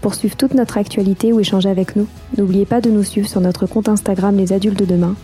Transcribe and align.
Pour 0.00 0.14
suivre 0.14 0.36
toute 0.36 0.54
notre 0.54 0.78
actualité 0.78 1.32
ou 1.32 1.40
échanger 1.40 1.68
avec 1.68 1.96
nous, 1.96 2.06
n'oubliez 2.36 2.66
pas 2.66 2.80
de 2.80 2.90
nous 2.90 3.02
suivre 3.02 3.28
sur 3.28 3.40
notre 3.40 3.66
compte 3.66 3.88
Instagram 3.88 4.36
Les 4.36 4.52
Adultes 4.52 4.78
de 4.78 4.84
Demain 4.84 5.16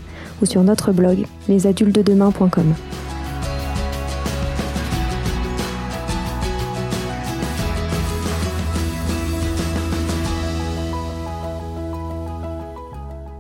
ou 0.43 0.47
sur 0.47 0.63
notre 0.63 0.93
blog 0.93 1.27
lesadultesdedemain.com. 1.49 2.75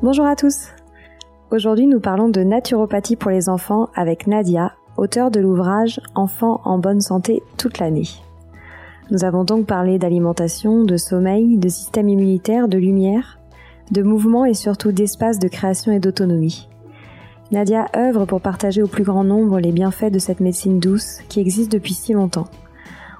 Bonjour 0.02 0.26
à 0.26 0.36
tous. 0.36 0.68
Aujourd'hui, 1.50 1.86
nous 1.86 1.98
parlons 1.98 2.28
de 2.28 2.42
naturopathie 2.42 3.16
pour 3.16 3.30
les 3.30 3.48
enfants 3.48 3.88
avec 3.94 4.26
Nadia, 4.26 4.74
auteure 4.96 5.30
de 5.30 5.40
l'ouvrage 5.40 5.98
Enfants 6.14 6.60
en 6.64 6.78
bonne 6.78 7.00
santé 7.00 7.42
toute 7.56 7.78
l'année. 7.78 8.08
Nous 9.10 9.24
avons 9.24 9.44
donc 9.44 9.66
parlé 9.66 9.98
d'alimentation, 9.98 10.82
de 10.82 10.96
sommeil, 10.96 11.58
de 11.58 11.68
système 11.68 12.08
immunitaire, 12.08 12.68
de 12.68 12.78
lumière, 12.78 13.38
de 13.90 14.02
mouvement 14.02 14.46
et 14.46 14.54
surtout 14.54 14.92
d'espace 14.92 15.38
de 15.38 15.48
création 15.48 15.92
et 15.92 16.00
d'autonomie. 16.00 16.68
Nadia 17.50 17.86
œuvre 17.94 18.24
pour 18.24 18.40
partager 18.40 18.82
au 18.82 18.86
plus 18.86 19.04
grand 19.04 19.22
nombre 19.22 19.60
les 19.60 19.72
bienfaits 19.72 20.10
de 20.10 20.18
cette 20.18 20.40
médecine 20.40 20.80
douce 20.80 21.18
qui 21.28 21.40
existe 21.40 21.70
depuis 21.70 21.92
si 21.92 22.14
longtemps. 22.14 22.48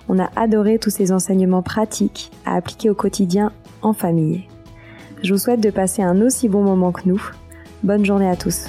On 0.09 0.19
a 0.19 0.31
adoré 0.37 0.79
tous 0.79 0.91
ces 0.91 1.13
enseignements 1.13 1.63
pratiques 1.63 2.31
à 2.47 2.55
appliquer 2.57 2.89
au 2.89 2.95
quotidien 2.95 3.53
en 3.83 3.93
famille. 3.93 4.45
Je 5.23 5.33
vous 5.33 5.39
souhaite 5.39 5.61
de 5.61 5.71
passer 5.71 6.03
un 6.03 6.21
aussi 6.23 6.48
bon 6.48 6.63
moment 6.63 6.93
que 6.93 7.07
nous. 7.07 7.23
Bonne 7.83 8.05
journée 8.05 8.29
à 8.29 8.37
tous. 8.37 8.69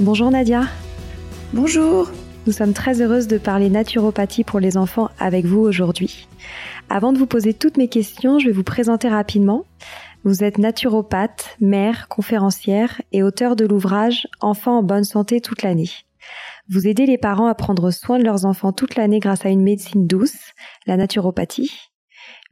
Bonjour 0.00 0.30
Nadia. 0.30 0.62
Bonjour. 1.52 2.10
Nous 2.46 2.54
sommes 2.54 2.72
très 2.72 3.02
heureuses 3.02 3.28
de 3.28 3.36
parler 3.36 3.68
naturopathie 3.68 4.44
pour 4.44 4.58
les 4.58 4.78
enfants 4.78 5.10
avec 5.18 5.44
vous 5.44 5.60
aujourd'hui. 5.60 6.26
Avant 6.88 7.12
de 7.12 7.18
vous 7.18 7.26
poser 7.26 7.52
toutes 7.52 7.76
mes 7.76 7.88
questions, 7.88 8.38
je 8.38 8.46
vais 8.46 8.52
vous 8.52 8.62
présenter 8.62 9.10
rapidement. 9.10 9.66
Vous 10.24 10.42
êtes 10.42 10.56
naturopathe, 10.56 11.54
mère, 11.60 12.08
conférencière 12.08 13.02
et 13.12 13.22
auteur 13.22 13.56
de 13.56 13.66
l'ouvrage 13.66 14.26
Enfants 14.40 14.78
en 14.78 14.82
bonne 14.82 15.04
santé 15.04 15.42
toute 15.42 15.62
l'année. 15.62 15.90
Vous 16.70 16.88
aidez 16.88 17.04
les 17.04 17.18
parents 17.18 17.48
à 17.48 17.54
prendre 17.54 17.90
soin 17.90 18.18
de 18.18 18.24
leurs 18.24 18.46
enfants 18.46 18.72
toute 18.72 18.96
l'année 18.96 19.20
grâce 19.20 19.44
à 19.44 19.50
une 19.50 19.62
médecine 19.62 20.06
douce, 20.06 20.54
la 20.86 20.96
naturopathie. 20.96 21.72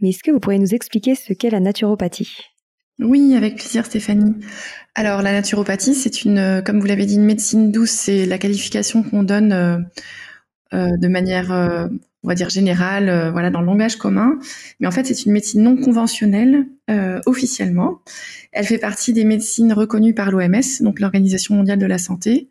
Mais 0.02 0.10
est-ce 0.10 0.22
que 0.22 0.30
vous 0.30 0.38
pourriez 0.38 0.58
nous 0.58 0.74
expliquer 0.74 1.14
ce 1.14 1.32
qu'est 1.32 1.48
la 1.48 1.60
naturopathie? 1.60 2.42
Oui, 3.00 3.34
avec 3.36 3.56
plaisir 3.56 3.86
Stéphanie. 3.86 4.34
Alors 4.98 5.22
la 5.22 5.30
naturopathie, 5.30 5.94
c'est 5.94 6.24
une, 6.24 6.38
euh, 6.38 6.60
comme 6.60 6.80
vous 6.80 6.86
l'avez 6.86 7.06
dit, 7.06 7.14
une 7.14 7.24
médecine 7.24 7.70
douce, 7.70 7.92
c'est 7.92 8.26
la 8.26 8.36
qualification 8.36 9.04
qu'on 9.04 9.22
donne 9.22 9.52
euh, 9.52 9.78
euh, 10.74 10.96
de 10.96 11.06
manière, 11.06 11.52
on 12.24 12.28
va 12.28 12.34
dire 12.34 12.48
générale, 12.50 13.30
voilà, 13.30 13.50
dans 13.50 13.60
le 13.60 13.66
langage 13.66 13.94
commun. 13.94 14.40
Mais 14.80 14.88
en 14.88 14.90
fait, 14.90 15.06
c'est 15.06 15.24
une 15.24 15.30
médecine 15.30 15.62
non 15.62 15.76
conventionnelle 15.76 16.66
officiellement. 17.26 18.00
Elle 18.50 18.66
fait 18.66 18.78
partie 18.78 19.12
des 19.12 19.22
médecines 19.22 19.72
reconnues 19.72 20.14
par 20.14 20.32
l'OMS, 20.32 20.80
donc 20.80 20.98
l'Organisation 20.98 21.54
mondiale 21.54 21.78
de 21.78 21.86
la 21.86 21.98
santé. 21.98 22.48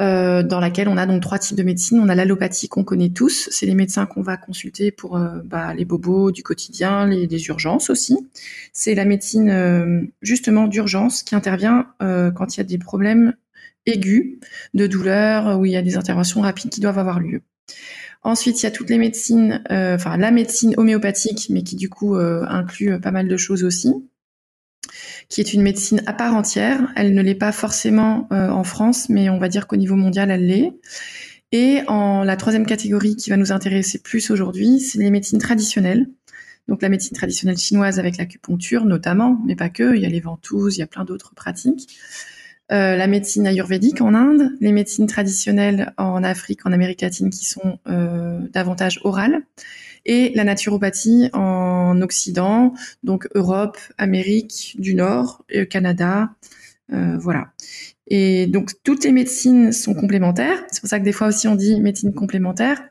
Euh, 0.00 0.42
dans 0.42 0.58
laquelle 0.58 0.88
on 0.88 0.96
a 0.96 1.06
donc 1.06 1.22
trois 1.22 1.38
types 1.38 1.56
de 1.56 1.62
médecine. 1.62 2.00
On 2.00 2.08
a 2.08 2.16
l'allopathie 2.16 2.68
qu'on 2.68 2.82
connaît 2.82 3.10
tous, 3.10 3.48
c'est 3.52 3.64
les 3.64 3.76
médecins 3.76 4.06
qu'on 4.06 4.22
va 4.22 4.36
consulter 4.36 4.90
pour 4.90 5.16
euh, 5.16 5.38
bah, 5.44 5.72
les 5.72 5.84
bobos 5.84 6.32
du 6.32 6.42
quotidien, 6.42 7.06
les, 7.06 7.28
les 7.28 7.46
urgences 7.46 7.90
aussi. 7.90 8.16
C'est 8.72 8.96
la 8.96 9.04
médecine 9.04 9.50
euh, 9.50 10.02
justement 10.20 10.66
d'urgence 10.66 11.22
qui 11.22 11.36
intervient 11.36 11.86
quand 12.00 12.54
il 12.54 12.58
y 12.58 12.60
a 12.60 12.64
des 12.64 12.78
problèmes 12.78 13.34
aigus 13.86 14.38
de 14.74 14.86
douleur, 14.86 15.58
où 15.58 15.64
il 15.64 15.72
y 15.72 15.76
a 15.76 15.82
des 15.82 15.96
interventions 15.96 16.40
rapides 16.40 16.70
qui 16.70 16.80
doivent 16.80 16.98
avoir 16.98 17.20
lieu. 17.20 17.42
Ensuite, 18.22 18.62
il 18.62 18.64
y 18.64 18.66
a 18.66 18.70
toutes 18.70 18.90
les 18.90 18.98
médecines, 18.98 19.62
enfin 19.70 20.16
la 20.16 20.30
médecine 20.30 20.74
homéopathique, 20.76 21.48
mais 21.50 21.62
qui 21.62 21.76
du 21.76 21.88
coup 21.88 22.16
inclut 22.16 23.00
pas 23.00 23.10
mal 23.10 23.28
de 23.28 23.36
choses 23.36 23.64
aussi 23.64 23.94
qui 25.28 25.40
est 25.40 25.52
une 25.52 25.62
médecine 25.62 26.02
à 26.06 26.12
part 26.12 26.34
entière. 26.34 26.92
Elle 26.96 27.14
ne 27.14 27.22
l'est 27.22 27.34
pas 27.34 27.52
forcément 27.52 28.28
euh, 28.32 28.48
en 28.48 28.64
France, 28.64 29.08
mais 29.08 29.28
on 29.30 29.38
va 29.38 29.48
dire 29.48 29.66
qu'au 29.66 29.76
niveau 29.76 29.96
mondial, 29.96 30.30
elle 30.30 30.46
l'est. 30.46 30.72
Et 31.52 31.82
la 31.86 32.36
troisième 32.36 32.66
catégorie 32.66 33.14
qui 33.14 33.30
va 33.30 33.36
nous 33.36 33.52
intéresser 33.52 34.00
plus 34.00 34.32
aujourd'hui, 34.32 34.80
c'est 34.80 34.98
les 34.98 35.12
médecines 35.12 35.38
traditionnelles. 35.38 36.08
Donc 36.66 36.82
la 36.82 36.88
médecine 36.88 37.16
traditionnelle 37.16 37.58
chinoise 37.58 37.98
avec 37.98 38.16
l'acupuncture 38.16 38.84
notamment, 38.84 39.40
mais 39.46 39.54
pas 39.54 39.68
que, 39.68 39.94
il 39.94 40.02
y 40.02 40.06
a 40.06 40.08
les 40.08 40.20
ventouses, 40.20 40.76
il 40.76 40.80
y 40.80 40.82
a 40.82 40.88
plein 40.88 41.04
d'autres 41.04 41.34
pratiques. 41.34 41.96
Euh, 42.72 42.96
la 42.96 43.06
médecine 43.06 43.46
ayurvédique 43.46 44.00
en 44.00 44.14
Inde, 44.14 44.50
les 44.60 44.72
médecines 44.72 45.06
traditionnelles 45.06 45.92
en 45.98 46.24
Afrique, 46.24 46.64
en 46.64 46.72
Amérique 46.72 47.02
latine 47.02 47.28
qui 47.28 47.44
sont 47.44 47.78
euh, 47.88 48.40
davantage 48.52 49.00
orales, 49.04 49.42
et 50.06 50.32
la 50.34 50.44
naturopathie 50.44 51.30
en 51.32 52.00
Occident, 52.02 52.74
donc 53.02 53.28
Europe, 53.34 53.78
Amérique 53.98 54.76
du 54.78 54.94
Nord, 54.94 55.44
euh, 55.54 55.64
Canada, 55.64 56.30
euh, 56.92 57.16
voilà. 57.18 57.52
Et 58.06 58.46
donc 58.46 58.72
toutes 58.82 59.04
les 59.04 59.12
médecines 59.12 59.72
sont 59.72 59.94
complémentaires. 59.94 60.62
C'est 60.70 60.80
pour 60.80 60.90
ça 60.90 60.98
que 60.98 61.04
des 61.04 61.12
fois 61.12 61.28
aussi 61.28 61.48
on 61.48 61.54
dit 61.54 61.80
médecine 61.80 62.12
complémentaire. 62.12 62.82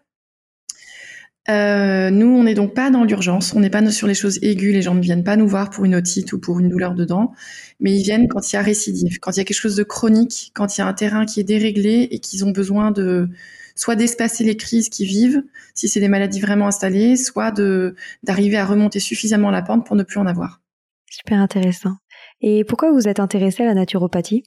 Euh, 1.50 2.10
nous, 2.10 2.28
on 2.28 2.44
n'est 2.44 2.54
donc 2.54 2.74
pas 2.74 2.90
dans 2.90 3.04
l'urgence, 3.04 3.54
on 3.54 3.60
n'est 3.60 3.70
pas 3.70 3.86
sur 3.92 4.08
les 4.08 4.14
choses 4.14 4.40
aiguës, 4.42 4.74
les 4.74 4.82
gens 4.82 4.96
ne 4.96 5.02
viennent 5.02 5.26
pas 5.26 5.36
nous 5.36 5.48
voir 5.48 5.72
pour 5.72 5.84
une 5.84 5.94
otite 5.94 6.32
ou 6.32 6.40
pour 6.40 6.62
une 6.62 6.70
douleur 6.70 6.96
de 6.96 7.04
dents, 7.04 7.34
mais 7.82 7.94
ils 7.94 8.02
viennent 8.02 8.30
quand 8.30 8.50
il 8.50 8.56
y 8.56 8.60
a 8.60 8.62
récidive, 8.62 9.20
quand 9.20 9.32
il 9.32 9.40
y 9.40 9.42
a 9.42 9.44
quelque 9.44 9.60
chose 9.60 9.76
de 9.76 9.84
chronique, 9.84 10.52
quand 10.54 10.78
il 10.78 10.80
y 10.80 10.84
a 10.86 10.88
un 10.88 10.94
terrain 10.94 11.26
qui 11.26 11.42
est 11.42 11.44
déréglé 11.44 12.08
et 12.12 12.20
qu'ils 12.20 12.46
ont 12.46 12.52
besoin 12.52 12.92
de, 12.92 13.28
soit 13.76 13.96
d'espacer 13.96 14.44
les 14.44 14.58
crises 14.58 14.90
qui 14.90 15.06
vivent, 15.06 15.44
si 15.74 15.88
c'est 15.88 16.00
des 16.00 16.10
maladies 16.10 16.40
vraiment 16.40 16.68
installées, 16.68 17.16
soit 17.16 17.52
de 17.52 17.96
d'arriver 18.24 18.58
à 18.58 18.66
remonter 18.66 19.00
suffisamment 19.00 19.52
la 19.52 19.62
pente 19.62 19.86
pour 19.86 19.96
ne 19.96 20.04
plus 20.04 20.20
en 20.20 20.26
avoir. 20.26 20.62
Super 21.10 21.40
intéressant. 21.40 21.98
Et 22.42 22.64
pourquoi 22.64 22.92
vous 22.92 23.08
êtes 23.08 23.20
intéressée 23.20 23.64
à 23.64 23.68
la 23.68 23.74
naturopathie? 23.74 24.44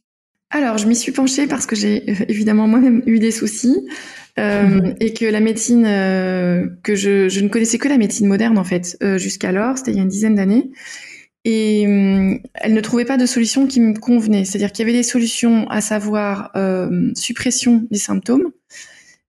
Alors, 0.51 0.79
je 0.79 0.87
m'y 0.87 0.95
suis 0.95 1.13
penchée 1.13 1.47
parce 1.47 1.67
que 1.67 1.75
j'ai 1.75 2.09
euh, 2.09 2.25
évidemment 2.29 2.69
moi-même 2.69 3.03
eu 3.07 3.19
des 3.19 3.31
soucis 3.31 3.89
euh, 4.39 4.63
mhm. 4.63 4.95
et 5.01 5.13
que 5.13 5.25
la 5.25 5.41
médecine 5.41 5.85
euh, 5.87 6.69
que 6.83 6.95
je, 6.95 7.29
je, 7.29 7.41
ne 7.41 7.49
connaissais 7.49 7.79
que 7.79 7.89
la 7.89 7.99
médecine 7.99 8.27
moderne 8.27 8.59
en 8.59 8.65
fait 8.65 8.97
jusqu'alors, 9.17 9.79
c'était 9.79 9.93
il 9.93 9.97
y 9.97 10.01
a 10.01 10.03
une 10.03 10.09
dizaine 10.09 10.35
d'années, 10.35 10.71
et 11.45 11.83
elle 11.83 12.75
ne 12.75 12.81
trouvait 12.81 13.05
pas 13.05 13.17
de 13.17 13.25
solution 13.25 13.69
qui 13.69 13.81
me 13.81 13.95
convenait. 13.95 14.45
C'est-à-dire 14.45 14.73
qu'il 14.73 14.85
y 14.85 14.89
avait 14.89 14.99
des 14.99 15.05
solutions, 15.05 15.69
à 15.71 15.81
savoir 15.81 16.51
suppression 17.15 17.87
des 17.91 17.99
symptômes, 17.99 18.51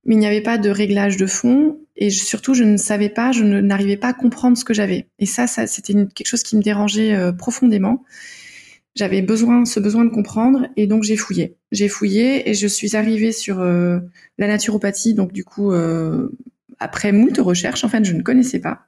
mais 0.07 0.15
il 0.15 0.19
n'y 0.19 0.25
avait 0.25 0.41
pas 0.41 0.57
de 0.57 0.69
réglage 0.69 1.17
de 1.17 1.27
fond 1.27 1.77
et 1.97 2.09
surtout 2.09 2.53
je 2.53 2.63
ne 2.63 2.77
savais 2.77 3.09
pas, 3.09 3.33
je 3.33 3.43
n'arrivais 3.43 3.97
pas 3.97 4.07
à 4.07 4.13
comprendre 4.13 4.57
ce 4.57 4.63
que 4.63 4.73
j'avais. 4.73 5.07
Et 5.19 5.25
ça, 5.25 5.45
ça 5.47 5.67
c'était 5.67 5.93
quelque 5.93 6.27
chose 6.27 6.43
qui 6.43 6.55
me 6.55 6.61
dérangeait 6.61 7.13
euh, 7.13 7.33
profondément. 7.33 8.03
J'avais 8.95 9.21
besoin, 9.21 9.65
ce 9.65 9.79
besoin 9.79 10.05
de 10.05 10.09
comprendre 10.09 10.67
et 10.77 10.87
donc 10.87 11.03
j'ai 11.03 11.17
fouillé. 11.17 11.57
J'ai 11.71 11.89
fouillé 11.89 12.49
et 12.49 12.53
je 12.53 12.67
suis 12.67 12.95
arrivée 12.95 13.31
sur 13.31 13.59
euh, 13.59 13.99
la 14.37 14.47
naturopathie. 14.47 15.13
Donc 15.13 15.33
du 15.33 15.43
coup, 15.43 15.71
euh, 15.71 16.29
après 16.79 17.11
moult 17.11 17.37
recherches, 17.37 17.83
en 17.83 17.89
fait, 17.89 18.03
je 18.05 18.13
ne 18.13 18.21
connaissais 18.21 18.59
pas. 18.59 18.87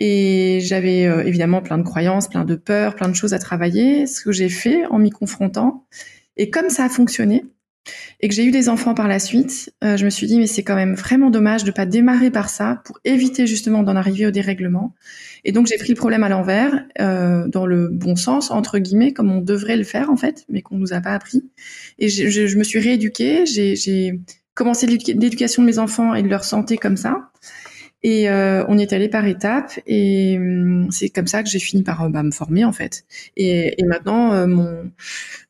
Et 0.00 0.58
j'avais 0.62 1.02
évidemment 1.28 1.62
plein 1.62 1.78
de 1.78 1.84
croyances, 1.84 2.26
plein 2.26 2.44
de 2.44 2.56
peurs, 2.56 2.96
plein 2.96 3.08
de 3.08 3.14
choses 3.14 3.34
à 3.34 3.38
travailler. 3.38 4.08
Ce 4.08 4.20
que 4.22 4.32
j'ai 4.32 4.48
fait 4.48 4.84
en 4.86 4.98
m'y 4.98 5.10
confrontant. 5.10 5.86
Et 6.36 6.50
comme 6.50 6.70
ça 6.70 6.86
a 6.86 6.88
fonctionné, 6.88 7.44
et 8.20 8.28
que 8.28 8.34
j'ai 8.34 8.44
eu 8.44 8.50
des 8.50 8.68
enfants 8.68 8.94
par 8.94 9.08
la 9.08 9.18
suite, 9.18 9.72
euh, 9.82 9.96
je 9.96 10.04
me 10.04 10.10
suis 10.10 10.26
dit 10.26 10.38
mais 10.38 10.46
c'est 10.46 10.62
quand 10.62 10.74
même 10.74 10.94
vraiment 10.94 11.30
dommage 11.30 11.64
de 11.64 11.70
pas 11.70 11.86
démarrer 11.86 12.30
par 12.30 12.48
ça 12.48 12.80
pour 12.84 12.98
éviter 13.04 13.46
justement 13.46 13.82
d'en 13.82 13.96
arriver 13.96 14.26
au 14.26 14.30
dérèglement. 14.30 14.94
Et 15.44 15.52
donc 15.52 15.66
j'ai 15.66 15.76
pris 15.76 15.90
le 15.90 15.96
problème 15.96 16.22
à 16.22 16.28
l'envers, 16.28 16.84
euh, 17.00 17.48
dans 17.48 17.66
le 17.66 17.88
bon 17.88 18.16
sens 18.16 18.50
entre 18.50 18.78
guillemets, 18.78 19.12
comme 19.12 19.30
on 19.30 19.40
devrait 19.40 19.76
le 19.76 19.84
faire 19.84 20.10
en 20.10 20.16
fait, 20.16 20.44
mais 20.48 20.62
qu'on 20.62 20.76
nous 20.76 20.92
a 20.92 21.00
pas 21.00 21.12
appris. 21.12 21.42
Et 21.98 22.08
je, 22.08 22.28
je, 22.28 22.46
je 22.46 22.56
me 22.56 22.64
suis 22.64 22.78
rééduquée, 22.78 23.44
j'ai 23.46 24.20
commencé 24.54 24.86
l'éducation 24.86 25.62
de 25.62 25.66
mes 25.66 25.78
enfants 25.78 26.14
et 26.14 26.22
de 26.22 26.28
leur 26.28 26.44
santé 26.44 26.76
comme 26.76 26.96
ça. 26.96 27.30
Et 28.04 28.28
euh, 28.28 28.64
on 28.66 28.78
est 28.78 28.92
allé 28.92 29.08
par 29.08 29.26
étapes 29.26 29.78
et 29.86 30.36
hum, 30.36 30.90
c'est 30.90 31.08
comme 31.08 31.28
ça 31.28 31.42
que 31.42 31.48
j'ai 31.48 31.60
fini 31.60 31.82
par 31.82 32.02
euh, 32.02 32.08
bah, 32.08 32.22
me 32.24 32.32
former 32.32 32.64
en 32.64 32.72
fait. 32.72 33.04
Et, 33.36 33.80
et 33.80 33.84
maintenant, 33.84 34.32
euh, 34.32 34.46
mon, 34.46 34.90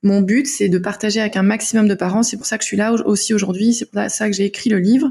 mon 0.02 0.20
but, 0.20 0.46
c'est 0.46 0.68
de 0.68 0.78
partager 0.78 1.20
avec 1.20 1.36
un 1.36 1.42
maximum 1.42 1.88
de 1.88 1.94
parents. 1.94 2.22
C'est 2.22 2.36
pour 2.36 2.44
ça 2.44 2.58
que 2.58 2.64
je 2.64 2.68
suis 2.68 2.76
là 2.76 2.92
aussi 2.92 3.32
aujourd'hui. 3.32 3.72
C'est 3.72 3.90
pour 3.90 4.02
ça 4.10 4.28
que 4.28 4.36
j'ai 4.36 4.44
écrit 4.44 4.68
le 4.68 4.78
livre. 4.78 5.10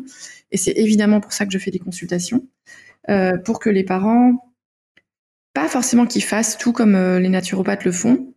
Et 0.51 0.57
c'est 0.57 0.73
évidemment 0.77 1.19
pour 1.19 1.33
ça 1.33 1.45
que 1.45 1.51
je 1.51 1.57
fais 1.57 1.71
des 1.71 1.79
consultations. 1.79 2.45
Euh, 3.09 3.37
pour 3.37 3.59
que 3.59 3.71
les 3.71 3.83
parents, 3.83 4.53
pas 5.55 5.67
forcément 5.67 6.05
qu'ils 6.05 6.23
fassent 6.23 6.57
tout 6.59 6.73
comme 6.73 6.95
les 7.17 7.29
naturopathes 7.29 7.85
le 7.85 7.91
font, 7.91 8.33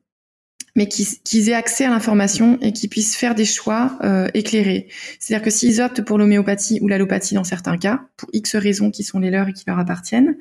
mais 0.76 0.88
qu'ils 0.88 1.48
aient 1.48 1.54
accès 1.54 1.84
à 1.84 1.90
l'information 1.90 2.58
et 2.60 2.72
qu'ils 2.72 2.90
puissent 2.90 3.16
faire 3.16 3.34
des 3.34 3.44
choix 3.44 3.96
euh, 4.02 4.28
éclairés. 4.34 4.88
C'est-à-dire 5.20 5.44
que 5.44 5.50
s'ils 5.50 5.80
optent 5.80 6.02
pour 6.02 6.18
l'homéopathie 6.18 6.80
ou 6.82 6.88
l'allopathie 6.88 7.34
dans 7.34 7.44
certains 7.44 7.76
cas, 7.78 8.06
pour 8.16 8.28
X 8.32 8.56
raisons 8.56 8.90
qui 8.90 9.04
sont 9.04 9.20
les 9.20 9.30
leurs 9.30 9.48
et 9.48 9.52
qui 9.52 9.64
leur 9.66 9.78
appartiennent, 9.78 10.36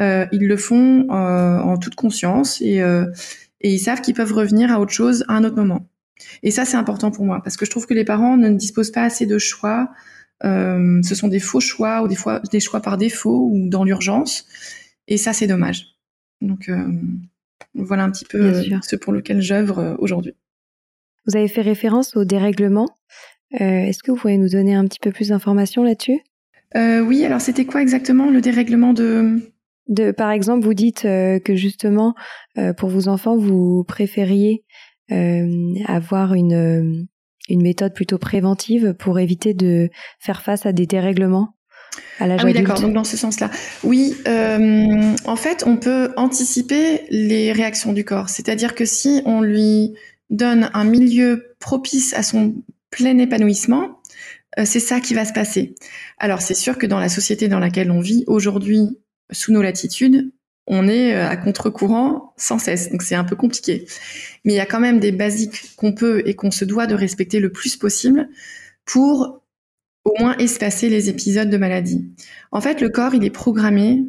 euh, 0.00 0.26
ils 0.32 0.46
le 0.46 0.56
font 0.56 1.06
euh, 1.10 1.58
en 1.58 1.76
toute 1.76 1.96
conscience 1.96 2.60
et, 2.60 2.78
et 2.78 3.72
ils 3.72 3.78
savent 3.78 4.00
qu'ils 4.00 4.14
peuvent 4.14 4.32
revenir 4.32 4.72
à 4.72 4.80
autre 4.80 4.92
chose 4.92 5.24
à 5.28 5.34
un 5.34 5.44
autre 5.44 5.56
moment. 5.56 5.88
Et 6.44 6.52
ça, 6.52 6.64
c'est 6.64 6.76
important 6.76 7.10
pour 7.10 7.24
moi 7.24 7.40
parce 7.42 7.56
que 7.56 7.64
je 7.64 7.70
trouve 7.70 7.86
que 7.86 7.94
les 7.94 8.04
parents 8.04 8.36
ne 8.36 8.50
disposent 8.50 8.92
pas 8.92 9.02
assez 9.02 9.26
de 9.26 9.38
choix. 9.38 9.90
Ce 10.42 11.14
sont 11.14 11.28
des 11.28 11.40
faux 11.40 11.60
choix 11.60 12.02
ou 12.02 12.08
des 12.08 12.14
fois 12.14 12.40
des 12.52 12.60
choix 12.60 12.80
par 12.80 12.96
défaut 12.96 13.48
ou 13.50 13.68
dans 13.68 13.82
l'urgence. 13.82 14.46
Et 15.08 15.16
ça, 15.16 15.32
c'est 15.32 15.46
dommage. 15.46 15.96
Donc 16.40 16.70
voilà 17.74 18.04
un 18.04 18.10
petit 18.10 18.24
peu 18.24 18.40
euh, 18.40 18.62
ce 18.82 18.96
pour 18.96 19.12
lequel 19.12 19.40
j'œuvre 19.40 19.78
euh, 19.78 19.94
aujourd'hui. 19.98 20.34
Vous 21.26 21.36
avez 21.36 21.48
fait 21.48 21.62
référence 21.62 22.16
au 22.16 22.24
dérèglement. 22.24 22.88
Euh, 23.60 23.86
Est-ce 23.86 24.02
que 24.02 24.10
vous 24.10 24.16
pouvez 24.16 24.36
nous 24.36 24.50
donner 24.50 24.74
un 24.74 24.84
petit 24.84 25.00
peu 25.00 25.10
plus 25.10 25.28
d'informations 25.28 25.82
là-dessus? 25.82 26.20
Oui, 26.76 27.24
alors 27.24 27.40
c'était 27.40 27.66
quoi 27.66 27.82
exactement 27.82 28.30
le 28.30 28.40
dérèglement 28.40 28.92
de... 28.92 29.40
de 29.86 30.10
par 30.10 30.32
exemple, 30.32 30.64
vous 30.64 30.74
dites 30.74 31.04
euh, 31.04 31.38
que 31.38 31.54
justement, 31.54 32.16
euh, 32.58 32.72
pour 32.72 32.88
vos 32.88 33.06
enfants, 33.06 33.36
vous 33.36 33.84
préfériez 33.84 34.64
avoir 35.86 36.34
une, 36.34 37.06
une 37.48 37.62
méthode 37.62 37.94
plutôt 37.94 38.18
préventive 38.18 38.94
pour 38.98 39.20
éviter 39.20 39.54
de 39.54 39.88
faire 40.18 40.42
face 40.42 40.66
à 40.66 40.72
des 40.72 40.86
dérèglements? 40.86 41.54
Ah 42.20 42.26
oui, 42.44 42.52
d'accord. 42.52 42.80
Donc 42.80 42.92
dans 42.92 43.04
ce 43.04 43.16
sens-là, 43.16 43.50
oui. 43.82 44.16
Euh, 44.28 45.14
en 45.24 45.36
fait, 45.36 45.64
on 45.66 45.76
peut 45.76 46.12
anticiper 46.16 47.02
les 47.10 47.52
réactions 47.52 47.92
du 47.92 48.04
corps. 48.04 48.28
C'est-à-dire 48.28 48.74
que 48.74 48.84
si 48.84 49.22
on 49.24 49.40
lui 49.40 49.94
donne 50.30 50.70
un 50.74 50.84
milieu 50.84 51.54
propice 51.60 52.14
à 52.14 52.22
son 52.22 52.54
plein 52.90 53.18
épanouissement, 53.18 54.00
euh, 54.58 54.64
c'est 54.64 54.80
ça 54.80 55.00
qui 55.00 55.14
va 55.14 55.24
se 55.24 55.32
passer. 55.32 55.74
Alors 56.18 56.40
c'est 56.40 56.54
sûr 56.54 56.78
que 56.78 56.86
dans 56.86 57.00
la 57.00 57.08
société 57.08 57.48
dans 57.48 57.58
laquelle 57.58 57.90
on 57.90 58.00
vit 58.00 58.24
aujourd'hui, 58.26 58.98
sous 59.30 59.52
nos 59.52 59.62
latitudes, 59.62 60.30
on 60.66 60.88
est 60.88 61.14
euh, 61.14 61.28
à 61.28 61.36
contre-courant 61.36 62.32
sans 62.36 62.58
cesse, 62.58 62.90
donc 62.90 63.02
c'est 63.02 63.14
un 63.14 63.24
peu 63.24 63.36
compliqué. 63.36 63.86
Mais 64.44 64.54
il 64.54 64.56
y 64.56 64.60
a 64.60 64.66
quand 64.66 64.80
même 64.80 65.00
des 65.00 65.12
basiques 65.12 65.74
qu'on 65.76 65.92
peut 65.92 66.22
et 66.26 66.34
qu'on 66.34 66.50
se 66.50 66.64
doit 66.64 66.86
de 66.86 66.94
respecter 66.94 67.40
le 67.40 67.50
plus 67.50 67.76
possible 67.76 68.28
pour 68.84 69.42
au 70.04 70.12
moins 70.18 70.36
espacer 70.38 70.88
les 70.88 71.08
épisodes 71.08 71.50
de 71.50 71.56
maladie. 71.56 72.04
En 72.52 72.60
fait, 72.60 72.80
le 72.80 72.88
corps, 72.88 73.14
il 73.14 73.24
est 73.24 73.30
programmé 73.30 74.04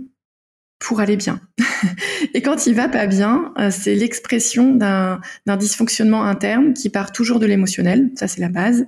pour 0.80 1.00
aller 1.00 1.16
bien. 1.16 1.40
et 2.34 2.42
quand 2.42 2.68
il 2.68 2.76
va 2.76 2.90
pas 2.90 3.08
bien, 3.08 3.54
euh, 3.58 3.72
c'est 3.72 3.96
l'expression 3.96 4.76
d'un 4.76 5.20
dysfonctionnement 5.58 6.26
interne 6.26 6.74
qui 6.74 6.90
part 6.90 7.12
toujours 7.12 7.40
de 7.40 7.46
l'émotionnel, 7.46 8.12
ça 8.16 8.28
c'est 8.28 8.42
la 8.42 8.50
base, 8.50 8.86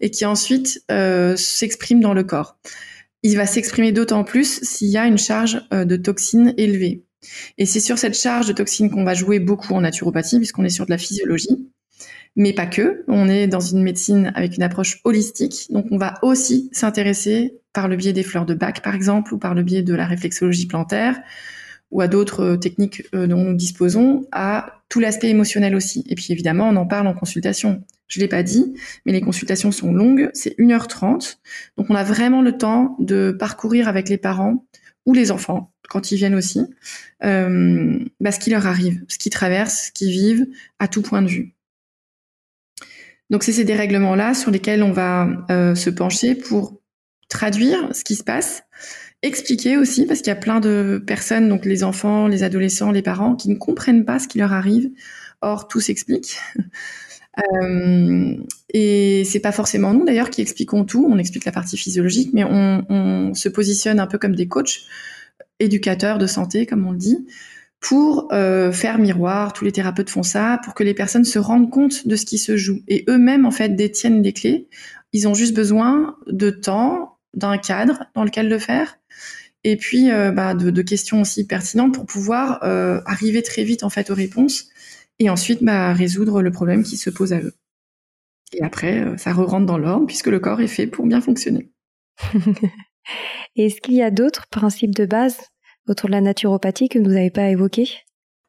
et 0.00 0.10
qui 0.10 0.24
ensuite 0.26 0.82
euh, 0.90 1.36
s'exprime 1.36 2.00
dans 2.00 2.14
le 2.14 2.24
corps. 2.24 2.58
Il 3.22 3.36
va 3.36 3.46
s'exprimer 3.46 3.92
d'autant 3.92 4.24
plus 4.24 4.60
s'il 4.62 4.88
y 4.88 4.96
a 4.96 5.06
une 5.06 5.18
charge 5.18 5.62
euh, 5.72 5.84
de 5.84 5.96
toxines 5.96 6.54
élevée. 6.56 7.04
Et 7.58 7.66
c'est 7.66 7.80
sur 7.80 7.98
cette 7.98 8.16
charge 8.16 8.46
de 8.46 8.52
toxines 8.52 8.90
qu'on 8.90 9.04
va 9.04 9.14
jouer 9.14 9.40
beaucoup 9.40 9.74
en 9.74 9.80
naturopathie, 9.80 10.38
puisqu'on 10.38 10.64
est 10.64 10.70
sur 10.70 10.86
de 10.86 10.90
la 10.90 10.98
physiologie 10.98 11.70
mais 12.36 12.52
pas 12.52 12.66
que. 12.66 13.04
On 13.08 13.28
est 13.28 13.46
dans 13.46 13.60
une 13.60 13.82
médecine 13.82 14.32
avec 14.34 14.56
une 14.56 14.62
approche 14.62 15.00
holistique, 15.04 15.66
donc 15.70 15.86
on 15.90 15.98
va 15.98 16.14
aussi 16.22 16.68
s'intéresser 16.72 17.58
par 17.72 17.88
le 17.88 17.96
biais 17.96 18.12
des 18.12 18.22
fleurs 18.22 18.46
de 18.46 18.54
bac, 18.54 18.82
par 18.82 18.94
exemple, 18.94 19.34
ou 19.34 19.38
par 19.38 19.54
le 19.54 19.62
biais 19.62 19.82
de 19.82 19.94
la 19.94 20.06
réflexologie 20.06 20.66
plantaire, 20.66 21.20
ou 21.90 22.00
à 22.00 22.08
d'autres 22.08 22.42
euh, 22.42 22.56
techniques 22.56 23.04
euh, 23.14 23.26
dont 23.26 23.44
nous 23.44 23.54
disposons, 23.54 24.26
à 24.32 24.82
tout 24.88 25.00
l'aspect 25.00 25.28
émotionnel 25.28 25.74
aussi. 25.74 26.04
Et 26.08 26.14
puis 26.14 26.28
évidemment, 26.30 26.68
on 26.68 26.76
en 26.76 26.86
parle 26.86 27.06
en 27.06 27.14
consultation. 27.14 27.82
Je 28.08 28.20
l'ai 28.20 28.28
pas 28.28 28.42
dit, 28.42 28.74
mais 29.06 29.12
les 29.12 29.20
consultations 29.20 29.70
sont 29.70 29.92
longues, 29.92 30.30
c'est 30.34 30.58
1h30. 30.58 31.38
Donc 31.76 31.90
on 31.90 31.94
a 31.94 32.02
vraiment 32.02 32.42
le 32.42 32.58
temps 32.58 32.96
de 32.98 33.30
parcourir 33.30 33.88
avec 33.88 34.08
les 34.08 34.18
parents 34.18 34.66
ou 35.06 35.14
les 35.14 35.30
enfants, 35.30 35.72
quand 35.88 36.10
ils 36.12 36.16
viennent 36.16 36.34
aussi, 36.34 36.60
euh, 37.24 37.98
bah, 38.20 38.32
ce 38.32 38.38
qui 38.38 38.50
leur 38.50 38.66
arrive, 38.66 39.04
ce 39.08 39.18
qu'ils 39.18 39.32
traversent, 39.32 39.86
ce 39.86 39.92
qu'ils 39.92 40.10
vivent, 40.10 40.46
à 40.78 40.88
tout 40.88 41.02
point 41.02 41.22
de 41.22 41.28
vue. 41.28 41.54
Donc 43.30 43.44
c'est 43.44 43.52
ces 43.52 43.64
dérèglements-là 43.64 44.34
sur 44.34 44.50
lesquels 44.50 44.82
on 44.82 44.92
va 44.92 45.28
euh, 45.50 45.74
se 45.74 45.88
pencher 45.88 46.34
pour 46.34 46.80
traduire 47.28 47.94
ce 47.94 48.02
qui 48.04 48.16
se 48.16 48.24
passe, 48.24 48.64
expliquer 49.22 49.76
aussi, 49.76 50.04
parce 50.04 50.20
qu'il 50.20 50.28
y 50.28 50.32
a 50.32 50.36
plein 50.36 50.60
de 50.60 51.02
personnes, 51.06 51.48
donc 51.48 51.64
les 51.64 51.84
enfants, 51.84 52.26
les 52.26 52.42
adolescents, 52.42 52.90
les 52.90 53.02
parents, 53.02 53.36
qui 53.36 53.48
ne 53.48 53.54
comprennent 53.54 54.04
pas 54.04 54.18
ce 54.18 54.26
qui 54.28 54.38
leur 54.38 54.52
arrive. 54.52 54.90
Or, 55.40 55.68
tout 55.68 55.80
s'explique. 55.80 56.38
Euh, 57.62 58.36
et 58.74 59.22
c'est 59.24 59.38
pas 59.38 59.52
forcément 59.52 59.94
nous 59.94 60.04
d'ailleurs 60.04 60.30
qui 60.30 60.42
expliquons 60.42 60.84
tout, 60.84 61.06
on 61.08 61.16
explique 61.16 61.44
la 61.44 61.52
partie 61.52 61.76
physiologique, 61.76 62.30
mais 62.34 62.42
on, 62.44 62.84
on 62.90 63.34
se 63.34 63.48
positionne 63.48 64.00
un 64.00 64.08
peu 64.08 64.18
comme 64.18 64.34
des 64.34 64.48
coachs, 64.48 64.80
éducateurs 65.60 66.18
de 66.18 66.26
santé, 66.26 66.66
comme 66.66 66.84
on 66.86 66.90
le 66.90 66.98
dit, 66.98 67.24
pour 67.80 68.28
euh, 68.32 68.72
faire 68.72 68.98
miroir. 68.98 69.52
Tous 69.52 69.64
les 69.64 69.72
thérapeutes 69.72 70.10
font 70.10 70.22
ça 70.22 70.60
pour 70.64 70.74
que 70.74 70.84
les 70.84 70.94
personnes 70.94 71.24
se 71.24 71.38
rendent 71.38 71.70
compte 71.70 72.06
de 72.06 72.16
ce 72.16 72.26
qui 72.26 72.38
se 72.38 72.56
joue 72.56 72.80
et 72.88 73.04
eux-mêmes 73.08 73.46
en 73.46 73.50
fait 73.50 73.70
détiennent 73.70 74.22
les 74.22 74.32
clés. 74.32 74.68
Ils 75.12 75.26
ont 75.26 75.34
juste 75.34 75.54
besoin 75.54 76.16
de 76.26 76.50
temps, 76.50 77.18
d'un 77.34 77.58
cadre 77.58 78.04
dans 78.14 78.24
lequel 78.24 78.48
le 78.48 78.58
faire 78.58 78.98
et 79.64 79.76
puis 79.76 80.10
euh, 80.10 80.30
bah, 80.32 80.54
de, 80.54 80.70
de, 80.70 80.82
questions 80.82 81.20
aussi 81.20 81.46
pertinentes 81.46 81.94
pour 81.94 82.06
pouvoir 82.06 82.60
euh, 82.64 83.00
arriver 83.04 83.42
très 83.42 83.64
vite 83.64 83.82
en 83.82 83.90
fait 83.90 84.10
aux 84.10 84.14
réponses 84.14 84.68
et 85.18 85.28
ensuite 85.28 85.62
bah, 85.62 85.92
résoudre 85.92 86.42
le 86.42 86.50
problème 86.50 86.82
qui 86.82 86.96
se 86.96 87.10
pose 87.10 87.32
à 87.32 87.40
eux. 87.40 87.54
Et 88.52 88.62
après, 88.62 89.00
euh, 89.00 89.16
ça 89.16 89.32
re 89.32 89.46
rentre 89.46 89.66
dans 89.66 89.78
l'ordre 89.78 90.06
puisque 90.06 90.26
le 90.26 90.40
corps 90.40 90.60
est 90.60 90.66
fait 90.66 90.86
pour 90.86 91.06
bien 91.06 91.20
fonctionner. 91.20 91.70
Est-ce 93.56 93.80
qu'il 93.80 93.94
y 93.94 94.02
a 94.02 94.10
d'autres 94.10 94.46
principes 94.48 94.94
de 94.94 95.06
base 95.06 95.38
autour 95.90 96.08
de 96.08 96.14
la 96.14 96.20
naturopathie 96.20 96.88
que 96.88 96.98
vous 96.98 97.10
n'avez 97.10 97.30
pas 97.30 97.48
évoqué 97.48 97.88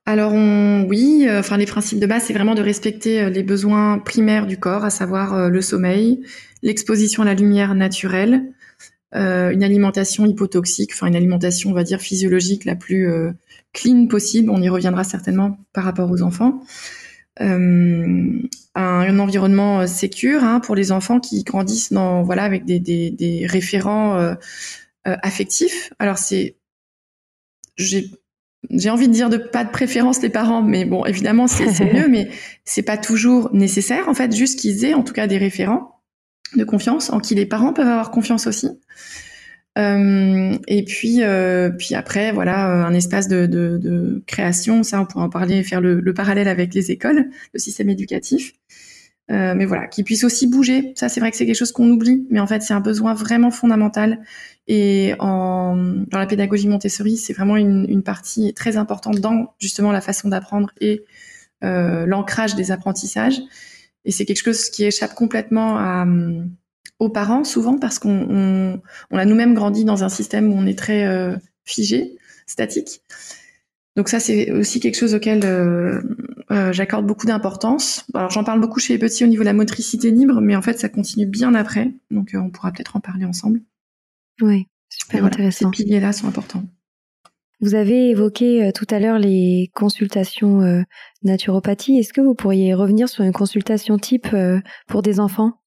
alors 0.06 0.34
oui, 0.34 1.28
euh, 1.30 1.42
les 1.58 1.66
principes 1.66 2.00
de 2.00 2.08
base, 2.08 2.24
c'est 2.24 2.34
vraiment 2.34 2.56
de 2.56 2.62
respecter 2.62 3.22
euh, 3.22 3.30
les 3.30 3.44
besoins 3.44 4.00
primaires 4.00 4.48
du 4.48 4.58
corps, 4.58 4.84
à 4.84 4.90
savoir 4.90 5.34
euh, 5.34 5.50
le 5.50 5.62
sommeil, 5.62 6.24
l'exposition 6.64 7.22
à 7.22 7.26
la 7.26 7.36
lumière 7.36 7.76
naturelle, 7.76 8.54
une 9.14 9.62
alimentation 9.62 10.26
hypotoxique, 10.26 10.92
enfin 10.94 11.08
une 11.08 11.18
alimentation, 11.18 11.70
on 11.70 11.74
va 11.74 11.84
dire 11.84 12.00
physiologique 12.00 12.64
la 12.64 12.78
plus 12.78 13.10
clean 13.74 14.08
possible. 14.08 14.50
On 14.50 14.62
y 14.62 14.70
reviendra 14.70 15.04
certainement 15.04 15.58
par 15.74 15.84
rapport 15.84 16.10
aux 16.10 16.22
enfants. 16.22 16.62
un, 17.38 19.20
environnement 19.20 19.86
sécur 19.86 20.46
hein, 20.46 20.62
pour 20.62 20.76
les 20.76 20.94
enfants 20.94 21.20
qui 21.20 21.44
grandissent 21.44 21.92
dans 21.92 22.24
voilà 22.24 22.44
avec 22.44 22.64
des, 22.64 22.80
des 22.80 23.46
référents 23.50 24.34
affectifs. 25.04 25.92
Alors 26.00 26.18
c'est 26.18 26.56
j'ai 27.86 28.10
j'ai 28.70 28.92
envie 28.92 29.08
de 29.08 29.14
dire 29.14 29.30
de 29.30 29.38
pas 29.38 29.64
de 29.64 29.72
préférence 29.72 30.22
les 30.22 30.30
parents, 30.30 30.62
mais 30.62 30.86
bon, 30.86 31.04
évidemment 31.06 31.48
c'est 31.48 31.66
mieux, 31.94 32.08
mais 32.08 32.30
c'est 32.64 32.84
pas 32.84 32.98
toujours 32.98 33.50
nécessaire 33.54 34.08
en 34.08 34.14
fait, 34.14 34.36
juste 34.36 34.60
qu'ils 34.60 34.86
aient 34.86 34.94
en 34.94 35.04
tout 35.04 35.14
cas 35.14 35.28
des 35.28 35.38
référents 35.38 36.02
de 36.56 36.64
confiance 36.64 37.10
en 37.12 37.20
qui 37.20 37.36
les 37.36 37.46
parents 37.46 37.74
peuvent 37.74 37.88
avoir 37.88 38.12
confiance 38.12 38.48
aussi. 38.48 38.70
Euh, 39.78 40.58
et 40.68 40.84
puis, 40.84 41.24
euh, 41.24 41.70
puis 41.70 41.96
après, 41.96 42.34
voilà, 42.34 42.70
euh, 42.70 42.86
un 42.86 42.94
espace 42.94 43.30
de, 43.30 43.46
de, 43.46 43.78
de, 43.82 44.22
création, 44.28 44.84
ça 44.84 45.00
on 45.00 45.06
pourra 45.06 45.26
en 45.26 45.30
parler, 45.30 45.64
faire 45.64 45.80
le, 45.80 46.02
le 46.02 46.14
parallèle 46.14 46.50
avec 46.50 46.74
les 46.74 46.92
écoles, 46.92 47.30
le 47.54 47.60
système 47.60 47.90
éducatif. 47.90 48.54
Euh, 49.32 49.54
mais 49.56 49.66
voilà, 49.66 49.88
qu'ils 49.88 50.04
puissent 50.04 50.24
aussi 50.26 50.48
bouger. 50.48 50.94
Ça, 50.96 51.08
c'est 51.08 51.20
vrai 51.20 51.32
que 51.32 51.38
c'est 51.38 51.46
quelque 51.46 51.56
chose 51.56 51.72
qu'on 51.72 51.90
oublie, 51.90 52.28
mais 52.30 52.40
en 52.40 52.48
fait, 52.48 52.62
c'est 52.62 52.74
un 52.74 52.82
besoin 52.82 53.14
vraiment 53.14 53.50
fondamental. 53.50 54.20
Et 54.68 55.14
en, 55.20 55.76
dans 55.76 56.20
la 56.20 56.26
pédagogie 56.26 56.68
Montessori, 56.68 57.18
c'est 57.18 57.34
vraiment 57.34 57.56
une, 57.56 57.86
une, 57.90 58.04
partie 58.04 58.54
très 58.54 58.78
importante 58.78 59.20
dans 59.20 59.54
justement 59.60 59.92
la 59.92 60.02
façon 60.02 60.30
d'apprendre 60.30 60.72
et 60.82 61.06
euh, 61.64 62.06
l'ancrage 62.06 62.56
des 62.56 62.72
apprentissages. 62.72 63.40
Et 64.04 64.12
c'est 64.12 64.26
quelque 64.26 64.44
chose 64.44 64.70
qui 64.70 64.84
échappe 64.84 65.14
complètement 65.14 65.78
à, 65.78 66.06
aux 67.00 67.10
parents 67.10 67.44
souvent 67.44 67.78
parce 67.78 68.00
qu'on 68.00 68.82
on, 69.12 69.18
a 69.18 69.26
nous-mêmes 69.26 69.54
grandi 69.54 69.86
dans 69.86 70.04
un 70.04 70.10
système 70.10 70.52
où 70.52 70.56
on 70.56 70.66
est 70.66 70.78
très 70.78 71.06
euh, 71.06 71.36
figé, 71.64 72.18
statique. 72.48 73.02
Donc 73.96 74.10
ça, 74.10 74.20
c'est 74.20 74.52
aussi 74.52 74.80
quelque 74.80 74.98
chose 74.98 75.14
auquel 75.14 75.42
euh, 75.44 76.02
euh, 76.52 76.72
j'accorde 76.72 77.06
beaucoup 77.06 77.26
d'importance. 77.26 78.06
Alors 78.14 78.30
j'en 78.30 78.44
parle 78.44 78.60
beaucoup 78.60 78.80
chez 78.80 78.94
les 78.94 79.00
petits 79.00 79.24
au 79.24 79.28
niveau 79.28 79.44
de 79.44 79.48
la 79.48 79.54
motricité 79.54 80.12
libre, 80.12 80.42
mais 80.42 80.56
en 80.56 80.62
fait, 80.62 80.80
ça 80.80 80.90
continue 80.90 81.26
bien 81.26 81.56
après. 81.56 81.92
Donc 82.12 82.32
on 82.34 82.50
pourra 82.50 82.72
peut-être 82.72 82.96
en 82.96 83.00
parler 83.00 83.26
ensemble. 83.26 83.62
Oui, 84.42 84.68
super 84.90 85.26
intéressant. 85.26 85.72
Ces 85.72 85.84
piliers-là 85.84 86.14
sont 86.14 86.28
importants. 86.28 86.64
Vous 87.62 87.76
avez 87.76 88.10
évoqué 88.10 88.72
tout 88.74 88.88
à 88.90 89.00
l'heure 89.00 89.20
les 89.20 89.70
consultations 89.76 90.84
naturopathie. 91.22 92.00
Est-ce 92.00 92.12
que 92.12 92.22
vous 92.22 92.34
pourriez 92.34 92.74
revenir 92.74 93.08
sur 93.08 93.24
une 93.24 93.34
consultation 93.34 94.00
type 94.00 94.36
pour 94.88 95.04
des 95.04 95.20
enfants? 95.20 95.62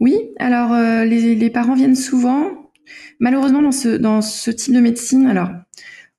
Oui, 0.00 0.32
alors 0.38 0.72
euh, 0.72 1.04
les, 1.04 1.50
parents 1.50 1.74
viennent 1.74 1.96
souvent. 1.96 2.70
Malheureusement, 3.20 3.62
dans 3.62 3.72
ce, 3.72 3.88
dans 3.88 4.22
ce 4.22 4.50
type 4.50 4.74
de 4.74 4.80
médecine, 4.80 5.26
alors 5.26 5.48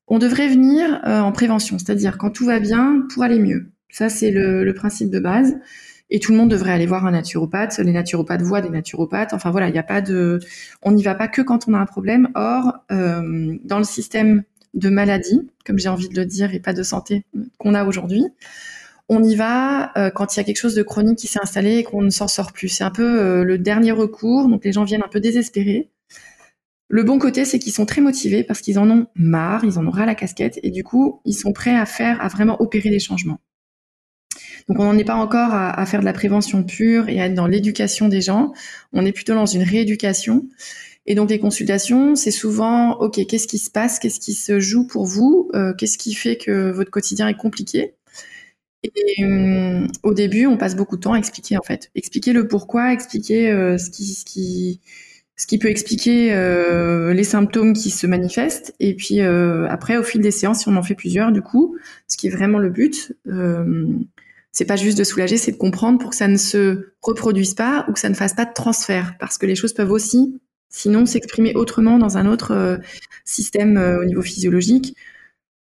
on 0.07 0.19
devrait 0.19 0.47
venir 0.47 1.01
euh, 1.05 1.19
en 1.19 1.31
prévention, 1.31 1.77
c'est-à-dire 1.79 2.17
quand 2.17 2.29
tout 2.29 2.45
va 2.45 2.59
bien 2.59 3.05
pour 3.13 3.23
aller 3.23 3.39
mieux. 3.39 3.71
Ça, 3.89 4.09
c'est 4.09 4.31
le, 4.31 4.71
principe 4.73 5.09
de 5.09 5.19
base. 5.19 5.55
Et 6.11 6.19
tout 6.19 6.31
le 6.31 6.37
monde 6.37 6.51
devrait 6.51 6.71
aller 6.71 6.85
voir 6.85 7.07
un 7.07 7.11
naturopathe. 7.11 7.79
Les 7.79 7.91
naturopathes 7.91 8.43
voient 8.43 8.61
des 8.61 8.69
naturopathes. 8.69 9.33
Enfin 9.33 9.49
voilà, 9.49 9.69
il 9.69 9.71
n'y 9.71 9.79
a 9.79 9.83
pas 9.83 10.01
de, 10.01 10.39
on 10.83 10.91
n'y 10.91 11.01
va 11.01 11.15
pas 11.15 11.27
que 11.27 11.41
quand 11.41 11.67
on 11.67 11.73
a 11.73 11.79
un 11.79 11.85
problème. 11.87 12.29
Or, 12.35 12.73
euh, 12.91 13.57
dans 13.63 13.79
le 13.79 13.83
système 13.83 14.43
de 14.75 14.89
maladie, 14.89 15.49
comme 15.65 15.79
j'ai 15.79 15.89
envie 15.89 16.09
de 16.09 16.15
le 16.15 16.25
dire, 16.25 16.53
et 16.53 16.59
pas 16.59 16.73
de 16.73 16.83
santé 16.83 17.25
qu'on 17.57 17.73
a 17.73 17.85
aujourd'hui, 17.85 18.23
on 19.09 19.23
y 19.23 19.35
va 19.35 19.97
euh, 19.97 20.11
quand 20.11 20.35
il 20.35 20.39
y 20.39 20.41
a 20.41 20.43
quelque 20.43 20.59
chose 20.59 20.75
de 20.75 20.83
chronique 20.83 21.17
qui 21.17 21.27
s'est 21.27 21.39
installé 21.41 21.77
et 21.77 21.83
qu'on 21.83 22.03
ne 22.03 22.11
s'en 22.11 22.27
sort 22.27 22.51
plus. 22.51 22.67
C'est 22.67 22.83
un 22.83 22.91
peu 22.91 23.43
le 23.43 23.57
dernier 23.57 23.91
recours, 23.91 24.47
donc 24.47 24.63
les 24.63 24.73
gens 24.73 24.83
viennent 24.83 25.03
un 25.03 25.09
peu 25.09 25.19
désespérés. 25.19 25.89
Le 26.95 27.03
bon 27.03 27.19
côté, 27.19 27.43
c'est 27.43 27.59
qu'ils 27.59 27.73
sont 27.73 27.85
très 27.85 27.99
motivés 27.99 28.45
parce 28.45 28.61
qu'ils 28.61 28.79
en 28.79 28.89
ont 28.89 29.07
marre, 29.15 29.65
ils 29.65 29.77
en 29.77 29.85
ont 29.85 29.91
ras 29.91 30.05
la 30.05 30.15
casquette, 30.15 30.61
et 30.63 30.71
du 30.71 30.85
coup, 30.85 31.19
ils 31.25 31.33
sont 31.33 31.51
prêts 31.51 31.75
à 31.75 31.85
faire, 31.85 32.21
à 32.21 32.29
vraiment 32.29 32.55
opérer 32.61 32.89
des 32.89 32.99
changements. 32.99 33.41
Donc 34.69 34.79
on 34.79 34.85
n'en 34.85 34.97
est 34.97 35.03
pas 35.03 35.15
encore 35.15 35.53
à, 35.53 35.85
faire 35.87 35.99
de 35.99 36.05
la 36.05 36.13
prévention 36.13 36.63
pure 36.63 37.09
et 37.09 37.19
à 37.19 37.25
être 37.25 37.33
dans 37.33 37.47
l'éducation 37.47 38.07
des 38.07 38.21
gens. 38.21 38.53
On 38.93 39.05
est 39.05 39.11
plutôt 39.11 39.33
dans 39.33 39.45
une 39.45 39.63
rééducation. 39.63 40.47
Et 41.05 41.15
donc 41.15 41.29
les 41.31 41.37
consultations, 41.37 42.15
c'est 42.15 42.31
souvent, 42.31 42.93
ok, 42.93 43.27
qu'est-ce 43.27 43.49
qui 43.49 43.57
se 43.57 43.69
passe, 43.69 43.99
qu'est-ce 43.99 44.21
qui 44.21 44.33
se 44.33 44.61
joue 44.61 44.87
pour 44.87 45.05
vous, 45.05 45.51
euh, 45.53 45.73
qu'est-ce 45.73 45.97
qui 45.97 46.13
fait 46.13 46.37
que 46.37 46.71
votre 46.71 46.91
quotidien 46.91 47.27
est 47.27 47.35
compliqué? 47.35 47.95
Et 48.83 49.21
euh, 49.21 49.85
au 50.03 50.13
début, 50.13 50.45
on 50.45 50.55
passe 50.55 50.77
beaucoup 50.77 50.95
de 50.95 51.01
temps 51.01 51.13
à 51.13 51.17
expliquer 51.17 51.57
en 51.57 51.63
fait, 51.63 51.91
expliquer 51.93 52.31
le 52.31 52.47
pourquoi, 52.47 52.93
expliquer 52.93 53.51
euh, 53.51 53.77
ce 53.77 53.89
qui, 53.89 54.05
ce 54.05 54.23
qui, 54.23 54.79
ce 55.37 55.47
qui 55.47 55.59
peut 55.59 55.67
expliquer 55.67 56.33
euh, 56.33 57.13
les 57.13 57.23
symptômes 57.23 57.73
qui 57.73 57.89
se 57.89 58.07
manifestent. 58.07 58.73
Et 58.79 58.95
puis 58.95 59.21
après, 59.21 59.97
au 59.97 60.03
fil 60.03 60.21
des 60.21 60.31
séances, 60.31 60.61
si 60.61 60.69
on 60.69 60.75
en 60.75 60.83
fait 60.83 60.95
plusieurs, 60.95 61.31
du 61.31 61.41
coup, 61.41 61.77
ce 62.07 62.17
qui 62.17 62.27
est 62.27 62.31
vraiment 62.31 62.59
le 62.59 62.69
but, 62.69 63.13
c'est 64.51 64.65
pas 64.65 64.77
juste 64.77 64.97
de 64.97 65.03
soulager, 65.03 65.37
c'est 65.37 65.51
de 65.51 65.57
comprendre 65.57 65.99
pour 65.99 66.11
que 66.11 66.15
ça 66.15 66.29
ne 66.29 66.37
se 66.37 66.93
reproduise 67.01 67.53
pas 67.53 67.85
ou 67.89 67.93
que 67.93 67.99
ça 67.99 68.09
ne 68.09 68.13
fasse 68.13 68.33
pas 68.33 68.45
de 68.45 68.53
transfert, 68.53 69.15
parce 69.19 69.37
que 69.37 69.45
les 69.45 69.55
choses 69.55 69.73
peuvent 69.73 69.91
aussi, 69.91 70.39
sinon, 70.69 71.05
s'exprimer 71.05 71.53
autrement 71.55 71.97
dans 71.97 72.17
un 72.17 72.25
autre 72.25 72.79
système 73.25 73.77
au 73.77 74.05
niveau 74.05 74.21
physiologique 74.21 74.95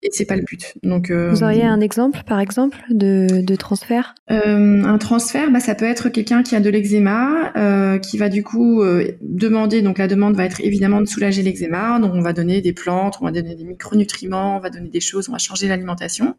et 0.03 0.09
c'est 0.13 0.25
pas 0.25 0.37
le 0.37 0.43
but. 0.43 0.75
Donc, 0.83 1.11
euh, 1.11 1.31
vous 1.31 1.43
auriez 1.43 1.65
un 1.65 1.81
exemple, 1.81 2.23
par 2.27 2.41
exemple, 2.41 2.79
de, 2.89 3.43
de 3.43 3.57
transfert? 3.57 4.15
Euh, 4.31 4.83
Un 4.83 4.99
transfert, 4.99 5.51
bah, 5.51 5.61
ça 5.61 5.75
peut 5.75 5.85
être 5.85 6.09
quelqu'un 6.09 6.43
qui 6.43 6.57
a 6.57 6.61
de 6.61 6.71
l'eczéma, 6.71 7.53
euh, 7.57 7.99
qui 7.99 8.17
va 8.17 8.29
du 8.29 8.43
coup 8.43 8.83
demander. 9.21 9.83
Donc 9.83 9.99
la 9.99 10.09
demande 10.09 10.37
va 10.37 10.45
être 10.45 10.61
évidemment 10.61 11.01
de 11.01 11.07
soulager 11.07 11.43
l'eczéma. 11.43 11.99
Donc 11.99 12.13
on 12.15 12.23
va 12.23 12.33
donner 12.33 12.61
des 12.61 12.73
plantes, 12.73 13.19
on 13.21 13.27
va 13.27 13.33
donner 13.33 13.55
des 13.55 13.65
micronutriments, 13.65 14.57
on 14.57 14.61
va 14.61 14.71
donner 14.71 14.89
des 14.89 15.01
choses, 15.01 15.29
on 15.29 15.33
va 15.33 15.39
changer 15.39 15.69
l'alimentation. 15.69 16.37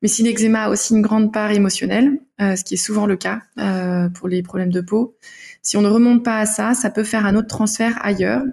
Mais 0.00 0.08
si 0.08 0.22
l'eczéma 0.22 0.64
a 0.64 0.70
aussi 0.70 0.94
une 0.94 1.02
grande 1.02 1.32
part 1.32 1.50
émotionnelle, 1.50 2.18
ce 2.38 2.62
qui 2.62 2.74
est 2.74 2.78
souvent 2.78 3.04
le 3.06 3.16
cas 3.16 3.42
pour 4.14 4.28
les 4.28 4.42
problèmes 4.42 4.70
de 4.70 4.80
peau, 4.80 5.16
si 5.60 5.76
on 5.76 5.82
ne 5.82 5.88
remonte 5.88 6.24
pas 6.24 6.38
à 6.38 6.46
ça, 6.46 6.72
ça 6.72 6.88
peut 6.88 7.04
faire 7.04 7.26
un 7.26 7.34
autre 7.34 7.48
transfert 7.48 7.98
ailleurs 8.02 8.44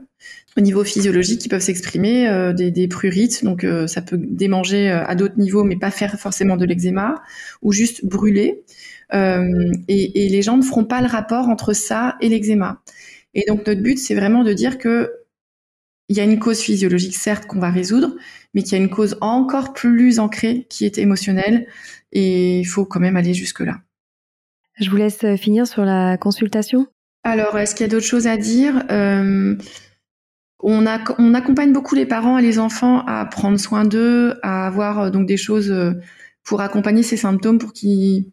au 0.57 0.62
niveau 0.62 0.83
physiologique 0.83 1.41
qui 1.41 1.50
peuvent 1.50 1.62
s'exprimer, 1.62 2.29
euh, 2.29 2.53
des, 2.53 2.71
des, 2.71 2.88
prurites, 2.88 3.43
donc 3.43 3.63
euh, 3.63 3.88
ça 3.88 4.01
peut 4.01 4.17
démanger 4.17 4.89
euh, 4.89 5.05
à 5.05 5.15
d'autres 5.15 5.38
niveaux, 5.38 5.63
mais 5.63 5.75
pas 5.75 5.91
faire 5.91 6.17
forcément 6.17 6.55
de 6.55 6.65
l'eczéma, 6.65 7.21
ou 7.62 7.71
juste 7.71 8.05
brûler. 8.05 8.63
Et, 9.13 10.25
et, 10.25 10.29
les 10.29 10.41
gens 10.41 10.57
ne 10.57 10.63
feront 10.63 10.83
pas 10.83 11.00
le 11.00 11.07
rapport 11.07 11.47
entre 11.47 11.74
ça 11.74 12.17
et 12.21 12.29
l'eczéma. 12.29 12.81
Et 13.33 13.45
donc 13.47 13.65
notre 13.67 13.81
but, 13.81 14.00
c'est 14.00 14.15
vraiment 14.15 14.43
de 14.43 14.51
dire 14.51 14.77
que 14.77 15.12
il 16.09 16.17
y 16.17 16.19
a 16.19 16.24
une 16.24 16.39
cause 16.39 16.59
physiologique, 16.59 17.15
certes, 17.15 17.45
qu'on 17.45 17.59
va 17.59 17.71
résoudre, 17.71 18.15
mais 18.53 18.63
qu'il 18.63 18.74
y 18.74 18.75
a 18.75 18.83
une 18.83 18.89
cause 18.89 19.17
encore 19.21 19.74
plus 19.74 20.19
ancrée 20.19 20.65
qui 20.69 20.85
est 20.85 20.97
émotionnelle, 20.97 21.67
et 22.12 22.59
il 22.59 22.65
faut 22.65 22.85
quand 22.85 23.00
même 23.00 23.15
aller 23.15 23.33
jusque-là. 23.33 23.81
Je 24.79 24.89
vous 24.89 24.97
laisse 24.97 25.25
finir 25.38 25.65
sur 25.67 25.85
la 25.85 26.17
consultation. 26.17 26.88
Alors, 27.24 27.57
est-ce 27.57 27.74
qu'il 27.74 27.85
y 27.85 27.89
a 27.89 27.91
d'autres 27.91 28.05
choses 28.05 28.27
à 28.27 28.38
dire? 28.38 28.83
On, 30.59 30.85
accompagne 30.85 31.74
beaucoup 31.74 31.95
les 31.95 32.05
parents 32.05 32.38
et 32.38 32.41
les 32.41 32.59
enfants 32.59 33.03
à 33.05 33.25
prendre 33.25 33.59
soin 33.59 33.85
d'eux, 33.85 34.35
à 34.41 34.67
avoir 34.67 35.00
euh, 35.00 35.09
donc 35.09 35.27
des 35.27 35.38
choses 35.38 35.71
euh, 35.71 35.93
pour 36.43 36.62
accompagner 36.62 37.03
ces 37.03 37.17
symptômes 37.17 37.59
pour 37.59 37.74
qu'ils 37.74 38.31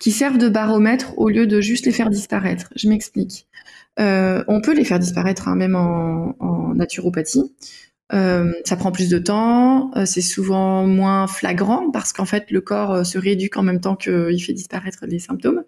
qui 0.00 0.12
servent 0.12 0.38
de 0.38 0.48
baromètre 0.48 1.18
au 1.18 1.28
lieu 1.28 1.46
de 1.48 1.60
juste 1.60 1.84
les 1.84 1.92
faire 1.92 2.08
disparaître. 2.08 2.72
Je 2.76 2.88
m'explique. 2.88 3.48
Euh, 3.98 4.44
on 4.46 4.60
peut 4.60 4.72
les 4.72 4.84
faire 4.84 5.00
disparaître 5.00 5.48
hein, 5.48 5.56
même 5.56 5.74
en, 5.74 6.36
naturopathie. 6.74 7.52
ça 8.10 8.76
prend 8.76 8.92
plus 8.92 9.08
de 9.08 9.18
temps, 9.18 9.90
c'est 10.04 10.20
souvent 10.20 10.86
moins 10.86 11.26
flagrant 11.26 11.90
parce 11.90 12.12
qu'en 12.12 12.26
fait 12.26 12.52
le 12.52 12.60
corps 12.60 13.04
se 13.04 13.18
rééduque 13.18 13.56
en 13.56 13.64
même 13.64 13.80
temps 13.80 13.96
qu'il 13.96 14.40
fait 14.40 14.52
disparaître 14.52 15.04
les 15.08 15.18
symptômes. 15.18 15.64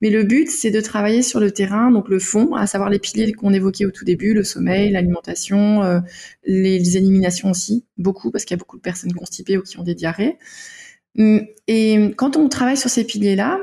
Mais 0.00 0.10
le 0.10 0.22
but, 0.22 0.48
c'est 0.48 0.70
de 0.70 0.80
travailler 0.80 1.22
sur 1.22 1.40
le 1.40 1.50
terrain, 1.50 1.90
donc 1.90 2.08
le 2.08 2.18
fond, 2.18 2.54
à 2.54 2.66
savoir 2.66 2.88
les 2.88 2.98
piliers 2.98 3.32
qu'on 3.32 3.52
évoquait 3.52 3.84
au 3.84 3.90
tout 3.90 4.04
début, 4.04 4.32
le 4.32 4.44
sommeil, 4.44 4.90
l'alimentation, 4.90 5.82
euh, 5.82 6.00
les, 6.44 6.96
éliminations 6.96 7.50
aussi, 7.50 7.84
beaucoup, 7.96 8.30
parce 8.30 8.44
qu'il 8.44 8.56
y 8.56 8.58
a 8.58 8.60
beaucoup 8.60 8.76
de 8.76 8.82
personnes 8.82 9.12
constipées 9.12 9.58
ou 9.58 9.62
qui 9.62 9.78
ont 9.78 9.82
des 9.82 9.94
diarrhées. 9.96 10.38
Hum, 11.18 11.42
et 11.66 12.12
quand 12.16 12.36
on 12.36 12.48
travaille 12.48 12.76
sur 12.76 12.90
ces 12.90 13.04
piliers-là, 13.04 13.58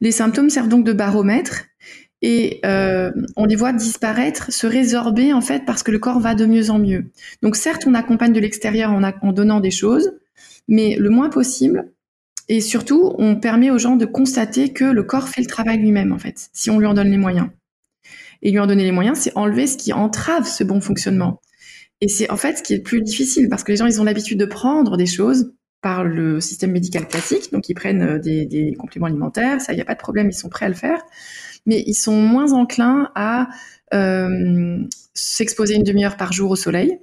les 0.00 0.12
symptômes 0.12 0.50
servent 0.50 0.68
donc 0.68 0.84
de 0.84 0.92
baromètre 0.92 1.64
et 2.22 2.60
euh, 2.64 3.10
on 3.36 3.44
les 3.44 3.56
voit 3.56 3.72
disparaître, 3.72 4.52
se 4.52 4.66
résorber 4.66 5.32
en 5.32 5.40
fait 5.40 5.64
parce 5.64 5.82
que 5.82 5.90
le 5.90 5.98
corps 5.98 6.20
va 6.20 6.34
de 6.34 6.46
mieux 6.46 6.70
en 6.70 6.78
mieux. 6.78 7.06
Donc 7.42 7.56
certes, 7.56 7.84
on 7.86 7.94
accompagne 7.94 8.32
de 8.32 8.40
l'extérieur 8.40 8.90
en, 8.90 9.02
en, 9.02 9.32
donnant 9.32 9.60
des 9.60 9.70
choses, 9.70 10.12
mais 10.66 10.96
le 10.96 11.10
moins 11.10 11.30
possible 11.30 11.90
et 12.48 12.60
surtout, 12.60 13.14
on 13.18 13.36
permet 13.36 13.70
aux 13.70 13.78
gens 13.78 13.96
de 13.96 14.06
constater 14.06 14.72
que 14.72 14.84
le 14.84 15.02
corps 15.02 15.28
fait 15.28 15.42
le 15.42 15.46
travail 15.46 15.78
lui-même, 15.78 16.12
en 16.12 16.18
fait, 16.18 16.48
si 16.52 16.70
on 16.70 16.78
lui 16.78 16.86
en 16.86 16.94
donne 16.94 17.10
les 17.10 17.18
moyens. 17.18 17.48
Et 18.40 18.50
lui 18.50 18.58
en 18.58 18.66
donner 18.66 18.84
les 18.84 18.92
moyens, 18.92 19.18
c'est 19.18 19.36
enlever 19.36 19.66
ce 19.66 19.76
qui 19.76 19.92
entrave 19.92 20.46
ce 20.46 20.64
bon 20.64 20.80
fonctionnement. 20.80 21.40
Et 22.00 22.08
c'est 22.08 22.30
en 22.30 22.36
fait 22.36 22.58
ce 22.58 22.62
qui 22.62 22.72
est 22.72 22.78
le 22.78 22.82
plus 22.82 23.02
difficile, 23.02 23.48
parce 23.48 23.64
que 23.64 23.72
les 23.72 23.76
gens, 23.76 23.86
ils 23.86 24.00
ont 24.00 24.04
l'habitude 24.04 24.38
de 24.38 24.46
prendre 24.46 24.96
des 24.96 25.06
choses 25.06 25.52
par 25.82 26.04
le 26.04 26.40
système 26.40 26.72
médical 26.72 27.06
classique, 27.06 27.52
donc 27.52 27.68
ils 27.68 27.74
prennent 27.74 28.02
euh, 28.02 28.18
des, 28.18 28.74
compléments 28.78 29.06
alimentaires, 29.06 29.60
ça, 29.60 29.72
il 29.72 29.76
n'y 29.76 29.82
a 29.82 29.84
pas 29.84 29.94
de 29.94 30.00
problème, 30.00 30.28
ils 30.28 30.34
sont 30.34 30.48
prêts 30.48 30.66
à 30.66 30.68
le 30.68 30.74
faire, 30.74 31.02
mais 31.66 31.84
ils 31.86 31.94
sont 31.94 32.20
moins 32.20 32.52
enclins 32.52 33.10
à 33.14 33.48
euh, 33.94 34.78
s'exposer 35.14 35.74
une 35.74 35.84
demi-heure 35.84 36.16
par 36.16 36.32
jour 36.32 36.50
au 36.50 36.56
soleil, 36.56 36.98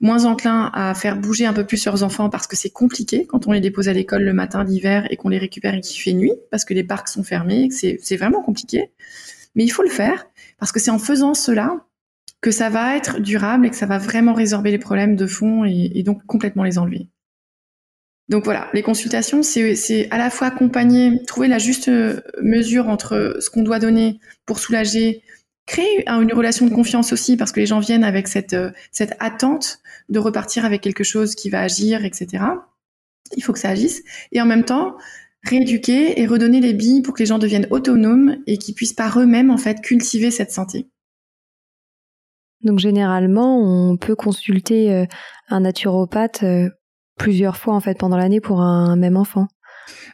moins 0.00 0.24
enclin 0.24 0.70
à 0.74 0.94
faire 0.94 1.16
bouger 1.16 1.46
un 1.46 1.52
peu 1.52 1.64
plus 1.64 1.84
leurs 1.84 2.02
enfants 2.02 2.28
parce 2.28 2.46
que 2.46 2.56
c'est 2.56 2.70
compliqué 2.70 3.26
quand 3.26 3.46
on 3.46 3.52
les 3.52 3.60
dépose 3.60 3.88
à 3.88 3.92
l'école 3.92 4.22
le 4.22 4.32
matin, 4.32 4.64
l'hiver 4.64 5.06
et 5.10 5.16
qu'on 5.16 5.28
les 5.28 5.38
récupère 5.38 5.74
et 5.74 5.80
qu'il 5.80 6.00
fait 6.00 6.12
nuit 6.12 6.34
parce 6.50 6.64
que 6.64 6.74
les 6.74 6.84
parcs 6.84 7.08
sont 7.08 7.24
fermés, 7.24 7.68
c'est 7.70 8.16
vraiment 8.16 8.42
compliqué. 8.42 8.90
Mais 9.54 9.64
il 9.64 9.70
faut 9.70 9.82
le 9.82 9.88
faire 9.88 10.26
parce 10.58 10.72
que 10.72 10.80
c'est 10.80 10.90
en 10.90 10.98
faisant 10.98 11.34
cela 11.34 11.86
que 12.40 12.50
ça 12.50 12.68
va 12.68 12.96
être 12.96 13.20
durable 13.20 13.66
et 13.66 13.70
que 13.70 13.76
ça 13.76 13.86
va 13.86 13.98
vraiment 13.98 14.34
résorber 14.34 14.70
les 14.70 14.78
problèmes 14.78 15.16
de 15.16 15.26
fond 15.26 15.64
et, 15.64 16.02
donc 16.02 16.24
complètement 16.26 16.64
les 16.64 16.78
enlever. 16.78 17.08
Donc 18.28 18.44
voilà, 18.44 18.68
les 18.74 18.82
consultations, 18.82 19.42
c'est 19.42 20.08
à 20.10 20.18
la 20.18 20.30
fois 20.30 20.48
accompagner, 20.48 21.22
trouver 21.26 21.48
la 21.48 21.58
juste 21.58 21.90
mesure 22.42 22.88
entre 22.88 23.36
ce 23.40 23.50
qu'on 23.50 23.62
doit 23.62 23.78
donner 23.78 24.18
pour 24.46 24.58
soulager 24.58 25.22
créer 25.66 26.08
une 26.08 26.32
relation 26.32 26.66
de 26.66 26.72
confiance 26.72 27.12
aussi 27.12 27.36
parce 27.36 27.52
que 27.52 27.60
les 27.60 27.66
gens 27.66 27.80
viennent 27.80 28.04
avec 28.04 28.28
cette, 28.28 28.52
euh, 28.52 28.70
cette 28.92 29.14
attente 29.18 29.80
de 30.08 30.18
repartir 30.18 30.64
avec 30.64 30.80
quelque 30.80 31.04
chose 31.04 31.34
qui 31.34 31.50
va 31.50 31.60
agir, 31.60 32.04
etc. 32.04 32.44
Il 33.36 33.42
faut 33.42 33.52
que 33.52 33.58
ça 33.58 33.70
agisse. 33.70 34.02
Et 34.32 34.40
en 34.40 34.46
même 34.46 34.64
temps, 34.64 34.96
rééduquer 35.42 36.20
et 36.20 36.26
redonner 36.26 36.60
les 36.60 36.72
billes 36.72 37.02
pour 37.02 37.14
que 37.14 37.20
les 37.20 37.26
gens 37.26 37.38
deviennent 37.38 37.66
autonomes 37.70 38.36
et 38.46 38.58
qu'ils 38.58 38.74
puissent 38.74 38.92
par 38.92 39.18
eux-mêmes, 39.18 39.50
en 39.50 39.58
fait, 39.58 39.80
cultiver 39.80 40.30
cette 40.30 40.52
santé. 40.52 40.88
Donc 42.62 42.78
généralement, 42.78 43.60
on 43.60 43.96
peut 43.96 44.16
consulter 44.16 44.92
euh, 44.92 45.06
un 45.48 45.60
naturopathe 45.60 46.42
euh, 46.42 46.70
plusieurs 47.16 47.56
fois 47.56 47.74
en 47.74 47.80
fait 47.80 47.98
pendant 47.98 48.16
l'année 48.16 48.40
pour 48.40 48.60
un 48.60 48.96
même 48.96 49.16
enfant. 49.16 49.46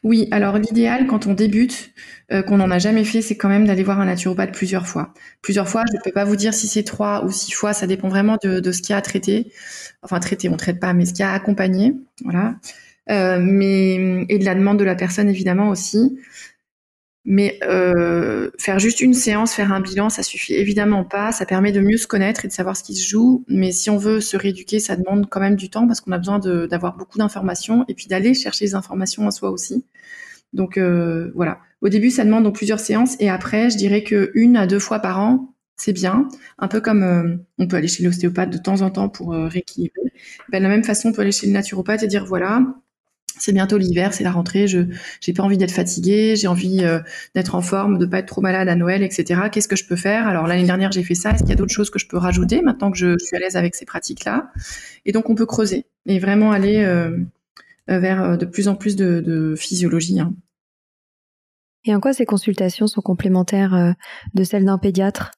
Oui, 0.03 0.27
alors 0.33 0.59
l'idéal 0.59 1.07
quand 1.07 1.29
on 1.29 1.35
débute, 1.35 1.93
euh, 2.33 2.43
qu'on 2.43 2.57
n'en 2.57 2.71
a 2.73 2.79
jamais 2.79 3.05
fait, 3.05 3.23
c'est 3.23 3.37
quand 3.37 3.49
même 3.49 3.67
d'aller 3.67 3.85
voir 3.85 4.01
un 4.01 4.07
naturopathe 4.07 4.53
plusieurs 4.53 4.87
fois. 4.87 5.15
Plusieurs 5.43 5.69
fois, 5.69 5.85
je 5.93 5.97
ne 5.97 6.03
peux 6.03 6.11
pas 6.11 6.25
vous 6.25 6.35
dire 6.35 6.55
si 6.55 6.67
c'est 6.67 6.83
trois 6.83 7.25
ou 7.25 7.31
six 7.31 7.53
fois, 7.53 7.73
ça 7.73 7.87
dépend 7.87 8.09
vraiment 8.09 8.37
de, 8.43 8.73
ce 8.73 8.83
qu'il 8.83 8.91
y 8.91 8.93
a 8.95 8.97
à 8.97 9.03
traiter. 9.03 9.53
Enfin, 10.03 10.19
traiter, 10.19 10.49
on 10.49 10.57
traite 10.57 10.81
pas, 10.81 10.93
mais 10.93 11.07
ce 11.07 11.13
qu'il 11.13 11.21
y 11.21 11.23
a 11.23 11.31
à 11.31 11.35
accompagner. 11.35 11.95
Voilà. 12.25 12.57
Euh, 13.11 13.39
mais, 13.41 14.27
et 14.29 14.39
de 14.39 14.45
la 14.45 14.55
demande 14.57 14.79
de 14.79 14.85
la 14.85 14.97
personne, 14.97 15.29
évidemment, 15.29 15.69
aussi. 15.69 16.19
Mais 17.25 17.61
euh, 17.63 18.51
faire 18.59 18.81
juste 18.81 19.01
une 19.01 19.15
séance, 19.15 19.55
faire 19.55 19.73
un 19.73 19.81
bilan, 19.81 20.11
ça 20.11 20.25
suffit 20.25 20.55
évidemment 20.55 21.05
pas. 21.05 21.31
Ça 21.31 21.47
permet 21.47 21.71
de 21.71 21.81
mieux 21.81 21.97
se 21.97 22.09
connaître 22.09 22.45
et 22.45 22.49
de 22.49 22.53
savoir 22.53 22.77
ce 22.77 22.83
qui 22.83 22.97
se 22.97 23.09
joue. 23.09 23.45
Mais 23.47 23.71
si 23.71 23.91
on 23.91 23.97
veut 23.97 24.21
se 24.21 24.37
rééduquer, 24.37 24.81
ça 24.81 24.97
demande 24.97 25.29
quand 25.31 25.41
même 25.41 25.55
du 25.55 25.71
temps 25.71 25.87
parce 25.87 26.01
qu'on 26.01 26.13
a 26.13 26.19
besoin 26.19 26.41
d'avoir 26.41 26.97
beaucoup 26.97 27.19
d'informations 27.19 27.85
et 27.89 27.95
puis 27.95 28.07
d'aller 28.09 28.35
chercher 28.35 28.65
les 28.65 28.75
informations 28.75 29.27
en 29.27 29.31
soi 29.31 29.51
aussi. 29.51 29.85
Donc 30.53 30.79
euh, 30.79 31.31
voilà. 31.35 31.61
Au 31.81 31.89
début, 31.89 32.11
ça 32.11 32.25
demande 32.25 32.45
donc 32.45 32.57
plusieurs 32.57 32.81
séances 32.81 33.17
et 33.21 33.31
après, 33.31 33.71
je 33.71 33.77
dirais 33.77 34.03
que 34.03 34.33
une 34.35 34.57
à 34.57 34.67
deux 34.67 34.81
fois 34.81 34.99
par 34.99 35.21
an, 35.21 35.55
c'est 35.77 35.93
bien. 35.93 36.29
Un 36.59 36.69
peu 36.69 36.81
comme 36.81 37.03
euh, 37.05 37.37
on 37.59 37.69
peut 37.69 37.77
aller 37.77 37.89
chez 37.89 38.03
l'ostéopathe 38.03 38.51
de 38.51 38.59
temps 38.59 38.83
en 38.83 38.91
temps 38.91 39.09
pour 39.09 39.33
rééquilibrer. 39.33 40.13
Ben, 40.51 40.59
de 40.59 40.65
la 40.65 40.69
même 40.69 40.85
façon, 40.85 41.11
on 41.11 41.13
peut 41.13 41.23
aller 41.23 41.33
chez 41.33 41.47
le 41.47 41.53
naturopathe 41.53 42.03
et 42.03 42.09
dire 42.09 42.25
voilà, 42.27 42.63
c'est 43.39 43.53
bientôt 43.53 43.79
l'hiver, 43.79 44.15
c'est 44.15 44.25
la 44.25 44.33
rentrée, 44.33 44.67
je 44.67 44.81
j'ai 45.21 45.33
pas 45.33 45.43
envie 45.43 45.57
d'être 45.57 45.73
fatiguée, 45.73 46.37
j'ai 46.37 46.49
envie 46.49 46.85
euh, 46.85 47.01
d'être 47.35 47.55
en 47.55 47.63
forme, 47.63 47.99
de 47.99 48.07
pas 48.07 48.19
être 48.19 48.27
trop 48.27 48.41
malade 48.41 48.69
à 48.69 48.75
Noël, 48.75 49.03
etc. 49.03 49.43
Qu'est-ce 49.51 49.69
que 49.69 49.77
je 49.77 49.87
peux 49.87 49.97
faire? 49.97 50.27
Alors 50.27 50.47
l'année 50.47 50.67
dernière 50.67 50.93
j'ai 50.93 51.03
fait 51.03 51.15
ça. 51.15 51.31
Est-ce 51.31 51.41
qu'il 51.41 51.51
y 51.51 51.53
a 51.53 51.57
d'autres 51.57 51.73
choses 51.73 51.91
que 51.91 51.99
je 51.99 52.07
peux 52.07 52.19
rajouter 52.19 52.63
maintenant 52.63 52.91
que 52.91 52.99
je, 52.99 53.17
suis 53.19 53.37
à 53.37 53.41
l'aise 53.41 53.57
avec 53.57 53.75
ces 53.75 53.85
pratiques-là? 53.85 54.51
Et 55.07 55.13
donc 55.13 55.31
on 55.31 55.35
peut 55.35 55.47
creuser 55.47 55.87
et 56.07 56.19
vraiment 56.19 56.53
aller 56.53 56.85
euh, 56.85 57.19
euh, 57.91 57.99
vers 57.99 58.39
de 58.39 58.45
plus 58.45 58.69
en 58.69 58.75
plus 58.75 58.97
de, 58.97 59.55
physiologie. 59.57 60.21
Hein. 60.21 60.35
Et 61.85 61.95
en 61.95 62.01
quoi 62.01 62.13
ces 62.13 62.27
consultations 62.27 62.87
sont 62.87 63.03
complémentaires 63.03 63.95
de 64.35 64.45
celles 64.45 64.65
d'un 64.65 64.79
pédiatre? 64.79 65.33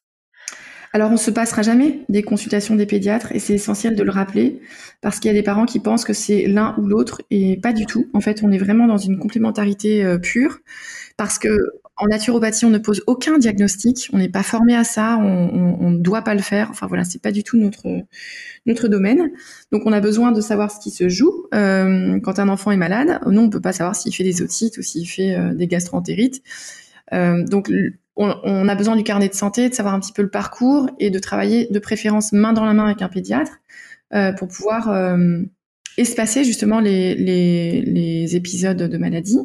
Alors, 0.94 1.10
on 1.10 1.16
se 1.16 1.32
passera 1.32 1.62
jamais 1.62 2.02
des 2.08 2.22
consultations 2.22 2.76
des 2.76 2.86
pédiatres 2.86 3.32
et 3.32 3.40
c'est 3.40 3.54
essentiel 3.54 3.96
de 3.96 4.04
le 4.04 4.12
rappeler 4.12 4.60
parce 5.00 5.18
qu'il 5.18 5.28
y 5.28 5.34
a 5.34 5.36
des 5.36 5.42
parents 5.42 5.66
qui 5.66 5.80
pensent 5.80 6.04
que 6.04 6.12
c'est 6.12 6.46
l'un 6.46 6.76
ou 6.78 6.86
l'autre 6.86 7.20
et 7.32 7.56
pas 7.56 7.72
du 7.72 7.84
tout. 7.84 8.06
En 8.14 8.20
fait, 8.20 8.44
on 8.44 8.52
est 8.52 8.58
vraiment 8.58 8.86
dans 8.86 8.96
une 8.96 9.18
complémentarité 9.18 10.04
euh, 10.04 10.18
pure 10.18 10.60
parce 11.16 11.40
que 11.40 11.48
en 11.96 12.06
naturopathie, 12.06 12.64
on 12.64 12.70
ne 12.70 12.78
pose 12.78 13.02
aucun 13.08 13.38
diagnostic, 13.38 14.08
on 14.12 14.18
n'est 14.18 14.28
pas 14.28 14.44
formé 14.44 14.76
à 14.76 14.84
ça, 14.84 15.16
on 15.18 15.90
ne 15.90 15.98
doit 15.98 16.22
pas 16.22 16.34
le 16.34 16.42
faire. 16.42 16.68
Enfin 16.70 16.86
voilà, 16.86 17.02
c'est 17.02 17.20
pas 17.20 17.32
du 17.32 17.42
tout 17.42 17.56
notre 17.56 17.88
notre 18.64 18.86
domaine. 18.86 19.32
Donc 19.72 19.82
on 19.86 19.92
a 19.92 20.00
besoin 20.00 20.30
de 20.30 20.40
savoir 20.40 20.70
ce 20.70 20.78
qui 20.78 20.92
se 20.92 21.08
joue 21.08 21.46
euh, 21.54 22.20
quand 22.20 22.38
un 22.38 22.48
enfant 22.48 22.70
est 22.70 22.76
malade. 22.76 23.18
Nous, 23.26 23.40
on 23.40 23.50
peut 23.50 23.60
pas 23.60 23.72
savoir 23.72 23.96
s'il 23.96 24.14
fait 24.14 24.24
des 24.24 24.42
otites 24.42 24.78
ou 24.78 24.82
s'il 24.82 25.08
fait 25.08 25.34
euh, 25.34 25.54
des 25.54 25.66
gastroentérites. 25.66 26.40
donc 27.10 27.68
on, 28.16 28.68
a 28.68 28.74
besoin 28.74 28.96
du 28.96 29.02
carnet 29.02 29.28
de 29.28 29.34
santé, 29.34 29.68
de 29.68 29.74
savoir 29.74 29.94
un 29.94 30.00
petit 30.00 30.12
peu 30.12 30.22
le 30.22 30.30
parcours 30.30 30.88
et 30.98 31.10
de 31.10 31.18
travailler 31.18 31.66
de 31.70 31.78
préférence 31.78 32.32
main 32.32 32.52
dans 32.52 32.64
la 32.64 32.72
main 32.72 32.86
avec 32.86 33.02
un 33.02 33.08
pédiatre 33.08 33.58
euh, 34.14 34.32
pour 34.32 34.48
pouvoir 34.48 34.88
euh, 34.90 35.42
espacer 35.98 36.44
justement 36.44 36.80
les, 36.80 38.36
épisodes 38.36 38.76
de 38.76 38.98
maladie. 38.98 39.38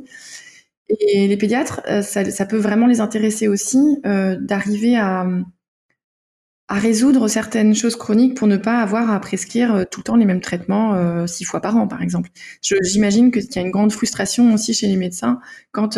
Et 0.90 1.28
les 1.28 1.38
pédiatres, 1.38 1.82
euh, 1.88 2.02
ça, 2.02 2.46
peut 2.46 2.58
vraiment 2.58 2.88
les 2.88 3.00
intéresser 3.02 3.48
aussi 3.48 3.80
d'arriver 4.04 4.98
à, 4.98 5.28
résoudre 6.72 7.28
certaines 7.28 7.74
choses 7.74 7.96
chroniques 7.96 8.38
pour 8.38 8.48
ne 8.48 8.58
pas 8.58 8.80
avoir 8.80 9.10
à 9.10 9.20
prescrire 9.20 9.88
tout 9.90 10.02
le 10.02 10.04
temps 10.04 10.16
les 10.16 10.26
mêmes 10.26 10.40
traitements 10.40 11.26
six 11.26 11.44
fois 11.44 11.62
par 11.62 11.76
an, 11.76 11.88
par 11.88 12.04
exemple. 12.04 12.30
J'imagine 12.62 13.32
qu'il 13.32 13.44
y 13.44 13.58
a 13.58 13.62
une 13.64 13.72
grande 13.72 13.92
frustration 13.92 14.54
aussi 14.54 14.76
chez 14.76 14.86
les 14.86 14.96
médecins 14.96 15.40
quand 15.72 15.98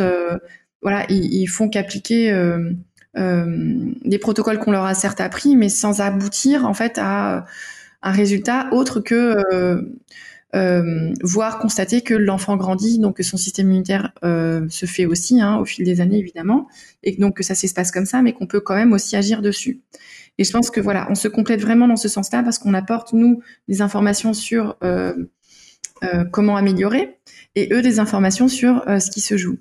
voilà, 0.82 1.06
ils, 1.10 1.48
font 1.48 1.70
qu'appliquer 1.70 2.32
euh, 2.32 2.72
euh, 3.18 3.94
des 4.04 4.18
protocoles 4.18 4.60
qu'on 4.60 4.72
leur 4.72 4.86
a 4.86 4.94
certes 4.94 5.22
appris, 5.22 5.56
mais 5.56 5.70
sans 5.70 6.02
aboutir 6.02 6.66
en 6.66 6.74
fait 6.74 6.98
à 6.98 7.46
un 8.02 8.12
résultat 8.12 8.70
autre 8.72 9.00
que 9.00 9.38
euh, 10.54 11.14
voir 11.22 11.60
constater 11.60 12.02
que 12.02 12.16
l'enfant 12.16 12.58
grandit, 12.58 13.00
donc 13.00 13.18
que 13.18 13.24
son 13.24 13.38
système 13.38 13.68
immunitaire 13.68 14.12
se 14.24 14.86
fait 14.86 15.06
aussi 15.06 15.40
hein, 15.40 15.58
au 15.58 15.66
fil 15.66 15.86
des 15.86 16.02
années 16.02 16.18
évidemment, 16.18 16.68
et 17.04 17.16
donc 17.16 17.38
que 17.38 17.44
ça 17.44 17.56
s'espace 17.56 17.92
comme 17.92 18.06
ça, 18.06 18.22
mais 18.22 18.34
qu'on 18.34 18.48
peut 18.48 18.62
quand 18.62 18.76
même 18.76 18.94
aussi 18.94 19.16
agir 19.16 19.42
dessus. 19.42 19.82
Et 20.38 20.44
je 20.44 20.52
pense 20.52 20.72
que 20.72 20.82
voilà, 20.82 21.08
on 21.12 21.16
se 21.16 21.28
complète 21.28 21.62
vraiment 21.62 21.88
dans 21.88 21.96
ce 21.96 22.08
sens-là 22.08 22.42
parce 22.42 22.58
qu'on 22.58 22.74
apporte 22.74 23.14
nous 23.14 23.42
des 23.68 23.82
informations 23.84 24.34
sur 24.34 24.78
comment 26.32 26.58
améliorer 26.58 27.20
et 27.54 27.72
eux 27.72 27.84
des 27.84 28.00
informations 28.00 28.48
sur 28.48 28.84
ce 28.88 29.12
qui 29.12 29.22
se 29.22 29.38
joue. 29.38 29.60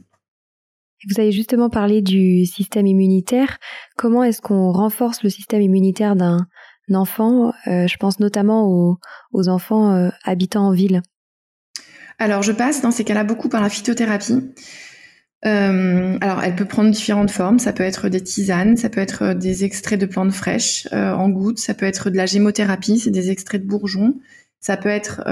Vous 1.09 1.19
avez 1.19 1.33
justement 1.33 1.71
parlé 1.71 2.03
du 2.03 2.45
système 2.45 2.87
immunitaire. 2.87 3.59
Comment 3.97 4.23
est-ce 4.23 4.43
qu'on 4.43 4.71
renforce 4.71 5.23
le 5.23 5.31
système 5.31 5.63
immunitaire 5.63 6.15
d'un 6.15 6.47
enfant 6.93 7.53
euh, 7.67 7.87
Je 7.87 7.97
pense 7.97 8.21
notamment 8.21 8.69
aux, 9.33 9.49
enfants 9.49 9.95
euh, 9.95 10.11
habitant 10.25 10.67
en 10.67 10.73
ville? 10.73 11.01
Alors, 12.19 12.43
je 12.43 12.53
passe 12.53 12.83
dans 12.83 12.91
ces 12.91 13.05
cas-là 13.05 13.25
beaucoup 13.25 13.49
par 13.49 13.63
la 13.63 13.71
phytothérapie. 13.71 14.53
Euh, 15.47 16.19
alors, 16.21 16.43
elle 16.43 16.55
peut 16.55 16.67
prendre 16.67 16.91
différentes 16.91 17.31
formes. 17.31 17.59
Ça 17.59 17.73
peut 17.73 17.83
être 17.83 18.11
des 18.11 18.23
tisanes, 18.23 18.77
ça 18.77 18.91
peut 18.91 19.01
être 19.01 19.33
des 19.33 19.65
extraits 19.65 19.99
de 19.99 20.05
plantes 20.05 20.33
fraîches 20.33 20.87
en 20.93 21.31
gouttes, 21.31 21.59
ça 21.59 21.73
peut 21.73 21.87
être 21.87 22.11
de 22.11 22.17
la 22.17 22.27
gémothérapie, 22.27 22.99
c'est 22.99 23.11
des 23.11 23.31
extraits 23.31 23.63
de 23.63 23.67
bourgeons, 23.67 24.17
ça 24.61 24.77
peut 24.77 24.89
être 24.89 25.23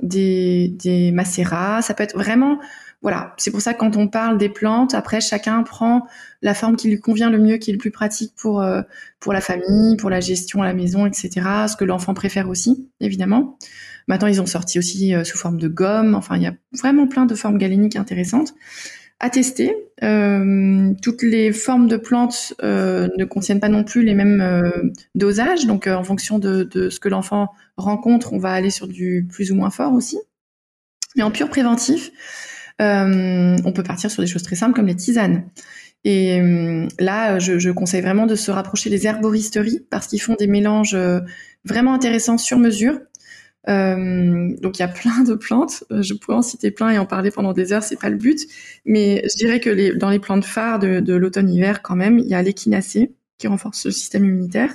des, 0.00 0.74
des 0.78 1.12
macérats, 1.12 1.82
ça 1.82 1.94
peut 1.94 2.02
être 2.02 2.16
vraiment 2.16 2.58
voilà, 3.02 3.34
c'est 3.36 3.50
pour 3.50 3.60
ça 3.60 3.74
que 3.74 3.80
quand 3.80 3.96
on 3.96 4.06
parle 4.06 4.38
des 4.38 4.48
plantes, 4.48 4.94
après 4.94 5.20
chacun 5.20 5.64
prend 5.64 6.06
la 6.40 6.54
forme 6.54 6.76
qui 6.76 6.88
lui 6.88 7.00
convient 7.00 7.30
le 7.30 7.38
mieux, 7.38 7.56
qui 7.56 7.70
est 7.70 7.72
le 7.72 7.78
plus 7.78 7.90
pratique 7.90 8.32
pour 8.36 8.62
euh, 8.62 8.82
pour 9.18 9.32
la 9.32 9.40
famille, 9.40 9.96
pour 9.96 10.08
la 10.08 10.20
gestion 10.20 10.62
à 10.62 10.66
la 10.66 10.72
maison, 10.72 11.04
etc. 11.04 11.30
Ce 11.68 11.76
que 11.76 11.84
l'enfant 11.84 12.14
préfère 12.14 12.48
aussi, 12.48 12.88
évidemment. 13.00 13.58
Maintenant, 14.06 14.28
ils 14.28 14.40
ont 14.40 14.46
sorti 14.46 14.78
aussi 14.78 15.14
euh, 15.14 15.24
sous 15.24 15.36
forme 15.36 15.58
de 15.58 15.66
gomme. 15.66 16.14
Enfin, 16.14 16.36
il 16.36 16.42
y 16.42 16.46
a 16.46 16.54
vraiment 16.72 17.08
plein 17.08 17.26
de 17.26 17.34
formes 17.34 17.58
galéniques 17.58 17.96
intéressantes 17.96 18.54
à 19.22 19.30
tester. 19.30 19.74
Euh, 20.02 20.92
toutes 21.00 21.22
les 21.22 21.52
formes 21.52 21.88
de 21.88 21.96
plantes 21.96 22.54
ne 22.62 23.24
contiennent 23.24 23.60
pas 23.60 23.70
non 23.70 23.84
plus 23.84 24.02
les 24.02 24.14
mêmes 24.14 24.92
dosages, 25.14 25.66
donc 25.66 25.86
en 25.86 26.04
fonction 26.04 26.38
de, 26.38 26.68
ce 26.90 27.00
que 27.00 27.08
l'enfant 27.08 27.48
rencontre, 27.78 28.34
on 28.34 28.38
va 28.38 28.52
aller 28.52 28.70
sur 28.70 28.86
du 28.86 29.26
plus 29.30 29.50
ou 29.50 29.54
moins 29.54 29.70
fort 29.70 29.94
aussi. 29.94 30.18
Mais 31.16 31.22
en 31.22 31.30
pur 31.30 31.48
préventif, 31.48 32.10
euh, 32.80 33.56
on 33.64 33.72
peut 33.72 33.82
partir 33.82 34.10
sur 34.10 34.22
des 34.22 34.28
choses 34.28 34.42
très 34.42 34.56
simples 34.56 34.74
comme 34.74 34.86
les 34.86 34.96
tisanes. 34.96 35.44
Et 36.04 36.40
euh, 36.40 36.88
là, 36.98 37.38
je, 37.38 37.70
conseille 37.70 38.00
vraiment 38.00 38.26
de 38.26 38.34
se 38.34 38.50
rapprocher 38.50 38.90
des 38.90 39.06
herboristeries 39.06 39.86
parce 39.88 40.08
qu'ils 40.08 40.20
font 40.20 40.34
des 40.34 40.48
mélanges 40.48 40.94
euh, 40.94 41.20
vraiment 41.64 41.94
intéressants 41.94 42.38
sur 42.38 42.58
mesure. 42.58 42.98
Donc 43.66 44.78
il 44.78 44.80
y 44.80 44.82
a 44.82 44.88
plein 44.88 45.22
de 45.22 45.34
plantes. 45.34 45.84
Je 45.90 46.14
pourrais 46.14 46.36
en 46.36 46.42
citer 46.42 46.70
plein 46.70 46.90
et 46.90 46.98
en 46.98 47.06
parler 47.06 47.30
pendant 47.30 47.52
des 47.52 47.72
heures, 47.72 47.82
c'est 47.82 48.00
pas 48.00 48.10
le 48.10 48.16
but. 48.16 48.40
Mais 48.84 49.22
je 49.30 49.36
dirais 49.36 49.60
que 49.60 49.96
dans 49.96 50.10
les 50.10 50.18
plantes 50.18 50.44
phares 50.44 50.78
de, 50.78 51.14
l'automne-hiver, 51.14 51.82
quand 51.82 51.96
même, 51.96 52.18
il 52.18 52.26
y 52.26 52.34
a 52.34 52.42
l'échinacée 52.42 53.14
qui 53.38 53.46
renforce 53.46 53.86
le 53.86 53.92
système 53.92 54.24
immunitaire, 54.24 54.74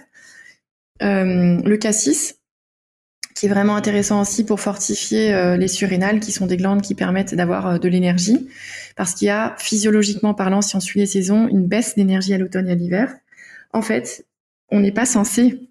le 1.02 1.76
cassis 1.76 2.38
qui 3.38 3.46
est 3.46 3.50
vraiment 3.50 3.76
intéressant 3.76 4.22
aussi 4.22 4.44
pour 4.44 4.60
fortifier 4.60 5.32
euh, 5.32 5.58
les 5.58 5.68
surrénales, 5.68 6.20
qui 6.20 6.32
sont 6.32 6.48
des 6.48 6.58
glandes 6.58 6.82
qui 6.82 6.96
permettent 6.96 7.36
d'avoir 7.36 7.68
euh, 7.68 7.78
de 7.78 7.88
l'énergie, 7.88 8.50
parce 8.96 9.14
qu'il 9.14 9.28
y 9.28 9.32
a 9.32 9.56
physiologiquement 9.60 10.34
parlant, 10.34 10.64
si 10.64 10.76
on 10.76 10.80
suit 10.80 11.00
les 11.00 11.06
saisons, 11.06 11.48
une 11.48 11.68
baisse 11.68 11.94
d'énergie 11.96 12.34
à 12.34 12.40
l'automne 12.40 12.68
et 12.68 12.72
à 12.72 12.76
l'hiver. 12.76 13.14
En 13.74 13.84
fait, 13.84 14.26
on 14.70 14.80
n'est 14.80 14.92
pas 14.92 15.06
censé 15.06 15.70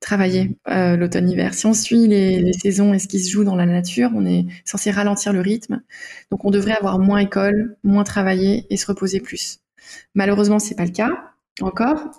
travailler 0.00 0.56
euh, 0.68 0.96
l'automne-hiver. 0.96 1.54
Si 1.54 1.66
on 1.66 1.74
suit 1.74 2.06
les, 2.06 2.40
les, 2.40 2.52
saisons 2.52 2.92
et 2.94 2.98
ce 2.98 3.08
qui 3.08 3.20
se 3.20 3.30
joue 3.30 3.44
dans 3.44 3.56
la 3.56 3.66
nature, 3.66 4.10
on 4.14 4.26
est 4.26 4.46
censé 4.64 4.90
ralentir 4.90 5.32
le 5.32 5.40
rythme. 5.40 5.82
Donc 6.30 6.44
on 6.44 6.50
devrait 6.50 6.76
avoir 6.76 6.98
moins 6.98 7.18
école, 7.18 7.76
moins 7.82 8.04
travailler 8.04 8.66
et 8.70 8.76
se 8.76 8.86
reposer 8.86 9.20
plus. 9.20 9.60
Malheureusement, 10.14 10.58
c'est 10.58 10.74
pas 10.74 10.84
le 10.84 10.90
cas 10.90 11.10
encore. 11.60 12.10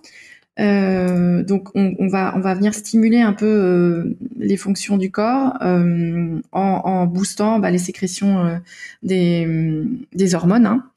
Euh, 0.58 1.44
donc 1.44 1.70
on, 1.76 2.08
va 2.08 2.34
on 2.38 2.40
va 2.40 2.54
venir 2.54 2.74
stimuler 2.74 3.20
un 3.20 3.34
peu 3.34 3.46
euh, 3.46 4.18
les 4.38 4.56
fonctions 4.56 4.96
du 4.96 5.12
corps 5.12 5.58
en, 5.62 7.06
boostant 7.08 7.60
bah, 7.60 7.72
les 7.72 7.78
sécrétions 7.78 8.62
des, 9.04 9.84
des 10.14 10.36
hormones. 10.36 10.66
Hein. 10.66 10.90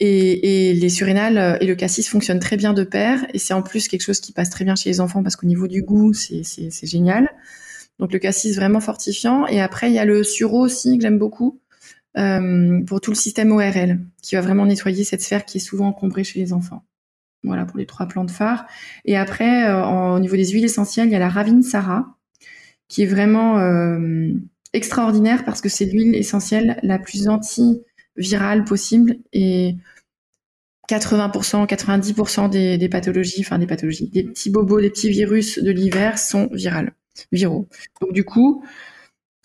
Et, 0.00 0.74
les 0.74 0.88
surrénales 0.88 1.58
et 1.60 1.66
le 1.66 1.74
cassis 1.74 2.08
fonctionnent 2.08 2.38
très 2.38 2.56
bien 2.56 2.72
de 2.72 2.84
pair. 2.84 3.26
Et 3.34 3.38
c'est 3.38 3.54
en 3.54 3.62
plus 3.62 3.88
quelque 3.88 4.02
chose 4.02 4.20
qui 4.20 4.32
passe 4.32 4.50
très 4.50 4.64
bien 4.64 4.76
chez 4.76 4.90
les 4.90 5.00
enfants 5.00 5.22
parce 5.22 5.36
qu'au 5.36 5.46
niveau 5.46 5.66
du 5.66 5.82
goût, 5.82 6.12
c'est 6.14 6.86
génial. 6.86 7.28
Donc 7.98 8.12
le 8.12 8.18
cassis 8.18 8.54
vraiment 8.54 8.80
fortifiant. 8.80 9.46
Et 9.46 9.60
après, 9.60 9.90
il 9.90 9.94
y 9.94 9.98
a 9.98 10.04
le 10.04 10.22
suro 10.22 10.60
aussi 10.60 10.96
que 10.98 11.02
j'aime 11.02 11.18
beaucoup 11.18 11.60
pour 12.14 13.00
tout 13.00 13.10
le 13.10 13.16
système 13.16 13.52
ORL 13.52 14.00
qui 14.22 14.34
va 14.34 14.40
vraiment 14.40 14.66
nettoyer 14.66 15.04
cette 15.04 15.22
sphère 15.22 15.44
qui 15.44 15.58
est 15.58 15.60
souvent 15.60 15.88
encombrée 15.88 16.24
chez 16.24 16.40
les 16.40 16.52
enfants. 16.52 16.84
Voilà 17.44 17.64
pour 17.64 17.78
les 17.78 17.86
trois 17.86 18.06
plantes 18.06 18.30
phares. 18.30 18.66
Et 19.04 19.16
après, 19.16 19.68
euh, 19.68 20.14
au 20.14 20.18
niveau 20.18 20.36
des 20.36 20.48
huiles 20.48 20.64
essentielles, 20.64 21.06
il 21.06 21.12
y 21.12 21.16
a 21.16 21.20
la 21.20 21.28
Ravine 21.28 21.62
Sarah, 21.62 22.16
qui 22.88 23.02
est 23.02 23.06
vraiment 23.06 23.58
euh, 23.58 24.32
extraordinaire 24.72 25.44
parce 25.44 25.60
que 25.60 25.68
c'est 25.68 25.84
l'huile 25.84 26.14
essentielle 26.16 26.78
la 26.82 26.98
plus 26.98 27.28
anti 27.28 27.82
virales 28.18 28.64
possibles 28.64 29.16
et 29.32 29.76
80%, 30.90 31.66
90% 31.66 32.50
des, 32.50 32.78
des, 32.78 32.88
pathologies, 32.88 33.40
enfin 33.40 33.58
des 33.58 33.66
pathologies, 33.66 34.08
des 34.08 34.24
petits 34.24 34.50
bobos, 34.50 34.80
des 34.80 34.90
petits 34.90 35.10
virus 35.10 35.58
de 35.58 35.70
l'hiver 35.70 36.18
sont 36.18 36.48
virales, 36.52 36.92
viraux. 37.32 37.68
Donc 38.00 38.12
du 38.12 38.24
coup, 38.24 38.64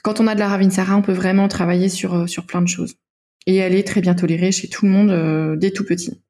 quand 0.04 0.20
on 0.20 0.28
a 0.28 0.36
de 0.36 0.40
la 0.40 0.48
Ravinsara, 0.48 0.98
on 0.98 1.02
peut 1.02 1.14
vraiment 1.14 1.48
travailler 1.48 1.90
sur, 1.90 2.14
euh, 2.14 2.28
sur 2.28 2.46
plein 2.46 2.62
de 2.62 2.68
choses. 2.68 2.96
Et 3.46 3.58
elle 3.58 3.76
est 3.76 3.86
très 3.86 4.02
bien 4.02 4.16
tolérée 4.16 4.52
chez 4.52 4.70
tout 4.70 4.86
le 4.86 4.92
monde 4.92 5.12
euh, 5.12 5.56
dès 5.58 5.72
tout 5.72 5.86
petit. 5.86 6.22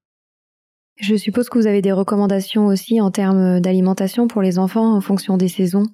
Je 0.99 1.15
suppose 1.15 1.49
que 1.49 1.57
vous 1.57 1.67
avez 1.67 1.81
des 1.81 1.91
recommandations 1.91 2.67
aussi 2.67 3.01
en 3.01 3.11
termes 3.11 3.59
d'alimentation 3.59 4.27
pour 4.27 4.41
les 4.41 4.59
enfants 4.59 4.95
en 4.95 5.01
fonction 5.01 5.37
des 5.37 5.47
saisons 5.47 5.85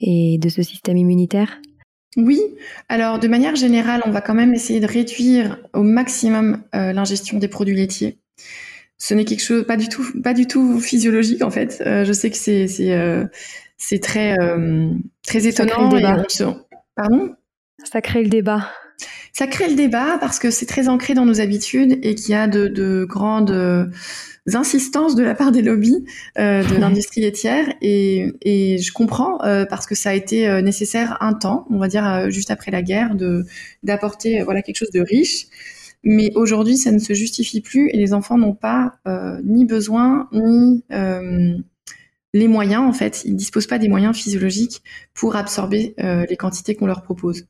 et 0.00 0.38
de 0.38 0.48
ce 0.48 0.62
système 0.62 0.96
immunitaire? 0.96 1.60
Oui, 2.16 2.40
alors 2.88 3.18
de 3.18 3.28
manière 3.28 3.56
générale, 3.56 4.02
on 4.06 4.10
va 4.10 4.20
quand 4.20 4.34
même 4.34 4.54
essayer 4.54 4.80
de 4.80 4.86
réduire 4.86 5.58
au 5.74 5.82
maximum 5.82 6.62
euh, 6.74 6.92
l'ingestion 6.92 7.38
des 7.38 7.48
produits 7.48 7.76
laitiers. 7.76 8.18
Ce 8.98 9.12
n'est 9.12 9.24
quelque 9.24 9.42
chose 9.42 9.66
pas 9.66 9.76
du 9.76 9.88
tout, 9.88 10.04
pas 10.22 10.32
du 10.32 10.46
tout 10.46 10.80
physiologique 10.80 11.42
en 11.42 11.50
fait. 11.50 11.82
je 11.84 12.12
sais 12.14 12.30
que 12.30 12.36
c'est 12.36 12.66
c'est 12.66 12.96
c'est 13.76 13.98
très 14.00 14.36
très 15.26 15.46
étonnant. 15.46 15.90
Pardon? 16.94 17.34
Ça 17.84 18.00
crée 18.00 18.22
le 18.22 18.30
débat. 18.30 18.70
Ça 19.38 19.46
crée 19.46 19.68
le 19.68 19.74
débat 19.74 20.16
parce 20.18 20.38
que 20.38 20.50
c'est 20.50 20.64
très 20.64 20.88
ancré 20.88 21.12
dans 21.12 21.26
nos 21.26 21.42
habitudes 21.42 21.98
et 22.02 22.14
qu'il 22.14 22.30
y 22.30 22.34
a 22.34 22.48
de, 22.48 23.04
grandes 23.04 23.50
euh, 23.50 23.84
insistances 24.54 25.14
de 25.14 25.22
la 25.22 25.34
part 25.34 25.52
des 25.52 25.60
lobbies 25.60 26.06
euh, 26.38 26.64
de 26.64 26.74
l'industrie 26.76 27.20
laitière 27.20 27.66
et, 27.82 28.78
je 28.80 28.92
comprends 28.92 29.44
euh, 29.44 29.66
parce 29.66 29.86
que 29.86 29.94
ça 29.94 30.08
a 30.08 30.14
été 30.14 30.62
nécessaire 30.62 31.18
un 31.20 31.34
temps, 31.34 31.66
on 31.68 31.76
va 31.76 31.88
dire 31.88 32.30
juste 32.30 32.50
après 32.50 32.70
la 32.70 32.80
guerre, 32.80 33.14
de 33.14 33.44
d'apporter 33.82 34.42
voilà 34.42 34.62
quelque 34.62 34.76
chose 34.76 34.90
de 34.90 35.02
riche. 35.02 35.48
Mais 36.02 36.32
aujourd'hui, 36.34 36.78
ça 36.78 36.90
ne 36.90 36.98
se 36.98 37.12
justifie 37.12 37.60
plus 37.60 37.90
et 37.90 37.98
les 37.98 38.14
enfants 38.14 38.38
n'ont 38.38 38.54
pas 38.54 39.00
ni 39.44 39.66
besoin 39.66 40.30
ni 40.32 40.82
les 42.36 42.48
moyens, 42.48 42.82
en 42.82 42.92
fait, 42.92 43.22
ils 43.24 43.34
disposent 43.34 43.66
pas 43.66 43.78
des 43.78 43.88
moyens 43.88 44.14
physiologiques 44.14 44.82
pour 45.14 45.36
absorber 45.36 45.94
euh, 46.00 46.26
les 46.28 46.36
quantités 46.36 46.74
qu'on 46.74 46.86
leur 46.86 47.02
propose. 47.02 47.46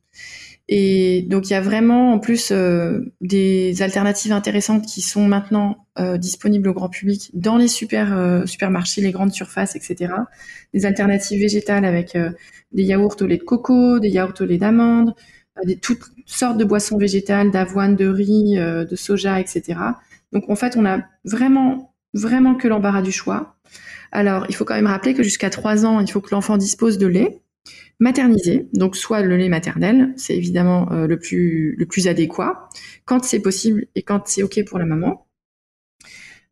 Et 0.68 1.22
donc 1.28 1.48
il 1.48 1.52
y 1.52 1.56
a 1.56 1.60
vraiment 1.60 2.12
en 2.12 2.18
plus 2.18 2.50
euh, 2.50 3.12
des 3.20 3.82
alternatives 3.82 4.32
intéressantes 4.32 4.84
qui 4.84 5.00
sont 5.00 5.26
maintenant 5.26 5.86
euh, 6.00 6.18
disponibles 6.18 6.68
au 6.68 6.72
grand 6.72 6.88
public 6.88 7.30
dans 7.34 7.56
les 7.56 7.68
super 7.68 8.42
supermarchés, 8.46 9.00
les 9.00 9.12
grandes 9.12 9.32
surfaces, 9.32 9.76
etc. 9.76 10.12
Des 10.74 10.84
alternatives 10.84 11.40
végétales 11.40 11.84
avec 11.84 12.18
des 12.72 12.82
yaourts 12.82 13.16
au 13.20 13.26
lait 13.26 13.36
de 13.36 13.44
coco, 13.44 14.00
des 14.00 14.08
yaourts 14.08 14.34
au 14.40 14.44
lait 14.44 14.58
d'amande, 14.58 15.14
des 15.64 15.76
toutes 15.76 16.10
sortes 16.26 16.58
de 16.58 16.64
boissons 16.64 16.98
végétales, 16.98 17.50
d'avoine, 17.52 17.94
de 17.94 18.08
riz, 18.08 18.56
de 18.56 18.96
soja, 18.96 19.38
etc. 19.38 19.78
Donc 20.32 20.50
en 20.50 20.56
fait 20.56 20.76
on 20.76 20.84
a 20.84 21.00
vraiment 21.24 21.94
vraiment 22.12 22.54
que 22.54 22.66
l'embarras 22.66 23.02
du 23.02 23.12
choix. 23.12 23.56
Alors, 24.12 24.46
il 24.48 24.54
faut 24.54 24.64
quand 24.64 24.74
même 24.74 24.86
rappeler 24.86 25.14
que 25.14 25.22
jusqu'à 25.22 25.50
3 25.50 25.84
ans, 25.84 26.00
il 26.00 26.10
faut 26.10 26.20
que 26.20 26.34
l'enfant 26.34 26.56
dispose 26.56 26.98
de 26.98 27.06
lait 27.06 27.40
maternisé, 27.98 28.68
donc 28.74 28.96
soit 28.96 29.22
le 29.22 29.36
lait 29.36 29.48
maternel, 29.48 30.12
c'est 30.16 30.36
évidemment 30.36 30.90
euh, 30.92 31.06
le, 31.06 31.18
plus, 31.18 32.08
adéquat, 32.08 32.68
quand 33.04 33.24
c'est 33.24 33.40
possible 33.40 33.86
et 33.94 34.02
quand 34.02 34.26
c'est 34.26 34.42
OK 34.42 34.62
pour 34.64 34.78
la 34.78 34.86
maman. 34.86 35.26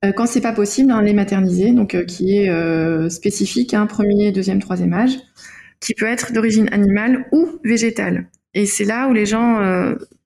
Euh, 0.05 0.13
quand 0.13 0.27
c'est 0.27 0.41
pas 0.41 0.53
possible, 0.53 0.91
un 0.91 1.03
lait 1.03 1.13
maternisé, 1.13 1.73
donc 1.73 1.95
euh, 1.95 2.05
qui 2.05 2.37
est 2.37 3.11
spécifique, 3.11 3.75
hein, 3.75 3.87
premier, 3.87 4.33
deuxième, 4.33 4.61
troisième 4.61 4.93
âge, 4.93 5.19
qui 5.81 5.95
peut 5.95 6.07
être 6.07 6.33
d'origine 6.33 6.69
animale 6.73 7.27
ou 7.33 7.59
végétale. 7.65 8.31
Et 8.55 8.67
c'est 8.67 8.85
là 8.85 9.09
où 9.09 9.13
les 9.13 9.27
gens 9.27 9.61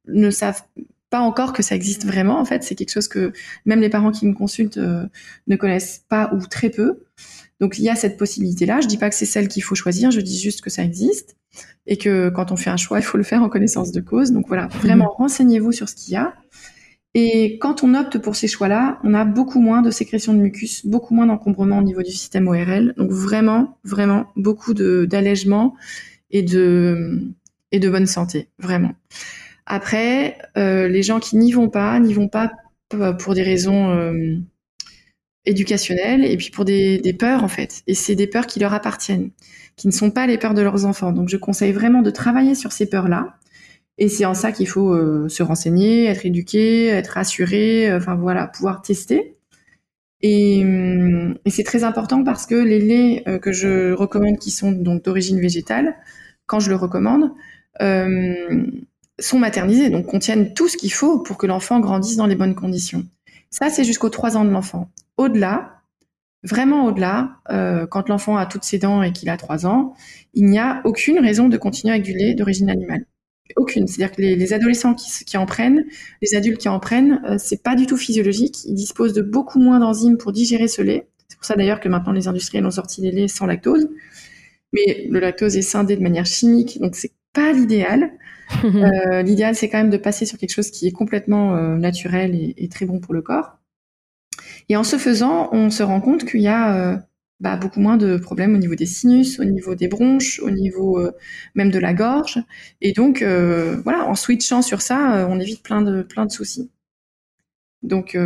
ne 0.07 0.31
savent 0.31 0.63
pas 1.11 1.21
encore 1.21 1.53
que 1.53 1.63
ça 1.63 1.75
existe 1.75 2.05
vraiment. 2.05 2.39
En 2.39 2.45
fait, 2.45 2.63
c'est 2.63 2.75
quelque 2.75 2.93
chose 2.93 3.09
que 3.09 3.33
même 3.65 3.81
les 3.81 3.89
parents 3.89 4.13
qui 4.13 4.27
me 4.27 4.35
consultent 4.35 4.79
euh, 4.79 5.07
ne 5.47 5.57
connaissent 5.57 6.05
pas 6.09 6.31
ou 6.35 6.47
très 6.47 6.71
peu. 6.71 7.01
Donc 7.61 7.79
il 7.79 7.85
y 7.85 7.89
a 7.89 7.97
cette 7.97 8.17
possibilité-là. 8.17 8.81
Je 8.81 8.87
dis 8.87 8.99
pas 8.99 9.09
que 9.09 9.17
c'est 9.17 9.27
celle 9.27 9.49
qu'il 9.49 9.63
faut 9.63 9.75
choisir, 9.75 10.11
je 10.11 10.21
dis 10.21 10.39
juste 10.39 10.61
que 10.61 10.71
ça 10.71 10.83
existe 10.83 11.37
et 11.87 11.97
que 11.97 12.29
quand 12.29 12.53
on 12.53 12.57
fait 12.57 12.71
un 12.71 12.77
choix, 12.77 12.99
il 12.99 13.05
faut 13.05 13.19
le 13.19 13.25
faire 13.25 13.43
en 13.43 13.49
connaissance 13.49 13.91
de 13.93 14.01
cause. 14.01 14.33
Donc 14.33 14.47
voilà, 14.49 14.67
vraiment 14.67 15.07
mhm. 15.07 15.17
renseignez-vous 15.17 15.73
sur 15.73 15.89
ce 15.89 15.95
qu'il 15.95 16.15
y 16.15 16.17
a. 16.17 16.35
Et 17.15 17.59
quand 17.59 17.83
on 17.83 17.95
opte 17.95 18.19
pour 18.19 18.37
ces 18.37 18.47
choix-là, 18.47 19.01
on 19.03 19.15
a 19.15 19.25
beaucoup 19.25 19.61
moins 19.61 19.83
de 19.83 19.91
sécrétion 19.91 20.35
de 20.35 20.39
mucus, 20.39 20.87
beaucoup 20.87 21.15
moins 21.15 21.27
d'encombrement 21.27 21.79
au 21.79 21.83
niveau 21.83 22.03
du 22.03 22.13
système 22.13 22.47
ORL. 22.47 22.95
Donc 22.97 23.11
vraiment, 23.11 23.79
vraiment 23.83 24.27
beaucoup 24.37 24.75
d'allègement 24.75 25.75
et 26.31 26.43
de 26.43 27.23
et 27.73 27.81
de 27.81 27.91
bonne 27.91 28.07
santé, 28.07 28.49
vraiment. 28.59 28.95
Après, 29.71 30.39
euh, 30.57 30.89
les 30.89 31.03
gens 31.03 31.21
qui 31.21 31.37
n'y 31.37 31.53
vont 31.53 31.69
pas, 31.69 32.01
n'y 32.01 32.15
vont 32.15 32.29
pas 32.29 32.51
pour 33.19 33.35
des 33.35 33.43
raisons 33.43 33.91
euh, 33.91 34.39
éducationnelles 35.45 36.25
et 36.25 36.39
puis 36.39 36.51
pour 36.51 36.65
des, 36.65 37.17
peurs 37.19 37.45
en 37.45 37.49
fait. 37.49 37.83
Et 37.87 37.93
c'est 37.93 38.15
des 38.15 38.27
peurs 38.27 38.47
qui 38.47 38.61
leur 38.61 38.73
appartiennent, 38.73 39.31
qui 39.77 39.87
ne 39.87 39.93
sont 39.93 40.11
pas 40.11 40.27
les 40.27 40.39
peurs 40.39 40.55
de 40.55 40.63
leurs 40.63 40.87
enfants. 40.87 41.13
Donc 41.13 41.29
je 41.29 41.37
conseille 41.37 41.73
vraiment 41.73 42.01
de 42.01 42.11
travailler 42.11 42.55
sur 42.55 42.73
ces 42.73 42.89
peurs-là. 42.89 43.37
Et 43.99 44.09
c'est 44.09 44.25
en 44.25 44.33
ça 44.33 44.53
qu'il 44.53 44.69
faut 44.69 44.95
euh, 44.95 45.29
se 45.29 45.43
renseigner, 45.43 46.07
être 46.07 46.25
éduqué, 46.25 46.87
être 46.87 47.09
rassuré, 47.09 47.93
enfin 47.95 48.15
voilà, 48.15 48.47
pouvoir 48.47 48.81
tester. 48.81 49.37
Et, 50.23 50.61
et 51.45 51.51
c'est 51.51 51.63
très 51.63 51.85
important 51.85 52.25
parce 52.25 52.47
que 52.47 52.55
les 52.55 52.81
laits 52.81 53.41
que 53.41 53.53
je 53.53 53.93
recommande 53.93 54.39
qui 54.39 54.51
sont 54.51 54.73
donc 54.73 55.05
d'origine 55.05 55.41
végétale, 55.41 55.95
quand 56.47 56.59
je 56.59 56.71
le 56.71 56.77
recommande, 56.77 57.31
euh, 57.83 58.67
sont 59.19 59.39
maternisés, 59.39 59.91
donc 59.91 60.07
contiennent 60.07 60.55
tout 60.55 60.69
ce 60.69 60.77
qu'il 60.77 60.93
faut 60.93 61.19
pour 61.19 61.37
que 61.39 61.47
l'enfant 61.47 61.81
grandisse 61.81 62.17
dans 62.17 62.27
les 62.27 62.37
bonnes 62.37 62.55
conditions. 62.55 63.05
Ça, 63.51 63.71
c'est 63.71 63.85
jusqu'aux 63.85 64.11
3 64.11 64.37
ans 64.37 64.45
de 64.45 64.51
l'enfant. 64.51 64.91
Au-delà, 65.17 65.83
vraiment 66.43 66.87
au-delà, 66.87 67.41
euh, 67.51 67.87
quand 67.87 68.09
l'enfant 68.09 68.37
a 68.37 68.47
toutes 68.47 68.65
ses 68.65 68.79
dents 68.79 69.03
et 69.03 69.13
qu'il 69.13 69.29
a 69.29 69.37
3 69.37 69.67
ans, 69.67 69.95
il 70.35 70.47
n'y 70.47 70.59
a 70.59 70.81
aucune 70.85 71.19
raison 71.19 71.49
de 71.49 71.57
continuer 71.57 71.95
avec 71.95 72.05
du 72.05 72.13
lait 72.13 72.35
d'origine 72.35 72.71
animale. 72.71 73.05
Aucune. 73.57 73.87
C'est-à-dire 73.87 74.15
que 74.15 74.21
les, 74.21 74.53
adolescents 74.53 74.95
qui, 74.95 75.37
en 75.39 75.47
prennent, 75.47 75.87
les 76.21 76.37
adultes 76.37 76.61
qui 76.61 76.69
en 76.69 76.79
prennent, 76.79 77.23
euh, 77.25 77.37
c'est 77.39 77.63
pas 77.63 77.75
du 77.75 77.87
tout 77.87 77.97
physiologique. 77.97 78.65
Ils 78.67 78.75
disposent 78.75 79.15
de 79.15 79.23
beaucoup 79.23 79.59
moins 79.59 79.81
d'enzymes 79.81 80.19
pour 80.19 80.33
digérer 80.33 80.69
ce 80.69 80.83
lait. 80.83 81.09
C'est 81.29 81.37
pour 81.39 81.47
ça 81.47 81.57
d'ailleurs 81.57 81.81
que 81.81 81.89
maintenant 81.89 82.13
les 82.13 82.29
industriels 82.29 82.67
ont 82.67 82.71
sorti 82.71 83.01
des 83.01 83.11
laits 83.11 83.31
sans 83.31 83.47
lactose. 83.47 83.89
Mais 84.75 85.07
le 85.09 85.19
lactose 85.19 85.57
est 85.57 85.63
scindé 85.63 85.97
de 85.97 86.03
manière 86.03 86.27
chimique, 86.27 86.79
donc 86.79 86.95
c'est 86.95 87.13
pas 87.39 87.53
l'idéal. 87.53 88.13
Euh, 88.65 89.21
l'idéal, 89.21 89.55
c'est 89.55 89.69
quand 89.69 89.77
même 89.77 89.91
de 89.91 89.99
passer 89.99 90.25
sur 90.25 90.39
quelque 90.39 90.55
chose 90.55 90.71
qui 90.71 90.87
est 90.87 90.91
complètement 90.91 91.55
euh, 91.55 91.77
naturel 91.77 92.35
et, 92.35 92.69
très 92.71 92.87
bon 92.87 92.99
pour 92.99 93.13
le 93.13 93.21
corps. 93.21 93.59
Et 94.71 94.77
en 94.77 94.85
ce 94.85 94.97
faisant, 94.97 95.51
on 95.53 95.69
se 95.69 95.83
rend 95.83 96.01
compte 96.01 96.25
qu'il 96.25 96.41
y 96.41 96.49
a 96.49 96.75
euh, 96.75 96.97
bah, 97.41 97.57
beaucoup 97.57 97.79
moins 97.79 97.99
de 97.99 98.17
problèmes 98.17 98.55
au 98.55 98.59
niveau 98.59 98.75
des 98.75 98.87
sinus, 98.87 99.39
au 99.39 99.45
niveau 99.45 99.75
des 99.75 99.87
bronches, 99.87 100.41
au 100.41 100.51
niveau 100.51 100.99
même 101.55 101.71
de 101.71 101.79
la 101.79 101.93
gorge. 101.93 102.39
Et 102.81 102.93
donc, 102.93 103.23
voilà, 103.23 104.07
en 104.07 104.15
switchant 104.15 104.63
sur 104.63 104.81
ça, 104.81 105.27
on 105.29 105.39
évite 105.39 105.63
plein 105.63 105.83
de, 105.83 106.01
plein 106.01 106.25
de 106.25 106.33
soucis. 106.33 106.71
Donc, 107.83 108.17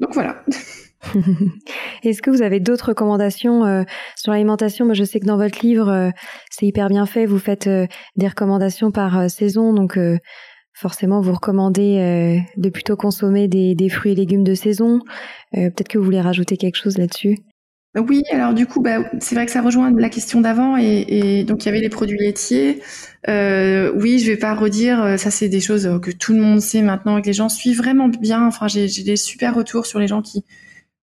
donc 0.00 0.14
voilà. 0.14 0.42
Est-ce 2.02 2.22
que 2.22 2.30
vous 2.30 2.42
avez 2.42 2.60
d'autres 2.60 2.88
recommandations 2.88 3.64
euh, 3.64 3.82
sur 4.16 4.32
l'alimentation? 4.32 4.84
Moi, 4.84 4.94
je 4.94 5.04
sais 5.04 5.20
que 5.20 5.26
dans 5.26 5.36
votre 5.36 5.64
livre, 5.64 5.88
euh, 5.88 6.10
c'est 6.50 6.66
hyper 6.66 6.88
bien 6.88 7.06
fait. 7.06 7.26
Vous 7.26 7.38
faites 7.38 7.66
euh, 7.66 7.86
des 8.16 8.28
recommandations 8.28 8.90
par 8.90 9.30
saison, 9.30 9.72
donc 9.72 9.98
forcément, 10.72 11.20
vous 11.20 11.32
recommandez 11.32 12.42
de 12.56 12.68
plutôt 12.68 12.96
consommer 12.96 13.48
des, 13.48 13.88
fruits 13.88 14.12
et 14.12 14.14
légumes 14.14 14.44
de 14.44 14.54
saison. 14.54 15.00
Peut-être 15.52 15.88
que 15.88 15.98
vous 15.98 16.04
voulez 16.04 16.20
rajouter 16.20 16.56
quelque 16.56 16.76
chose 16.76 16.98
là-dessus? 16.98 17.38
Oui, 17.96 18.24
alors 18.32 18.54
du 18.54 18.66
coup, 18.66 18.80
bah, 18.80 19.04
c'est 19.20 19.36
vrai 19.36 19.46
que 19.46 19.52
ça 19.52 19.62
rejoint 19.62 19.92
la 19.92 20.08
question 20.08 20.40
d'avant, 20.40 20.76
et, 20.76 21.44
donc 21.44 21.62
il 21.62 21.66
y 21.66 21.68
avait 21.68 21.80
les 21.80 21.88
produits 21.88 22.18
laitiers. 22.18 22.80
oui, 23.28 24.18
je 24.18 24.30
vais 24.30 24.36
pas 24.36 24.54
redire, 24.54 25.18
ça 25.18 25.30
c'est 25.30 25.48
des 25.48 25.60
choses 25.60 26.00
que 26.02 26.10
tout 26.10 26.32
le 26.32 26.40
monde 26.40 26.60
sait 26.60 26.82
maintenant, 26.82 27.20
que 27.20 27.26
les 27.26 27.32
gens 27.32 27.48
suivent 27.48 27.78
vraiment 27.78 28.08
bien. 28.08 28.44
Enfin, 28.46 28.66
j'ai 28.66 28.88
des 29.04 29.16
super 29.16 29.54
retours 29.54 29.86
sur 29.86 30.00
les 30.00 30.08
gens 30.08 30.22
qui 30.22 30.44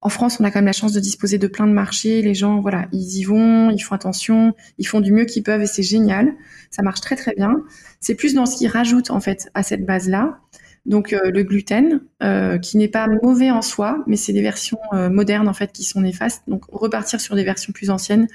en 0.03 0.09
France, 0.09 0.39
on 0.41 0.45
a 0.45 0.51
quand 0.51 0.61
même 0.61 0.67
la 0.67 0.73
chance 0.73 0.93
de 0.93 1.01
disposer 1.01 1.37
de 1.37 1.47
plein 1.47 1.67
de 1.67 1.73
marchés. 1.73 2.23
Les 2.23 2.35
gens, 2.35 2.61
voilà, 2.61 2.89
ils 2.93 3.19
y 3.19 3.25
vont, 3.25 3.71
ils 3.71 3.81
font 3.81 3.95
attention, 3.95 4.55
ils 4.79 4.87
font 4.87 5.01
du 5.01 5.13
mieux 5.13 5.27
qu'ils 5.27 5.43
peuvent 5.43 5.61
et 5.61 5.67
c'est 5.67 5.83
génial. 5.83 6.35
Ça 6.71 6.83
marche 6.83 7.01
très 7.03 7.17
très 7.17 7.35
bien. 7.35 7.63
C'est 8.01 8.15
plus 8.15 8.35
dans 8.35 8.47
ce 8.47 8.57
qu'ils 8.57 8.69
rajoutent 8.69 9.11
en 9.11 9.21
fait 9.21 9.51
à 9.55 9.63
cette 9.63 9.85
base-là. 9.85 10.41
Donc 10.87 11.13
euh, 11.13 11.31
le 11.31 11.43
gluten, 11.43 12.01
euh, 12.23 12.59
qui 12.59 12.79
n'est 12.79 12.89
pas 12.89 13.07
mauvais 13.23 13.51
en 13.51 13.61
soi, 13.61 14.03
mais 14.07 14.17
c'est 14.17 14.33
des 14.33 14.41
versions 14.41 14.79
euh, 14.95 15.11
modernes 15.11 15.49
en 15.49 15.53
fait 15.53 15.71
qui 15.73 15.85
sont 15.85 16.01
néfastes. 16.01 16.45
Donc 16.49 16.65
repartir 16.73 17.21
sur 17.21 17.35
des 17.35 17.45
versions 17.45 17.73
plus 17.75 17.91
anciennes, 17.91 18.27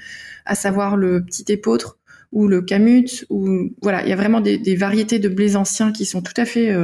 à 0.44 0.54
savoir 0.54 0.96
le 0.96 1.24
petit 1.24 1.44
épeautre 1.48 1.98
ou 2.30 2.46
le 2.46 2.60
camut, 2.62 3.24
ou 3.28 3.70
voilà, 3.82 4.04
il 4.04 4.08
y 4.08 4.12
a 4.12 4.16
vraiment 4.16 4.40
des, 4.40 4.58
des, 4.58 4.76
variétés 4.76 5.18
de 5.18 5.28
blés 5.28 5.56
anciens 5.56 5.90
qui 5.90 6.04
sont 6.04 6.22
tout 6.22 6.34
à 6.36 6.44
fait 6.44 6.74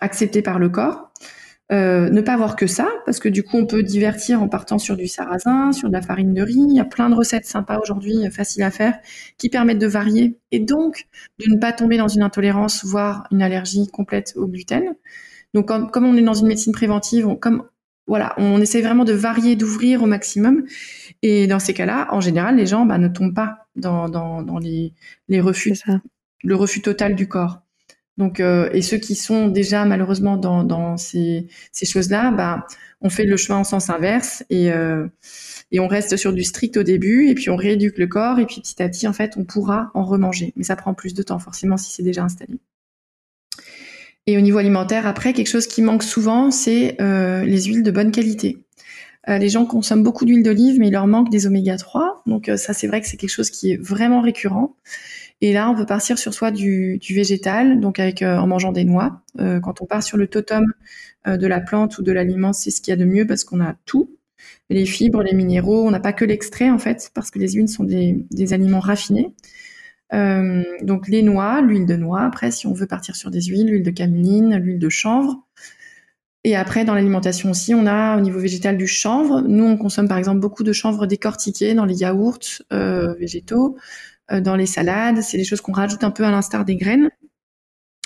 acceptées 0.00 0.42
par 0.42 0.58
le 0.58 0.68
corps. 0.68 1.12
Euh, 1.72 2.10
ne 2.10 2.20
pas 2.20 2.34
avoir 2.34 2.54
que 2.54 2.68
ça, 2.68 2.88
parce 3.06 3.18
que 3.18 3.28
du 3.28 3.42
coup, 3.42 3.56
on 3.56 3.66
peut 3.66 3.82
divertir 3.82 4.40
en 4.40 4.48
partant 4.48 4.78
sur 4.78 4.96
du 4.96 5.08
sarrasin, 5.08 5.72
sur 5.72 5.88
de 5.88 5.92
la 5.92 6.02
farine 6.02 6.32
de 6.32 6.42
riz. 6.42 6.64
Il 6.68 6.76
y 6.76 6.80
a 6.80 6.84
plein 6.84 7.10
de 7.10 7.14
recettes 7.16 7.44
sympas 7.44 7.80
aujourd'hui, 7.80 8.24
euh, 8.24 8.30
faciles 8.30 8.62
à 8.62 8.70
faire, 8.70 8.98
qui 9.36 9.48
permettent 9.48 9.80
de 9.80 9.86
varier 9.88 10.38
et 10.52 10.60
donc 10.60 11.08
de 11.40 11.52
ne 11.52 11.58
pas 11.58 11.72
tomber 11.72 11.96
dans 11.96 12.06
une 12.06 12.22
intolérance, 12.22 12.84
voire 12.84 13.26
une 13.32 13.42
allergie 13.42 13.88
complète 13.88 14.34
au 14.36 14.46
gluten. 14.46 14.94
Donc, 15.54 15.66
comme, 15.66 16.04
on 16.04 16.16
est 16.16 16.22
dans 16.22 16.34
une 16.34 16.46
médecine 16.46 16.72
préventive, 16.72 17.26
on, 17.26 17.34
comme 17.34 17.64
voilà, 18.06 18.34
on 18.38 18.60
essaie 18.60 18.82
vraiment 18.82 19.04
de 19.04 19.12
varier, 19.12 19.56
d'ouvrir 19.56 20.02
au 20.02 20.06
maximum. 20.06 20.64
Et 21.22 21.48
dans 21.48 21.58
ces 21.58 21.74
cas-là, 21.74 22.06
en 22.12 22.20
général, 22.20 22.56
les 22.56 22.66
gens 22.66 22.86
bah, 22.86 22.98
ne 22.98 23.08
tombent 23.08 23.34
pas 23.34 23.66
dans, 23.74 24.08
dans, 24.08 24.58
les, 24.58 24.92
les 25.28 25.40
refus, 25.40 25.74
le 26.44 26.54
refus 26.54 26.82
total 26.82 27.16
du 27.16 27.26
corps. 27.28 27.65
Donc, 28.18 28.40
euh, 28.40 28.70
et 28.72 28.82
ceux 28.82 28.96
qui 28.96 29.14
sont 29.14 29.48
déjà 29.48 29.84
malheureusement 29.84 30.36
dans, 30.36 30.96
ces 30.96 31.48
choses-là, 31.82 32.30
bah, 32.30 32.66
on 33.00 33.10
fait 33.10 33.24
le 33.24 33.36
chemin 33.36 33.58
en 33.58 33.64
sens 33.64 33.90
inverse 33.90 34.42
et, 34.48 34.72
euh, 34.72 35.06
et 35.70 35.80
on 35.80 35.88
reste 35.88 36.16
sur 36.16 36.32
du 36.32 36.44
strict 36.44 36.76
au 36.76 36.82
début 36.82 37.28
et 37.28 37.34
puis 37.34 37.50
on 37.50 37.56
rééduque 37.56 37.98
le 37.98 38.06
corps 38.06 38.38
et 38.38 38.46
puis 38.46 38.60
petit 38.60 38.82
à 38.82 38.88
petit, 38.88 39.06
en 39.06 39.12
fait, 39.12 39.34
on 39.36 39.44
pourra 39.44 39.90
en 39.94 40.04
remanger. 40.04 40.52
Mais 40.56 40.64
ça 40.64 40.76
prend 40.76 40.94
plus 40.94 41.14
de 41.14 41.22
temps 41.22 41.38
forcément 41.38 41.76
si 41.76 41.92
c'est 41.92 42.02
déjà 42.02 42.22
installé. 42.22 42.58
Et 44.26 44.36
au 44.36 44.40
niveau 44.40 44.58
alimentaire, 44.58 45.06
après, 45.06 45.32
quelque 45.32 45.48
chose 45.48 45.66
qui 45.66 45.82
manque 45.82 46.02
souvent, 46.02 46.50
c'est 46.50 47.00
euh, 47.00 47.44
les 47.44 47.62
huiles 47.64 47.84
de 47.84 47.90
bonne 47.92 48.10
qualité. 48.10 48.58
Euh, 49.28 49.38
les 49.38 49.48
gens 49.48 49.66
consomment 49.66 50.02
beaucoup 50.02 50.24
d'huile 50.24 50.42
d'olive, 50.42 50.78
mais 50.78 50.88
il 50.88 50.92
leur 50.92 51.06
manque 51.06 51.30
des 51.30 51.46
oméga 51.46 51.76
3. 51.76 52.22
Donc 52.26 52.48
euh, 52.48 52.56
ça, 52.56 52.72
c'est 52.72 52.86
vrai 52.86 53.00
que 53.00 53.06
c'est 53.06 53.16
quelque 53.16 53.30
chose 53.30 53.50
qui 53.50 53.72
est 53.72 53.76
vraiment 53.76 54.20
récurrent. 54.20 54.76
Et 55.42 55.52
là, 55.52 55.68
on 55.70 55.74
peut 55.74 55.86
partir 55.86 56.18
sur 56.18 56.32
soit 56.32 56.50
du, 56.50 56.98
végétal, 57.10 57.80
donc 57.80 58.00
euh, 58.00 58.36
en 58.36 58.46
mangeant 58.46 58.72
des 58.72 58.84
noix. 58.84 59.22
Euh, 59.38 59.60
quand 59.60 59.82
on 59.82 59.86
part 59.86 60.02
sur 60.02 60.16
le 60.16 60.28
totem 60.28 60.64
euh, 61.26 61.36
de 61.36 61.46
la 61.46 61.60
plante 61.60 61.98
ou 61.98 62.02
de 62.02 62.12
l'aliment, 62.12 62.52
c'est 62.52 62.70
ce 62.70 62.80
qu'il 62.80 62.92
y 62.92 62.94
a 62.94 62.96
de 62.96 63.04
mieux 63.04 63.26
parce 63.26 63.44
qu'on 63.44 63.60
a 63.60 63.74
tout 63.84 64.10
les 64.70 64.86
fibres, 64.86 65.22
les 65.22 65.34
minéraux. 65.34 65.86
On 65.86 65.90
n'a 65.90 66.00
pas 66.00 66.12
que 66.12 66.24
l'extrait 66.24 66.70
en 66.70 66.78
fait, 66.78 67.10
parce 67.14 67.30
que 67.30 67.38
les 67.38 67.52
huiles 67.52 67.68
sont 67.68 67.84
des, 67.84 68.52
aliments 68.52 68.80
raffinés. 68.80 69.32
donc 70.12 71.08
les 71.08 71.22
noix, 71.22 71.60
l'huile 71.60 71.86
de 71.86 71.96
noix. 71.96 72.22
Après, 72.22 72.50
si 72.50 72.66
on 72.66 72.72
veut 72.72 72.86
partir 72.86 73.16
sur 73.16 73.30
des 73.30 73.42
huiles, 73.42 73.66
l'huile 73.68 73.82
de 73.82 73.90
cameline, 73.90 74.56
l'huile 74.56 74.78
de 74.78 74.88
chanvre. 74.88 75.46
Et 76.44 76.54
après, 76.56 76.84
dans 76.84 76.94
l'alimentation 76.94 77.50
aussi, 77.50 77.74
on 77.74 77.86
a 77.86 78.16
au 78.16 78.20
niveau 78.20 78.38
végétal 78.38 78.76
du 78.76 78.86
chanvre. 78.86 79.40
Nous, 79.42 79.64
on 79.64 79.76
consomme 79.76 80.08
par 80.08 80.18
exemple 80.18 80.40
beaucoup 80.40 80.62
de 80.62 80.72
chanvre 80.72 81.06
décortiqué 81.06 81.74
dans 81.74 81.84
les 81.84 81.96
yaourts 81.96 82.62
végétaux. 82.70 83.76
Euh, 84.32 84.40
dans 84.40 84.56
les 84.56 84.66
salades. 84.66 85.22
C'est 85.22 85.36
des 85.36 85.44
choses 85.44 85.60
qu'on 85.60 85.72
rajoute 85.72 86.02
un 86.02 86.10
peu 86.10 86.24
à 86.24 86.30
l'instar 86.32 86.64
des 86.64 86.74
graines 86.76 87.10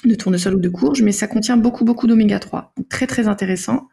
de 0.05 0.15
tournesol 0.15 0.55
ou 0.55 0.61
de 0.61 0.69
courge, 0.69 1.03
mais 1.03 1.13
ça 1.13 1.27
contient 1.27 1.57
beaucoup, 1.57 1.85
beaucoup 1.85 2.07
d'oméga 2.07 2.39
3. 2.39 2.75
très, 2.91 3.07
très 3.07 3.27
intéressant. 3.27 3.89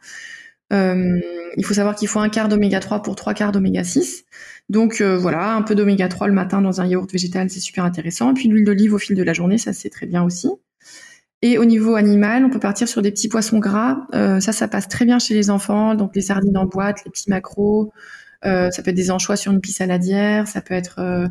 Euh, 0.74 1.22
il 1.56 1.66
faut 1.66 1.74
savoir 1.74 1.96
qu'il 1.96 2.10
faut 2.10 2.20
un 2.20 2.28
quart 2.28 2.50
d'oméga 2.50 2.82
3 2.82 3.02
pour 3.02 3.16
trois 3.16 3.34
quarts 3.34 3.54
d'oméga 3.54 3.86
6. 3.86 4.26
Donc 4.70 5.00
euh, 5.00 5.18
voilà, 5.18 5.54
un 5.54 5.62
peu 5.62 5.76
d'oméga 5.76 6.10
3 6.10 6.28
le 6.28 6.34
matin 6.34 6.62
dans 6.62 6.82
un 6.82 6.86
yaourt 6.86 7.10
végétal, 7.10 7.50
c'est 7.50 7.62
super 7.62 7.86
intéressant. 7.86 8.32
Et 8.32 8.34
puis 8.34 8.50
l'huile 8.50 8.66
d'olive 8.66 8.94
au 8.94 8.98
fil 8.98 9.16
de 9.16 9.24
la 9.24 9.32
journée, 9.32 9.58
ça 9.58 9.72
c'est 9.72 9.90
très 9.90 10.06
bien 10.06 10.24
aussi. 10.24 10.50
Et 11.42 11.58
au 11.58 11.66
niveau 11.66 11.96
animal, 11.96 12.44
on 12.44 12.50
peut 12.50 12.60
partir 12.60 12.90
sur 12.90 13.02
des 13.02 13.12
petits 13.12 13.30
poissons 13.30 13.60
gras. 13.60 14.06
ça, 14.12 14.52
ça 14.52 14.68
passe 14.68 14.90
très 14.90 15.06
bien 15.06 15.20
chez 15.20 15.34
les 15.34 15.50
enfants. 15.50 15.96
Donc 15.96 16.16
les 16.16 16.22
sardines 16.22 16.58
en 16.58 16.66
boîte, 16.66 17.06
les 17.06 17.12
petits 17.12 17.30
macros. 17.30 17.92
ça 18.44 18.70
peut 18.84 18.90
être 18.90 18.96
des 18.96 19.12
anchois 19.12 19.38
sur 19.38 19.52
une 19.54 19.62
pisse 19.62 19.78
saladière. 19.78 20.48
Ça 20.48 20.62
peut 20.62 20.74
être 20.74 21.30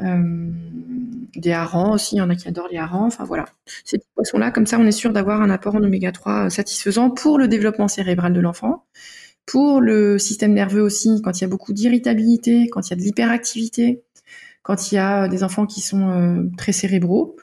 euh, 0.00 0.50
des 1.36 1.52
harengs 1.52 1.92
aussi, 1.92 2.16
il 2.16 2.18
y 2.18 2.20
en 2.22 2.30
a 2.30 2.34
qui 2.36 2.48
adorent 2.48 2.68
les 2.70 2.78
harengs. 2.78 3.06
Enfin 3.06 3.24
voilà, 3.24 3.46
ces 3.84 3.98
petits 3.98 4.10
poissons-là, 4.14 4.50
comme 4.50 4.66
ça, 4.66 4.78
on 4.78 4.86
est 4.86 4.92
sûr 4.92 5.12
d'avoir 5.12 5.42
un 5.42 5.50
apport 5.50 5.74
en 5.74 5.82
oméga 5.82 6.12
3 6.12 6.46
euh, 6.46 6.48
satisfaisant 6.50 7.10
pour 7.10 7.38
le 7.38 7.48
développement 7.48 7.88
cérébral 7.88 8.32
de 8.32 8.40
l'enfant, 8.40 8.84
pour 9.46 9.80
le 9.80 10.18
système 10.18 10.52
nerveux 10.52 10.82
aussi, 10.82 11.20
quand 11.22 11.38
il 11.38 11.42
y 11.42 11.44
a 11.44 11.48
beaucoup 11.48 11.72
d'irritabilité, 11.72 12.68
quand 12.68 12.88
il 12.88 12.90
y 12.90 12.92
a 12.94 12.96
de 12.96 13.02
l'hyperactivité, 13.02 14.02
quand 14.68 14.92
il 14.92 14.96
y 14.96 14.98
a 14.98 15.28
des 15.28 15.44
enfants 15.44 15.64
qui 15.64 15.80
sont 15.80 16.10
euh, 16.10 16.42
très 16.58 16.72
cérébraux. 16.72 17.36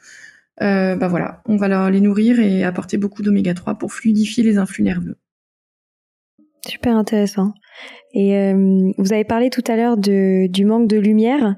Euh, 0.62 0.96
bah 0.96 1.08
voilà, 1.08 1.42
on 1.48 1.58
va 1.58 1.68
leur, 1.68 1.90
les 1.90 2.00
nourrir 2.00 2.40
et 2.40 2.64
apporter 2.64 2.98
beaucoup 2.98 3.24
d'oméga 3.24 3.56
3 3.56 3.76
pour 3.76 3.92
fluidifier 3.92 4.44
les 4.44 4.60
influx 4.60 4.84
nerveux. 4.84 5.18
Super 6.68 6.96
intéressant. 6.96 7.54
Et 8.14 8.38
euh, 8.38 8.92
vous 9.00 9.12
avez 9.12 9.24
parlé 9.24 9.50
tout 9.50 9.64
à 9.68 9.76
l'heure 9.76 9.98
du 9.98 10.66
manque 10.66 10.88
de 10.88 10.98
lumière. 10.98 11.56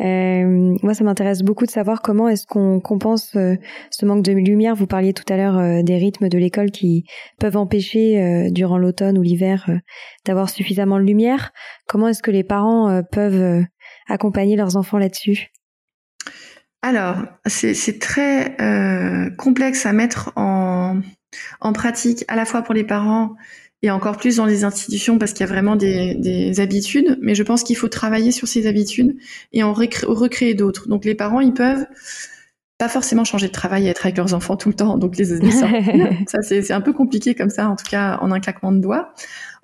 Euh, 0.00 0.76
moi, 0.82 0.94
ça 0.94 1.04
m'intéresse 1.04 1.42
beaucoup 1.42 1.66
de 1.66 1.70
savoir 1.70 2.02
comment 2.02 2.28
est-ce 2.28 2.46
qu'on 2.46 2.80
compense 2.80 3.36
euh, 3.36 3.56
ce 3.90 4.04
manque 4.06 4.24
de 4.24 4.32
lumière. 4.32 4.74
Vous 4.74 4.86
parliez 4.86 5.12
tout 5.12 5.30
à 5.32 5.36
l'heure 5.36 5.58
euh, 5.58 5.82
des 5.82 5.96
rythmes 5.96 6.28
de 6.28 6.38
l'école 6.38 6.70
qui 6.70 7.04
peuvent 7.38 7.56
empêcher, 7.56 8.50
durant 8.50 8.78
l'automne 8.78 9.18
ou 9.18 9.22
l'hiver, 9.22 9.70
d'avoir 10.24 10.50
suffisamment 10.50 10.98
de 10.98 11.04
lumière. 11.04 11.52
Comment 11.86 12.08
est-ce 12.08 12.22
que 12.22 12.30
les 12.30 12.44
parents 12.44 13.02
peuvent 13.10 13.64
accompagner 14.08 14.56
leurs 14.56 14.76
enfants 14.76 14.98
là-dessus? 14.98 15.50
Alors, 16.82 17.16
c'est 17.46 17.98
très 17.98 18.56
complexe 19.36 19.86
à 19.86 19.92
mettre 19.92 20.32
en 20.36 21.02
pratique, 21.72 22.24
à 22.28 22.36
la 22.36 22.44
fois 22.44 22.62
pour 22.62 22.74
les 22.74 22.84
parents 22.84 23.34
et 23.84 23.90
encore 23.90 24.16
plus 24.16 24.36
dans 24.36 24.46
les 24.46 24.64
institutions 24.64 25.18
parce 25.18 25.32
qu'il 25.32 25.40
y 25.40 25.48
a 25.48 25.52
vraiment 25.52 25.76
des, 25.76 26.58
habitudes. 26.58 27.18
Mais 27.20 27.34
je 27.34 27.42
pense 27.42 27.62
qu'il 27.62 27.76
faut 27.76 27.88
travailler 27.88 28.32
sur 28.32 28.48
ces 28.48 28.66
habitudes 28.66 29.14
et 29.52 29.62
en 29.62 29.74
recréer, 29.74 30.54
d'autres. 30.54 30.88
Donc 30.88 31.04
les 31.04 31.14
parents, 31.14 31.40
ils 31.40 31.52
peuvent 31.52 31.84
pas 32.78 32.88
forcément 32.88 33.24
changer 33.24 33.46
de 33.46 33.52
travail 33.52 33.86
et 33.86 33.90
être 33.90 34.06
avec 34.06 34.16
leurs 34.16 34.32
enfants 34.32 34.56
tout 34.56 34.70
le 34.70 34.74
temps. 34.74 34.96
Donc 34.96 35.18
les, 35.18 35.24
ça 36.26 36.40
c'est 36.40 36.72
un 36.72 36.80
peu 36.80 36.94
compliqué 36.94 37.34
comme 37.34 37.50
ça, 37.50 37.68
en 37.68 37.76
tout 37.76 37.84
cas 37.84 38.18
en 38.22 38.32
un 38.32 38.40
claquement 38.40 38.72
de 38.72 38.80
doigts. 38.80 39.12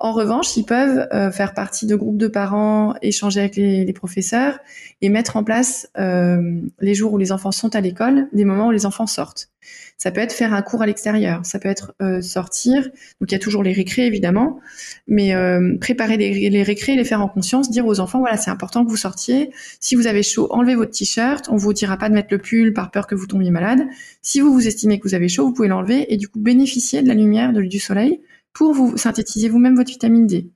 En 0.03 0.13
revanche, 0.13 0.57
ils 0.57 0.65
peuvent 0.65 1.07
euh, 1.13 1.31
faire 1.31 1.53
partie 1.53 1.85
de 1.85 1.95
groupes 1.95 2.17
de 2.17 2.27
parents, 2.27 2.95
échanger 3.03 3.41
avec 3.41 3.57
les, 3.57 3.93
professeurs 3.93 4.59
et 5.03 5.11
mettre 5.11 5.37
en 5.37 5.45
place 5.45 5.91
euh, 5.99 6.63
les 6.81 6.95
jours 6.95 7.13
où 7.13 7.19
les 7.19 7.33
enfants 7.33 7.53
sont 7.53 7.77
à 7.77 7.83
l'école, 7.83 8.29
des 8.33 8.47
moments 8.47 8.69
où 8.69 8.71
les 8.71 8.87
enfants 8.87 9.07
sortent. 9.07 9.51
Ça 9.99 10.11
peut 10.11 10.23
être 10.23 10.33
faire 10.33 10.55
un 10.55 10.63
cours 10.63 10.81
à 10.81 10.87
l'extérieur, 10.87 11.45
ça 11.45 11.59
peut 11.59 11.69
être 11.69 11.93
euh, 12.01 12.23
sortir. 12.23 12.85
Donc 13.21 13.31
il 13.31 13.33
y 13.33 13.35
a 13.35 13.39
toujours 13.39 13.63
les 13.63 13.75
récrés 13.75 14.07
évidemment, 14.07 14.61
mais 15.07 15.35
préparer 15.79 16.17
les, 16.17 16.49
les 16.49 16.65
les 16.65 17.05
faire 17.05 17.21
en 17.21 17.29
conscience, 17.29 17.71
dire 17.71 17.87
aux 17.87 18.01
enfants 18.01 18.21
voilà 18.21 18.39
c'est 18.39 18.51
important 18.51 18.87
que 18.87 18.91
vous 18.91 18.97
sortiez. 18.97 19.51
Si 19.81 19.97
vous 19.97 20.07
avez 20.07 20.23
chaud, 20.23 20.49
enlevez 20.51 20.77
votre 20.77 20.93
t-shirt. 20.93 21.51
On 21.51 21.57
vous 21.57 21.75
dira 21.75 21.99
pas 21.99 22.09
de 22.09 22.15
mettre 22.15 22.29
le 22.31 22.39
pull 22.39 22.73
par 22.73 22.91
peur 22.91 23.07
que 23.07 23.15
vous 23.15 23.27
tombiez 23.27 23.51
malade. 23.51 23.83
Si 24.23 24.41
vous 24.41 24.51
vous 24.51 24.67
estimez 24.67 24.99
que 24.99 25.07
vous 25.07 25.15
avez 25.15 25.29
chaud, 25.29 25.45
vous 25.45 25.53
pouvez 25.53 25.69
l'enlever 25.69 26.11
et 26.11 26.17
du 26.17 26.27
coup 26.27 26.39
bénéficier 26.39 27.03
de 27.03 27.09
la 27.09 27.15
lumière, 27.15 27.53
du 27.53 27.79
soleil 27.79 28.23
pour 28.53 28.73
vous 28.73 28.97
synthétiser 28.97 29.49
vous-même 29.49 29.77
votre 29.77 29.91
vitamine 29.91 30.27
D. 30.27 30.51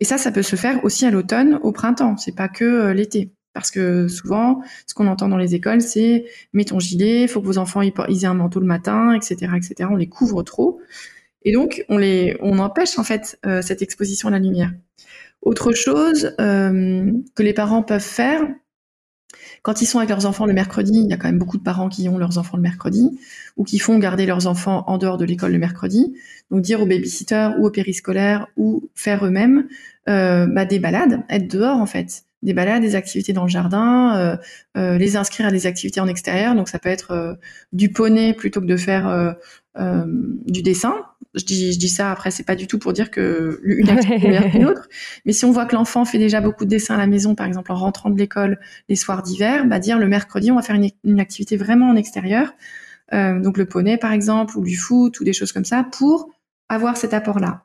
Et 0.00 0.04
ça, 0.04 0.18
ça 0.18 0.30
peut 0.30 0.42
se 0.42 0.56
faire 0.56 0.84
aussi 0.84 1.06
à 1.06 1.10
l'automne, 1.10 1.58
au 1.62 1.72
printemps. 1.72 2.16
C'est 2.16 2.34
pas 2.34 2.48
que 2.48 2.64
euh, 2.64 2.94
l'été. 2.94 3.32
Parce 3.52 3.70
que 3.70 4.06
souvent, 4.06 4.62
ce 4.86 4.94
qu'on 4.94 5.08
entend 5.08 5.28
dans 5.28 5.36
les 5.36 5.54
écoles, 5.54 5.80
c'est 5.80 6.26
mets 6.52 6.64
ton 6.64 6.78
gilet, 6.78 7.26
faut 7.26 7.40
que 7.40 7.46
vos 7.46 7.58
enfants 7.58 7.82
aient 7.82 8.24
un 8.24 8.34
manteau 8.34 8.60
le 8.60 8.66
matin, 8.66 9.12
etc., 9.14 9.52
etc. 9.56 9.88
On 9.90 9.96
les 9.96 10.08
couvre 10.08 10.44
trop, 10.44 10.80
et 11.42 11.52
donc 11.52 11.84
on 11.88 11.98
les, 11.98 12.36
on 12.40 12.58
empêche 12.58 12.98
en 12.98 13.04
fait 13.04 13.38
euh, 13.46 13.62
cette 13.62 13.82
exposition 13.82 14.28
à 14.28 14.30
la 14.30 14.38
lumière. 14.38 14.72
Autre 15.42 15.72
chose 15.72 16.34
euh, 16.40 17.10
que 17.34 17.42
les 17.42 17.52
parents 17.52 17.82
peuvent 17.82 18.00
faire, 18.00 18.42
quand 19.62 19.82
ils 19.82 19.86
sont 19.86 19.98
avec 19.98 20.10
leurs 20.10 20.26
enfants 20.26 20.46
le 20.46 20.52
mercredi, 20.52 21.00
il 21.00 21.06
y 21.06 21.12
a 21.12 21.16
quand 21.16 21.28
même 21.28 21.38
beaucoup 21.38 21.58
de 21.58 21.62
parents 21.62 21.88
qui 21.88 22.08
ont 22.08 22.18
leurs 22.18 22.38
enfants 22.38 22.56
le 22.56 22.62
mercredi 22.62 23.18
ou 23.56 23.64
qui 23.64 23.78
font 23.78 23.98
garder 23.98 24.26
leurs 24.26 24.46
enfants 24.46 24.84
en 24.86 24.98
dehors 24.98 25.18
de 25.18 25.24
l'école 25.24 25.52
le 25.52 25.58
mercredi. 25.58 26.14
Donc 26.50 26.62
dire 26.62 26.80
aux 26.80 26.86
babysitters 26.86 27.50
ou 27.58 27.66
aux 27.66 27.70
périscolaires 27.70 28.48
ou 28.56 28.88
faire 28.94 29.26
eux-mêmes 29.26 29.68
euh, 30.08 30.46
bah, 30.46 30.64
des 30.64 30.78
balades, 30.78 31.22
être 31.28 31.50
dehors 31.50 31.76
en 31.76 31.86
fait, 31.86 32.24
des 32.42 32.54
balades, 32.54 32.82
des 32.82 32.94
activités 32.94 33.32
dans 33.32 33.42
le 33.42 33.48
jardin, 33.48 34.16
euh, 34.16 34.36
euh, 34.76 34.98
les 34.98 35.16
inscrire 35.16 35.46
à 35.46 35.50
des 35.50 35.66
activités 35.66 36.00
en 36.00 36.06
extérieur. 36.06 36.54
Donc 36.54 36.68
ça 36.68 36.78
peut 36.78 36.88
être 36.88 37.38
du 37.72 37.90
poney 37.92 38.32
plutôt 38.32 38.60
que 38.60 38.66
de 38.66 38.76
faire 38.76 39.36
du 39.76 40.62
dessin. 40.62 40.96
Je 41.34 41.44
dis, 41.44 41.72
je 41.72 41.78
dis 41.78 41.88
ça 41.88 42.10
après, 42.10 42.30
c'est 42.30 42.44
pas 42.44 42.56
du 42.56 42.66
tout 42.66 42.78
pour 42.78 42.92
dire 42.92 43.10
que 43.10 43.60
une 43.62 43.88
activité 43.90 44.26
est 44.26 44.28
meilleure 44.28 44.50
qu'une 44.50 44.66
autre. 44.66 44.88
Mais 45.26 45.32
si 45.32 45.44
on 45.44 45.52
voit 45.52 45.66
que 45.66 45.76
l'enfant 45.76 46.04
fait 46.04 46.18
déjà 46.18 46.40
beaucoup 46.40 46.64
de 46.64 46.70
dessins 46.70 46.94
à 46.94 46.98
la 46.98 47.06
maison, 47.06 47.34
par 47.34 47.46
exemple 47.46 47.70
en 47.70 47.76
rentrant 47.76 48.10
de 48.10 48.18
l'école 48.18 48.58
les 48.88 48.96
soirs 48.96 49.22
d'hiver, 49.22 49.66
bah 49.66 49.78
dire 49.78 49.98
le 49.98 50.08
mercredi 50.08 50.50
on 50.50 50.56
va 50.56 50.62
faire 50.62 50.76
une, 50.76 50.88
une 51.04 51.20
activité 51.20 51.56
vraiment 51.56 51.90
en 51.90 51.96
extérieur. 51.96 52.54
donc 53.12 53.58
le 53.58 53.66
poney 53.66 53.98
par 53.98 54.12
exemple 54.12 54.56
ou 54.56 54.64
du 54.64 54.76
foot 54.76 55.20
ou 55.20 55.24
des 55.24 55.32
choses 55.32 55.52
comme 55.52 55.66
ça 55.66 55.84
pour 55.84 56.30
avoir 56.68 56.96
cet 56.96 57.14
apport-là. 57.14 57.64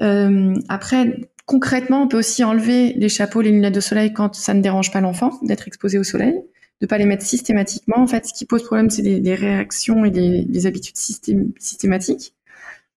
Euh, 0.00 0.54
après, 0.68 1.30
concrètement, 1.50 2.02
on 2.02 2.06
peut 2.06 2.16
aussi 2.16 2.44
enlever 2.44 2.92
les 2.92 3.08
chapeaux, 3.08 3.40
les 3.40 3.50
lunettes 3.50 3.74
de 3.74 3.80
soleil 3.80 4.12
quand 4.12 4.36
ça 4.36 4.54
ne 4.54 4.62
dérange 4.62 4.92
pas 4.92 5.00
l'enfant 5.00 5.36
d'être 5.42 5.66
exposé 5.66 5.98
au 5.98 6.04
soleil, 6.04 6.40
de 6.80 6.86
pas 6.86 6.96
les 6.96 7.06
mettre 7.06 7.24
systématiquement. 7.24 7.96
En 7.96 8.06
fait, 8.06 8.24
ce 8.24 8.32
qui 8.32 8.44
pose 8.44 8.62
problème, 8.62 8.88
c'est 8.88 9.02
les, 9.02 9.34
réactions 9.34 10.04
et 10.04 10.10
les, 10.10 10.66
habitudes 10.68 10.96
systématiques. 10.96 12.36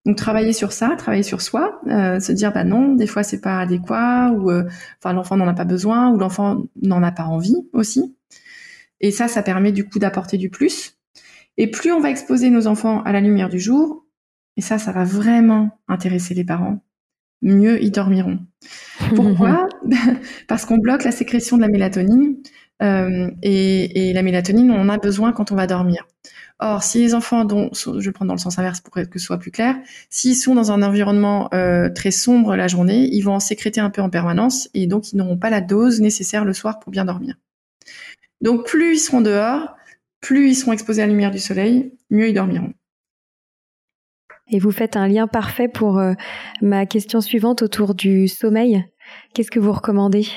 Donc 0.06 0.18
travailler 0.18 0.54
sur 0.54 0.72
ça, 0.72 0.94
travailler 0.96 1.24
sur 1.24 1.42
soi, 1.42 1.82
euh, 1.88 2.20
se 2.20 2.32
dire 2.32 2.54
bah 2.54 2.64
non, 2.64 2.94
des 2.94 3.08
fois 3.08 3.24
c'est 3.24 3.42
pas 3.42 3.58
adéquat 3.60 4.32
ou 4.32 4.52
euh, 4.52 4.66
l'enfant 5.04 5.36
n'en 5.36 5.48
a 5.48 5.54
pas 5.54 5.66
besoin 5.66 6.12
ou 6.12 6.20
l'enfant 6.20 6.62
n'en 6.80 7.02
a 7.02 7.12
pas 7.12 7.24
envie 7.24 7.56
aussi. 7.74 8.16
Et 9.00 9.10
ça, 9.10 9.28
ça 9.28 9.42
permet 9.42 9.72
du 9.72 9.84
coup 9.84 9.98
d'apporter 9.98 10.38
du 10.38 10.52
plus. 10.52 11.00
Et 11.58 11.72
plus 11.72 11.92
on 11.92 12.02
va 12.02 12.12
exposer 12.12 12.52
nos 12.52 12.68
enfants 12.68 13.02
à 13.02 13.14
la 13.14 13.22
lumière 13.22 13.50
du 13.50 13.60
jour, 13.60 14.06
et 14.58 14.62
ça, 14.62 14.78
ça 14.78 14.92
va 14.92 15.06
vraiment 15.06 15.80
intéresser 15.88 16.36
les 16.36 16.44
parents, 16.44 16.84
mieux 17.44 17.82
ils 17.84 17.92
dormiront. 17.92 18.40
Pourquoi? 19.16 19.70
Parce 20.48 20.66
qu'on 20.66 20.78
bloque 20.78 21.04
la 21.04 21.12
sécrétion 21.12 21.58
de 21.58 21.62
la 21.62 21.68
mélatonine 21.68 22.38
euh, 22.82 23.30
et, 23.44 24.10
et, 24.10 24.14
la 24.14 24.24
mélatonine, 24.24 24.72
on 24.72 24.80
en 24.80 24.90
a 24.90 24.98
besoin 24.98 25.32
quand 25.32 25.52
on 25.52 25.56
va 25.56 25.68
dormir. 25.68 26.08
Or, 26.60 26.84
si 26.84 27.00
les 27.00 27.14
enfants, 27.14 27.46
dont, 27.46 27.70
je 27.74 27.92
vais 28.00 28.12
prendre 28.12 28.30
dans 28.30 28.36
le 28.36 28.40
sens 28.40 28.58
inverse 28.58 28.80
pour 28.80 28.94
que 28.94 29.20
ce 29.20 29.26
soit 29.26 29.38
plus 29.38 29.52
clair, 29.52 29.76
s'ils 30.10 30.36
sont 30.36 30.56
dans 30.56 30.72
un 30.72 30.82
environnement 30.82 31.50
euh, 31.54 31.90
très 31.90 32.12
sombre 32.12 32.56
la 32.56 32.68
journée, 32.68 33.10
ils 33.12 33.22
vont 33.22 33.34
en 33.34 33.40
sécréter 33.40 33.82
un 33.82 33.90
peu 33.90 34.02
en 34.02 34.10
permanence 34.10 34.70
et 34.74 34.88
donc 34.88 35.12
ils 35.12 35.18
n'auront 35.18 35.38
pas 35.38 35.50
la 35.50 35.62
dose 35.62 36.00
nécessaire 36.00 36.46
le 36.46 36.54
soir 36.54 36.80
pour 36.80 36.92
bien 36.92 37.06
dormir. 37.06 37.36
Donc, 38.42 38.66
plus 38.66 38.96
ils 38.96 39.00
seront 39.00 39.22
dehors, 39.22 39.76
plus 40.22 40.50
ils 40.50 40.56
seront 40.56 40.74
exposés 40.74 41.02
à 41.02 41.06
la 41.06 41.12
lumière 41.12 41.32
du 41.32 41.40
soleil, 41.40 41.92
mieux 42.10 42.30
ils 42.30 42.34
dormiront. 42.34 42.74
Et 44.50 44.60
vous 44.60 44.72
faites 44.72 44.98
un 44.98 45.08
lien 45.08 45.28
parfait 45.28 45.68
pour 45.68 46.00
euh, 46.00 46.14
ma 46.62 46.86
question 46.86 47.22
suivante 47.22 47.62
autour 47.62 47.96
du 47.96 48.28
sommeil. 48.28 48.84
Qu'est-ce 49.34 49.52
que 49.52 49.60
vous 49.60 49.72
recommandez? 49.72 50.28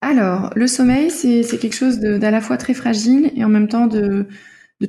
Alors, 0.00 0.50
le 0.54 0.66
sommeil, 0.66 1.10
c'est 1.10 1.58
quelque 1.58 1.74
chose 1.74 1.98
d'à 1.98 2.30
la 2.30 2.40
fois 2.40 2.56
très 2.56 2.74
fragile 2.74 3.32
et 3.34 3.44
en 3.44 3.48
même 3.48 3.66
temps 3.66 3.86
de, 3.86 4.26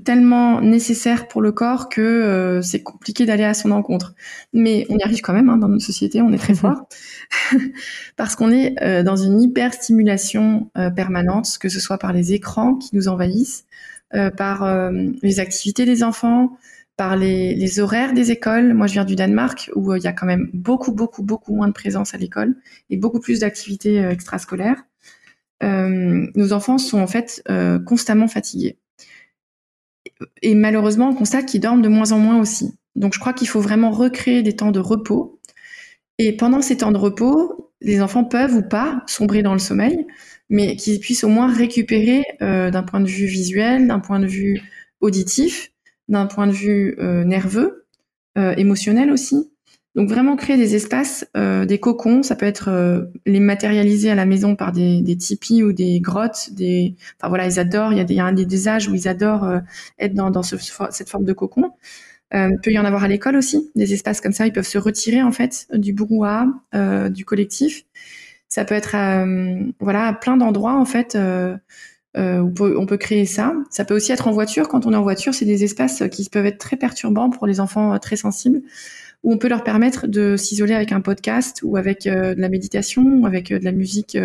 tellement 0.04 0.62
nécessaire 0.62 1.28
pour 1.28 1.42
le 1.42 1.52
corps 1.52 1.90
que 1.90 2.02
euh, 2.02 2.62
c'est 2.62 2.84
compliqué 2.84 3.26
d'aller 3.26 3.46
à 3.46 3.54
son 3.54 3.72
encontre. 3.72 4.14
Mais 4.54 4.86
on 4.90 4.98
y 4.98 5.04
arrive 5.04 5.22
quand 5.22 5.34
même 5.34 5.50
hein, 5.50 5.58
dans 5.58 5.70
notre 5.70 5.86
société, 5.86 6.22
on 6.22 6.32
est 6.34 6.38
très 6.38 6.54
fort 6.54 6.88
parce 8.18 8.36
qu'on 8.36 8.52
est 8.52 8.76
euh, 8.84 9.02
dans 9.02 9.16
une 9.16 9.42
hyperstimulation 9.42 10.70
permanente, 10.96 11.58
que 11.60 11.70
ce 11.70 11.80
soit 11.80 11.98
par 11.98 12.14
les 12.14 12.34
écrans 12.34 12.76
qui 12.76 12.96
nous 12.96 13.08
envahissent, 13.08 13.66
par 14.38 14.92
les 15.22 15.40
activités 15.40 15.86
des 15.86 16.04
enfants, 16.04 16.58
par 16.98 17.16
les, 17.16 17.80
horaires 17.80 18.14
des 18.14 18.32
écoles. 18.32 18.74
Moi, 18.74 18.88
je 18.88 18.94
viens 18.94 19.06
du 19.06 19.16
Danemark 19.16 19.70
où 19.76 19.92
euh, 19.92 20.00
il 20.00 20.04
y 20.04 20.08
a 20.08 20.14
quand 20.14 20.26
même 20.26 20.50
beaucoup, 20.54 20.92
beaucoup, 20.92 21.24
beaucoup 21.24 21.56
moins 21.56 21.68
de 21.68 21.74
présence 21.74 22.14
à 22.14 22.18
l'école 22.18 22.56
et 22.90 22.98
beaucoup 22.98 23.20
plus 23.20 23.40
d'activités 23.42 24.04
euh, 24.04 24.10
extrascolaires. 24.10 24.84
Euh, 25.64 26.28
nos 26.36 26.54
enfants 26.54 26.80
sont 26.80 27.00
en 27.00 27.08
fait 27.08 27.44
constamment 27.86 28.28
fatigués. 28.28 28.78
Et 30.42 30.56
malheureusement, 30.56 31.10
on 31.10 31.16
constate 31.16 31.46
qu'ils 31.46 31.62
dorment 31.62 31.82
de 31.82 31.88
moins 31.88 32.12
en 32.12 32.20
moins 32.20 32.40
aussi. 32.40 32.74
Donc, 32.96 33.14
je 33.14 33.20
crois 33.20 33.34
qu'il 33.34 33.48
faut 33.48 33.62
vraiment 33.62 33.92
recréer 33.92 34.42
des 34.42 34.56
temps 34.56 34.72
de 34.72 34.80
repos. 34.80 35.40
Et 36.18 36.36
pendant 36.36 36.62
ces 36.62 36.78
temps 36.78 36.92
de 36.92 36.98
repos, 36.98 37.72
les 37.82 38.02
enfants 38.02 38.24
peuvent 38.24 38.56
ou 38.56 38.64
pas 38.64 39.04
sombrer 39.06 39.44
dans 39.44 39.54
le 39.54 39.60
sommeil, 39.60 40.08
mais 40.50 40.76
qu'ils 40.76 41.00
puissent 41.00 41.24
au 41.24 41.30
moins 41.30 41.52
récupérer 41.52 42.24
d'un 42.40 42.84
point 42.84 43.00
de 43.00 43.08
vue 43.08 43.28
visuel, 43.28 43.88
d'un 43.88 44.00
point 44.00 44.20
de 44.20 44.28
vue 44.28 44.62
auditif, 45.02 45.72
d'un 46.08 46.26
point 46.26 46.48
de 46.48 46.52
vue 46.52 46.96
euh, 47.00 47.24
nerveux, 47.24 47.86
euh, 48.38 48.54
émotionnel 48.58 49.12
aussi. 49.12 49.52
Donc 49.96 50.10
vraiment 50.10 50.36
créer 50.36 50.58
des 50.58 50.76
espaces, 50.76 51.28
euh, 51.36 51.66
des 51.66 51.80
cocons, 51.80 52.22
ça 52.22 52.36
peut 52.36 52.46
être 52.46 53.10
les 53.26 53.40
matérialiser 53.40 54.12
à 54.12 54.16
la 54.16 54.28
maison 54.28 54.56
par 54.56 54.72
des, 54.72 55.02
des 55.02 55.18
tipis 55.18 55.64
ou 55.64 55.74
des 55.74 56.00
grottes. 56.00 56.52
Des, 56.52 56.96
enfin 57.18 57.30
voilà, 57.30 57.48
ils 57.48 57.60
adorent. 57.60 57.94
Il 57.94 57.98
y 57.98 58.02
a, 58.02 58.04
des, 58.04 58.14
y 58.14 58.22
a 58.22 58.32
des, 58.32 58.68
âges 58.68 58.88
où 58.88 58.94
ils 58.94 59.08
adorent 59.08 59.60
être 59.98 60.14
dans, 60.14 60.30
dans 60.30 60.44
ce, 60.44 60.56
cette 60.92 61.10
forme 61.10 61.26
de 61.26 61.34
cocon. 61.34 61.72
Euh, 62.36 62.50
peut 62.62 62.72
y 62.72 62.78
en 62.78 62.86
avoir 62.86 63.06
à 63.06 63.08
l'école 63.08 63.38
aussi, 63.38 63.72
des 63.74 63.94
espaces 63.94 64.22
comme 64.22 64.34
ça. 64.34 64.46
Ils 64.46 64.54
peuvent 64.54 64.68
se 64.68 64.78
retirer 64.78 65.24
en 65.24 65.32
fait 65.32 65.66
du 65.74 65.94
brouhaha, 65.94 66.46
du 67.10 67.26
collectif. 67.26 67.84
Ça 68.50 68.66
peut 68.66 68.76
être 68.76 68.96
voilà 69.80 70.08
à 70.10 70.14
plein 70.14 70.38
d'endroits 70.38 70.76
en 70.76 70.86
fait. 70.86 71.18
Euh, 72.18 72.42
on, 72.42 72.86
peut, 72.86 72.98
créer 72.98 73.26
ça. 73.26 73.54
Ça 73.70 73.86
peut 73.86 73.96
aussi 73.96 74.12
être 74.12 74.28
en 74.28 74.32
voiture. 74.32 74.68
Quand 74.68 74.86
on 74.86 74.94
est 74.94 74.96
en 74.96 75.04
voiture, 75.04 75.34
c'est 75.34 75.46
des 75.46 75.64
espaces 75.64 76.04
qui 76.12 76.28
peuvent 76.30 76.46
être 76.46 76.58
très 76.58 76.76
perturbants 76.76 77.30
pour 77.30 77.46
les 77.46 77.60
enfants 77.60 77.94
euh, 77.94 77.98
très 77.98 78.16
sensibles, 78.16 78.62
où 79.24 79.32
on 79.32 79.38
peut 79.38 79.48
leur 79.48 79.64
permettre 79.64 80.08
de 80.08 80.36
s'isoler 80.36 80.74
avec 80.74 80.92
un 80.92 81.02
podcast 81.02 81.60
ou 81.64 81.78
avec 81.78 82.08
euh, 82.08 82.34
de 82.34 82.42
la 82.42 82.50
méditation, 82.50 83.04
ou 83.04 83.28
avec 83.28 83.50
de 83.50 83.64
la 83.64 83.72
musique 83.72 84.18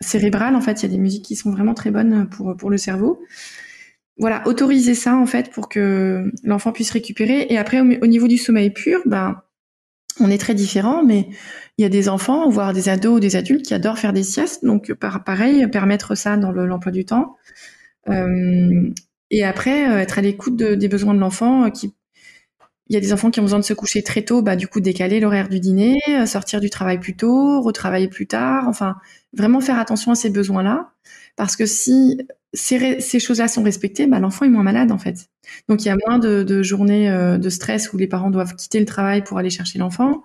cérébrale. 0.00 0.54
En 0.54 0.60
fait, 0.60 0.82
il 0.82 0.82
y 0.82 0.86
a 0.86 0.94
des 0.94 0.98
musiques 0.98 1.24
qui 1.24 1.36
sont 1.36 1.50
vraiment 1.50 1.74
très 1.74 1.90
bonnes 1.90 2.28
pour, 2.28 2.70
le 2.70 2.76
cerveau. 2.76 3.22
Voilà, 4.18 4.46
autoriser 4.46 4.94
ça 4.94 5.16
en 5.16 5.26
fait 5.26 5.50
pour 5.50 5.68
que 5.68 6.30
l'enfant 6.44 6.72
puisse 6.72 6.90
récupérer. 6.90 7.46
Et 7.48 7.56
après, 7.56 7.80
au, 7.80 8.06
niveau 8.06 8.28
du 8.28 8.36
sommeil 8.36 8.70
pur, 8.70 9.00
ben, 9.06 9.40
on 10.22 10.30
est 10.30 10.38
très 10.38 10.54
différents, 10.54 11.04
mais 11.04 11.28
il 11.78 11.82
y 11.82 11.84
a 11.84 11.88
des 11.88 12.08
enfants, 12.08 12.48
voire 12.48 12.72
des 12.72 12.88
ados 12.88 13.16
ou 13.16 13.20
des 13.20 13.36
adultes 13.36 13.64
qui 13.64 13.74
adorent 13.74 13.98
faire 13.98 14.12
des 14.12 14.22
siestes. 14.22 14.64
Donc, 14.64 14.92
pareil, 14.94 15.66
permettre 15.68 16.14
ça 16.14 16.36
dans 16.36 16.52
l'emploi 16.52 16.92
du 16.92 17.04
temps. 17.04 17.36
Euh, 18.08 18.90
et 19.30 19.44
après, 19.44 19.90
euh, 19.90 19.98
être 19.98 20.18
à 20.18 20.22
l'écoute 20.22 20.56
des 20.56 20.88
besoins 20.88 21.14
de 21.14 21.20
l'enfant. 21.20 21.64
Euh, 21.64 21.70
il 22.88 22.94
y 22.94 22.96
a 22.96 23.00
des 23.00 23.12
enfants 23.12 23.30
qui 23.30 23.40
ont 23.40 23.44
besoin 23.44 23.60
de 23.60 23.64
se 23.64 23.72
coucher 23.72 24.02
très 24.02 24.22
tôt, 24.22 24.42
bah 24.42 24.54
du 24.54 24.68
coup 24.68 24.80
décaler 24.80 25.18
l'horaire 25.18 25.48
du 25.48 25.60
dîner, 25.60 25.98
sortir 26.26 26.60
du 26.60 26.68
travail 26.68 26.98
plus 26.98 27.16
tôt, 27.16 27.62
retravailler 27.62 28.08
plus 28.08 28.26
tard. 28.26 28.64
Enfin, 28.68 28.96
vraiment 29.32 29.60
faire 29.60 29.78
attention 29.78 30.12
à 30.12 30.14
ces 30.14 30.28
besoins-là, 30.28 30.90
parce 31.36 31.56
que 31.56 31.66
si 31.66 32.20
ces, 32.52 33.18
choses-là 33.18 33.48
sont 33.48 33.62
respectées, 33.62 34.06
bah, 34.06 34.20
l'enfant 34.20 34.44
est 34.44 34.50
moins 34.50 34.62
malade 34.62 34.92
en 34.92 34.98
fait. 34.98 35.28
Donc 35.68 35.84
il 35.84 35.88
y 35.88 35.90
a 35.90 35.96
moins 36.06 36.18
de, 36.18 36.62
journées 36.62 37.08
de 37.38 37.48
stress 37.50 37.92
où 37.92 37.96
les 37.96 38.06
parents 38.06 38.30
doivent 38.30 38.54
quitter 38.54 38.78
le 38.80 38.86
travail 38.86 39.24
pour 39.24 39.38
aller 39.38 39.50
chercher 39.50 39.78
l'enfant. 39.78 40.22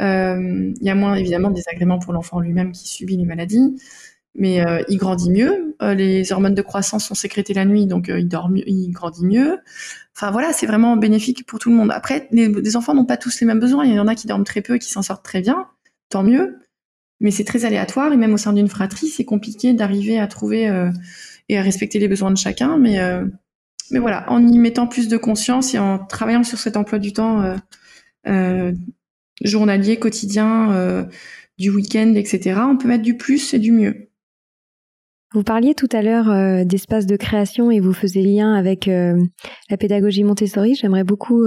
Euh, 0.00 0.72
il 0.80 0.86
y 0.86 0.90
a 0.90 0.94
moins 0.94 1.14
évidemment 1.14 1.50
de 1.50 1.54
désagréments 1.54 1.98
pour 1.98 2.12
l'enfant 2.12 2.40
lui-même 2.40 2.72
qui 2.72 2.88
subit 2.88 3.16
les 3.16 3.24
maladies, 3.24 3.76
mais 4.34 4.64
euh, 4.66 4.82
il 4.88 4.96
grandit 4.98 5.30
mieux. 5.30 5.76
Euh, 5.82 5.94
les 5.94 6.32
hormones 6.32 6.54
de 6.54 6.62
croissance 6.62 7.06
sont 7.06 7.14
sécrétées 7.14 7.54
la 7.54 7.64
nuit, 7.64 7.86
donc 7.86 8.08
il 8.08 8.28
dort 8.28 8.48
mieux, 8.48 8.68
il 8.68 8.90
grandit 8.90 9.24
mieux. 9.24 9.58
Enfin 10.16 10.30
voilà, 10.30 10.52
c'est 10.52 10.66
vraiment 10.66 10.96
bénéfique 10.96 11.46
pour 11.46 11.58
tout 11.58 11.70
le 11.70 11.76
monde. 11.76 11.90
Après, 11.92 12.28
les, 12.32 12.76
enfants 12.76 12.94
n'ont 12.94 13.04
pas 13.04 13.16
tous 13.16 13.40
les 13.40 13.46
mêmes 13.46 13.60
besoins. 13.60 13.84
Il 13.84 13.94
y 13.94 14.00
en 14.00 14.08
a 14.08 14.14
qui 14.14 14.26
dorment 14.26 14.44
très 14.44 14.62
peu 14.62 14.76
et 14.76 14.78
qui 14.78 14.90
s'en 14.90 15.02
sortent 15.02 15.24
très 15.24 15.40
bien, 15.40 15.66
tant 16.08 16.22
mieux. 16.22 16.58
Mais 17.24 17.32
c'est 17.32 17.42
très 17.42 17.64
aléatoire 17.64 18.12
et 18.12 18.16
même 18.16 18.34
au 18.34 18.38
sein 18.38 18.52
d'une 18.52 18.68
fratrie, 18.68 19.08
c'est 19.08 19.24
compliqué 19.24 19.72
d'arriver 19.72 20.20
à 20.20 20.28
trouver 20.28 20.70
et 21.48 21.58
à 21.58 21.62
respecter 21.62 21.98
les 21.98 22.06
besoins 22.06 22.30
de 22.30 22.36
chacun. 22.36 22.78
Mais 22.78 22.98
mais 23.90 23.98
voilà, 23.98 24.30
en 24.30 24.46
y 24.46 24.58
mettant 24.58 24.86
plus 24.86 25.08
de 25.08 25.16
conscience 25.16 25.74
et 25.74 25.78
en 25.78 25.98
travaillant 25.98 26.42
sur 26.44 26.58
cet 26.58 26.76
emploi 26.76 26.98
du 26.98 27.12
temps 27.12 27.56
euh, 28.26 28.72
journalier, 29.42 29.98
quotidien, 29.98 30.72
euh, 30.72 31.04
du 31.58 31.70
week-end, 31.70 32.14
etc. 32.14 32.60
On 32.68 32.76
peut 32.76 32.88
mettre 32.88 33.02
du 33.02 33.16
plus 33.16 33.54
et 33.54 33.58
du 33.58 33.72
mieux. 33.72 34.10
Vous 35.32 35.42
parliez 35.42 35.74
tout 35.74 35.88
à 35.90 36.00
l'heure 36.00 36.30
euh, 36.30 36.64
d'espace 36.64 37.06
de 37.06 37.16
création 37.16 37.70
et 37.70 37.80
vous 37.80 37.92
faisiez 37.92 38.22
lien 38.22 38.54
avec 38.54 38.86
euh, 38.86 39.20
la 39.68 39.76
pédagogie 39.76 40.22
Montessori. 40.22 40.76
J'aimerais 40.76 41.02
beaucoup 41.02 41.44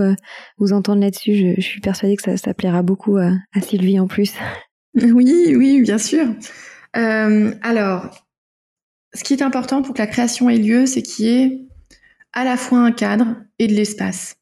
vous 0.57 0.73
entendre 0.73 1.01
là-dessus. 1.01 1.55
Je, 1.55 1.61
suis 1.61 1.79
persuadée 1.79 2.17
que 2.17 2.35
ça, 2.35 2.53
plaira 2.53 2.83
beaucoup 2.83 3.17
à, 3.17 3.31
Sylvie 3.61 3.99
en 3.99 4.07
plus. 4.07 4.33
Oui, 5.13 5.53
oui, 5.55 5.81
bien 5.81 5.97
sûr. 5.99 6.25
alors, 6.93 8.27
ce 9.13 9.23
qui 9.23 9.33
est 9.33 9.41
important 9.41 9.81
pour 9.81 9.93
que 9.93 9.99
la 9.99 10.07
création 10.07 10.49
ait 10.49 10.57
lieu, 10.57 10.85
c'est 10.85 11.01
qu'il 11.01 11.25
y 11.25 11.29
ait 11.29 11.67
à 12.33 12.43
la 12.43 12.57
fois 12.57 12.79
un 12.79 12.91
cadre 12.91 13.35
et 13.59 13.67
de 13.67 13.73
l'espace. 13.73 14.37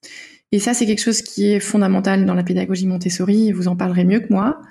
Et 0.52 0.60
ça, 0.60 0.74
c'est 0.74 0.86
quelque 0.86 1.02
chose 1.02 1.22
qui 1.22 1.52
est 1.52 1.60
fondamental 1.60 2.26
dans 2.26 2.34
la 2.34 2.44
pédagogie 2.44 2.88
Montessori. 2.88 3.52
Vous 3.52 3.68
en 3.68 3.76
parlerez 3.76 4.06
mieux 4.06 4.22
que 4.22 4.32
moi, 4.32 4.62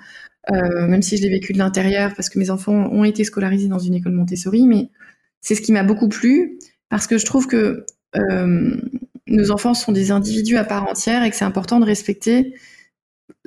euh, 0.51 0.87
même 0.87 1.01
si 1.01 1.17
je 1.17 1.21
l'ai 1.21 1.29
vécu 1.29 1.53
de 1.53 1.57
l'intérieur, 1.57 2.13
parce 2.15 2.29
que 2.29 2.39
mes 2.39 2.49
enfants 2.49 2.89
ont 2.91 3.03
été 3.03 3.23
scolarisés 3.23 3.67
dans 3.67 3.79
une 3.79 3.95
école 3.95 4.13
Montessori. 4.13 4.65
Mais 4.67 4.89
c'est 5.41 5.55
ce 5.55 5.61
qui 5.61 5.71
m'a 5.71 5.83
beaucoup 5.83 6.09
plu, 6.09 6.59
parce 6.89 7.07
que 7.07 7.17
je 7.17 7.25
trouve 7.25 7.47
que 7.47 7.85
euh, 8.15 8.75
nos 9.27 9.51
enfants 9.51 9.73
sont 9.73 9.91
des 9.91 10.11
individus 10.11 10.57
à 10.57 10.63
part 10.63 10.87
entière 10.87 11.23
et 11.23 11.29
que 11.29 11.35
c'est 11.35 11.45
important 11.45 11.79
de 11.79 11.85
respecter, 11.85 12.55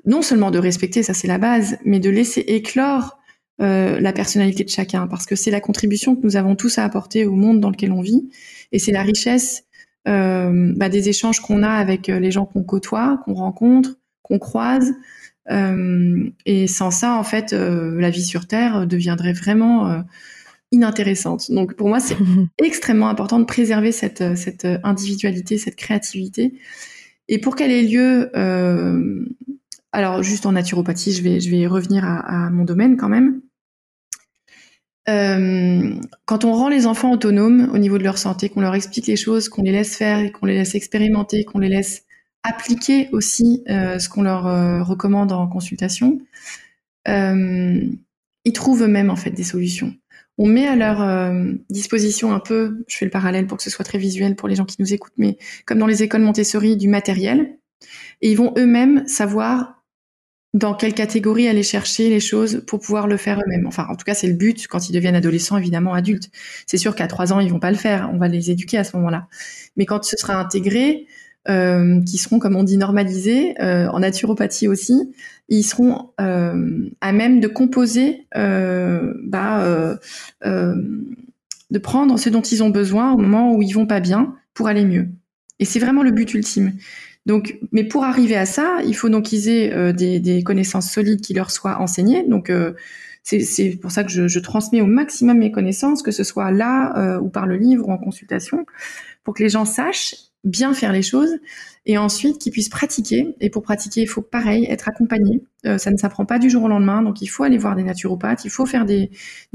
non 0.09 0.23
seulement 0.23 0.51
de 0.51 0.59
respecter, 0.59 1.05
ça 1.05 1.15
c'est 1.15 1.29
la 1.29 1.39
base, 1.39 1.79
mais 1.85 2.01
de 2.01 2.11
laisser 2.11 2.41
éclore 2.41 3.19
euh, 3.61 4.01
la 4.01 4.13
personnalité 4.13 4.65
de 4.65 4.71
chacun, 4.71 5.07
parce 5.07 5.27
que 5.27 5.37
c'est 5.37 5.53
la 5.53 5.61
contribution 5.61 6.17
que 6.17 6.23
nous 6.25 6.37
avons 6.37 6.57
tous 6.57 6.79
à 6.79 6.85
apporter 6.85 7.27
au 7.27 7.37
monde 7.37 7.61
dans 7.61 7.71
lequel 7.71 7.93
on 7.93 8.01
vit, 8.01 8.29
et 8.73 8.81
c'est 8.81 8.93
la 8.93 9.03
richesse 9.03 9.65
euh, 10.09 10.73
bah, 10.75 10.89
des 10.89 11.09
échanges 11.09 11.41
qu'on 11.41 11.63
a 11.63 11.71
avec 11.71 12.09
euh, 12.09 12.19
les 12.19 12.31
gens 12.31 12.47
qu'on 12.47 12.63
côtoie, 12.63 13.21
qu'on 13.25 13.35
rencontre, 13.35 13.99
qu'on 14.23 14.39
croise. 14.39 14.95
Euh, 15.51 16.31
et 16.47 16.67
sans 16.67 16.91
ça, 16.91 17.15
en 17.15 17.25
fait, 17.25 17.53
la 17.53 18.11
vie 18.11 18.23
sur 18.23 18.47
Terre 18.47 18.87
deviendrait 18.87 19.33
vraiment 19.33 20.05
inintéressante. 20.73 21.51
Donc 21.51 21.75
pour 21.75 21.89
moi, 21.89 22.01
c'est 22.01 22.17
extrêmement 22.63 23.09
important 23.09 23.39
de 23.39 23.45
préserver 23.45 23.93
cette, 23.93 24.37
cette 24.37 24.67
individualité, 24.83 25.59
cette 25.59 25.77
créativité. 25.77 26.55
Et 27.29 27.39
pour 27.39 27.57
qu'elle 27.57 27.71
ait 27.71 27.83
lieu, 27.83 28.31
alors 29.93 30.23
juste 30.23 30.47
en 30.47 30.53
naturopathie, 30.53 31.13
je 31.13 31.23
vais, 31.23 31.41
je 31.41 31.51
vais 31.51 31.67
revenir 31.67 32.05
à, 32.05 32.51
mon 32.51 32.65
domaine 32.65 32.97
quand 32.97 33.09
même. 33.09 33.41
Euh, 35.09 35.95
quand 36.27 36.45
on 36.45 36.53
rend 36.53 36.69
les 36.69 36.87
enfants 36.87 37.13
autonomes 37.13 37.71
au 37.73 37.79
niveau 37.79 37.97
de 37.97 38.05
leur 38.05 38.19
santé, 38.19 38.51
qu'on 38.51 38.61
leur 38.61 38.75
explique 38.75 39.07
les 39.07 39.17
choses, 39.17 39.49
qu'on 39.49 39.63
les 39.63 39.73
laisse 39.73 39.97
faire, 39.97 40.31
qu'on 40.33 40.45
les 40.45 40.55
laisse 40.55 40.75
expérimenter, 40.75 41.45
qu'on 41.45 41.59
les 41.59 41.71
laisse 41.71 42.05
appliquer 42.43 43.09
aussi 43.13 43.65
euh, 43.71 43.99
ce 43.99 44.11
qu'on 44.11 44.23
leur 44.23 44.47
euh, 44.47 44.83
recommande 44.83 45.33
en 45.33 45.47
consultation, 45.47 46.19
ils 47.07 48.53
trouvent 48.53 48.83
eux-mêmes 48.83 49.09
en 49.09 49.17
fait 49.17 49.31
des 49.31 49.45
solutions. 49.45 49.95
on 50.37 50.47
met 50.47 50.67
à 50.67 50.77
leur 50.77 51.33
disposition 51.71 52.33
un 52.33 52.41
peu, 52.41 52.85
je 52.87 52.99
fais 52.99 53.07
le 53.07 53.11
parallèle 53.11 53.47
pour 53.47 53.57
que 53.57 53.63
ce 53.63 53.71
soit 53.71 53.85
très 53.85 53.97
visuel 53.97 54.37
pour 54.37 54.47
les 54.47 54.55
gens 54.55 54.67
qui 54.67 54.77
nous 54.79 54.93
écoutent, 54.93 55.17
mais 55.17 55.39
comme 55.65 55.79
dans 55.79 55.87
les 55.87 56.03
écoles 56.03 56.21
Montessori, 56.21 56.77
du 56.77 56.87
matériel, 56.87 57.57
et 58.21 58.31
ils 58.31 58.37
vont 58.37 58.53
eux-mêmes 58.59 59.07
savoir 59.07 59.78
dans 60.55 60.75
quelle 60.75 60.95
catégorie 60.95 61.47
aller 61.47 61.63
chercher 61.63 62.09
les 62.09 62.21
choses 62.21 62.63
pour 62.67 62.81
pouvoir 62.81 63.07
le 63.07 63.17
faire 63.17 63.39
eux-mêmes. 63.39 63.67
Enfin, 63.67 63.87
en 63.91 63.97
tout 63.97 64.05
cas, 64.05 64.15
c'est 64.15 64.27
le 64.27 64.35
but 64.35 64.67
quand 64.67 64.89
ils 64.89 64.93
deviennent 64.93 65.15
adolescents, 65.15 65.59
évidemment 65.59 65.93
adultes. 65.93 66.31
C'est 66.67 66.79
sûr 66.79 66.95
qu'à 66.95 67.07
trois 67.07 67.33
ans, 67.33 67.41
ils 67.41 67.51
vont 67.51 67.61
pas 67.61 67.71
le 67.71 67.77
faire. 67.77 68.11
On 68.13 68.19
va 68.19 68.29
les 68.29 68.51
éduquer 68.51 68.79
à 68.79 68.85
ce 68.85 68.97
moment-là. 68.97 69.29
Mais 69.77 69.85
quand 69.85 70.05
ce 70.05 70.17
sera 70.17 70.35
intégré, 70.37 71.07
euh, 71.49 72.03
qui 72.03 72.19
seront, 72.19 72.39
comme 72.39 72.57
on 72.57 72.63
dit, 72.63 72.77
normalisés, 72.77 73.55
euh, 73.61 73.89
en 73.89 74.01
naturopathie 74.01 74.69
aussi, 74.69 75.15
ils 75.49 75.63
seront 75.63 76.11
euh, 76.21 76.91
à 77.01 77.13
même 77.13 77.41
de 77.41 77.49
composer, 77.49 78.27
euh, 78.37 79.15
bah, 79.25 79.99
de 80.43 81.79
prendre 81.79 82.19
ce 82.19 82.31
dont 82.31 82.43
ils 82.43 82.63
ont 82.63 82.71
besoin 82.71 83.13
au 83.13 83.19
moment 83.19 83.55
où 83.55 83.63
ils 83.63 83.73
vont 83.73 83.87
pas 83.87 84.01
bien 84.01 84.35
pour 84.55 84.69
aller 84.69 84.85
mieux. 84.85 85.09
Et 85.59 85.65
c'est 85.65 85.79
vraiment 85.79 86.03
le 86.03 86.11
but 86.11 86.33
ultime. 86.35 86.73
Donc, 87.29 87.59
mais 87.73 87.85
pour 87.85 88.05
arriver 88.05 88.37
à 88.37 88.47
ça, 88.47 88.79
il 88.87 88.97
faut 88.97 89.11
donc 89.11 89.25
qu'ils 89.25 89.51
aient 89.51 89.71
euh, 89.73 89.93
des, 89.93 90.43
connaissances 90.43 90.91
solides 90.91 91.21
qui 91.21 91.35
leur 91.35 91.51
soient 91.51 91.79
enseignées. 91.79 92.27
Donc, 92.27 92.49
euh, 92.49 92.73
c'est 93.23 93.79
pour 93.83 93.91
ça 93.91 94.03
que 94.03 94.11
je, 94.11 94.39
transmets 94.39 94.81
au 94.81 94.87
maximum 94.87 95.37
mes 95.37 95.53
connaissances, 95.53 96.03
que 96.03 96.11
ce 96.11 96.25
soit 96.25 96.51
là 96.51 96.97
euh, 96.97 97.21
ou 97.21 97.29
par 97.29 97.47
le 97.47 97.57
livre 97.57 97.87
ou 97.87 97.93
en 97.93 97.99
consultation, 97.99 98.65
pour 99.25 99.35
que 99.35 99.43
les 99.43 99.51
gens 99.51 99.67
sachent 99.67 100.15
bien 100.45 100.73
faire 100.73 100.93
les 100.93 101.03
choses 101.03 101.37
et 101.85 101.99
ensuite 101.99 102.39
qu'ils 102.39 102.53
puissent 102.53 102.71
pratiquer. 102.71 103.35
Et 103.41 103.51
pour 103.51 103.63
pratiquer, 103.63 104.01
il 104.01 104.09
faut 104.09 104.23
pareil 104.23 104.65
être 104.71 104.89
accompagné. 104.89 105.43
Ça 105.77 105.91
ne 105.91 105.97
s'apprend 105.99 106.25
pas 106.25 106.39
du 106.39 106.49
jour 106.49 106.63
au 106.63 106.69
lendemain, 106.69 107.03
donc 107.03 107.21
il 107.21 107.27
faut 107.27 107.43
aller 107.43 107.59
voir 107.59 107.75
des 107.75 107.83
naturopathes, 107.83 108.45
il 108.45 108.51
faut 108.51 108.65
faire 108.65 108.87
des, 108.87 109.11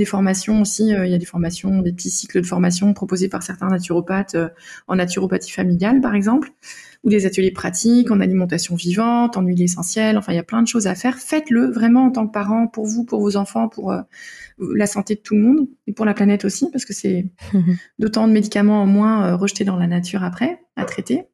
formations 0.05 0.61
aussi. 0.61 0.89
Il 0.89 1.09
y 1.09 1.13
a 1.13 1.17
des 1.17 1.25
formations, 1.25 1.81
des 1.81 1.93
petits 1.93 2.09
cycles 2.09 2.41
de 2.41 2.45
formation 2.45 2.93
proposés 2.93 3.29
par 3.29 3.41
certains 3.41 3.69
naturopathes 3.69 4.35
en 4.87 4.97
naturopathie 4.97 5.51
familiale, 5.51 6.01
par 6.01 6.13
exemple 6.13 6.51
ou 7.03 7.09
des 7.09 7.25
ateliers 7.25 7.51
pratiques 7.51 8.11
en 8.11 8.21
alimentation 8.21 8.75
vivante, 8.75 9.37
en 9.37 9.41
huile 9.41 9.61
essentielle. 9.61 10.17
Enfin, 10.17 10.31
il 10.33 10.37
y 10.37 10.39
a 10.39 10.43
plein 10.43 10.61
de 10.61 10.67
choses 10.67 10.87
à 10.87 10.95
faire. 10.95 11.17
Faites-le 11.17 11.69
vraiment 11.69 12.05
en 12.05 12.11
tant 12.11 12.25
que 12.27 12.31
parent, 12.31 12.67
pour 12.67 12.85
vous, 12.85 13.03
pour 13.03 13.19
vos 13.19 13.35
enfants, 13.35 13.67
pour 13.67 13.91
euh, 13.91 14.01
la 14.57 14.87
santé 14.87 15.15
de 15.15 15.19
tout 15.19 15.35
le 15.35 15.41
monde 15.41 15.67
et 15.87 15.93
pour 15.93 16.05
la 16.05 16.13
planète 16.13 16.45
aussi, 16.45 16.69
parce 16.71 16.85
que 16.85 16.93
c'est 16.93 17.25
d'autant 17.99 18.27
de 18.27 18.33
médicaments 18.33 18.83
en 18.83 18.87
moins 18.87 19.25
euh, 19.25 19.35
rejetés 19.35 19.65
dans 19.65 19.77
la 19.77 19.87
nature 19.87 20.23
après 20.23 20.59
à 20.75 20.85
traiter. 20.85 21.27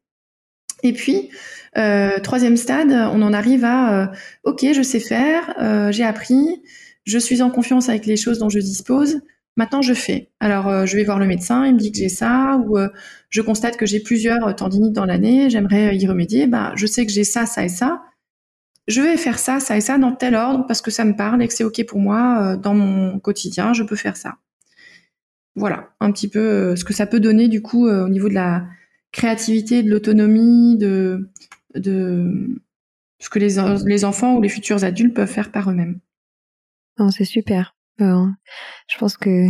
Et 0.82 0.92
puis, 0.92 1.30
euh, 1.76 2.18
troisième 2.20 2.56
stade, 2.56 2.90
on 2.90 3.22
en 3.22 3.32
arrive 3.32 3.64
à 3.64 4.02
euh, 4.02 4.06
OK, 4.44 4.64
je 4.72 4.82
sais 4.82 5.00
faire, 5.00 5.54
euh, 5.60 5.92
j'ai 5.92 6.04
appris, 6.04 6.62
je 7.04 7.18
suis 7.18 7.42
en 7.42 7.50
confiance 7.50 7.88
avec 7.88 8.06
les 8.06 8.16
choses 8.16 8.38
dont 8.38 8.48
je 8.48 8.58
dispose. 8.58 9.20
Maintenant, 9.56 9.82
je 9.82 9.94
fais. 9.94 10.30
Alors, 10.40 10.68
euh, 10.68 10.86
je 10.86 10.96
vais 10.96 11.04
voir 11.04 11.18
le 11.18 11.26
médecin, 11.26 11.66
il 11.66 11.74
me 11.74 11.78
dit 11.78 11.92
que 11.92 11.98
j'ai 11.98 12.08
ça, 12.08 12.56
ou 12.64 12.78
euh, 12.78 12.88
je 13.28 13.42
constate 13.42 13.76
que 13.76 13.86
j'ai 13.86 14.00
plusieurs 14.00 14.54
tendinites 14.56 14.92
dans 14.92 15.04
l'année, 15.04 15.50
j'aimerais 15.50 15.96
y 15.96 16.06
remédier. 16.06 16.46
Ben, 16.46 16.72
je 16.76 16.86
sais 16.86 17.04
que 17.04 17.12
j'ai 17.12 17.24
ça, 17.24 17.46
ça 17.46 17.64
et 17.64 17.68
ça. 17.68 18.02
Je 18.88 19.02
vais 19.02 19.16
faire 19.16 19.38
ça, 19.38 19.60
ça 19.60 19.76
et 19.76 19.80
ça 19.80 19.98
dans 19.98 20.12
tel 20.12 20.34
ordre 20.34 20.66
parce 20.66 20.80
que 20.82 20.90
ça 20.90 21.04
me 21.04 21.14
parle 21.14 21.42
et 21.42 21.48
que 21.48 21.54
c'est 21.54 21.64
OK 21.64 21.84
pour 21.86 21.98
moi 21.98 22.54
euh, 22.54 22.56
dans 22.56 22.74
mon 22.74 23.18
quotidien, 23.18 23.72
je 23.72 23.82
peux 23.82 23.96
faire 23.96 24.16
ça. 24.16 24.38
Voilà, 25.56 25.90
un 26.00 26.12
petit 26.12 26.28
peu 26.28 26.74
ce 26.76 26.84
que 26.84 26.94
ça 26.94 27.06
peut 27.06 27.20
donner 27.20 27.48
du 27.48 27.60
coup 27.60 27.88
au 27.88 28.08
niveau 28.08 28.28
de 28.28 28.34
la 28.34 28.64
créativité, 29.12 29.82
de 29.82 29.90
l'autonomie, 29.90 30.78
de, 30.78 31.28
de 31.74 32.56
ce 33.18 33.28
que 33.28 33.40
les, 33.40 33.56
les 33.84 34.04
enfants 34.04 34.36
ou 34.36 34.40
les 34.40 34.48
futurs 34.48 34.84
adultes 34.84 35.14
peuvent 35.14 35.28
faire 35.28 35.50
par 35.50 35.70
eux-mêmes. 35.70 35.98
c'est 37.10 37.24
super. 37.24 37.74
Je 37.98 38.98
pense 38.98 39.16
que 39.16 39.48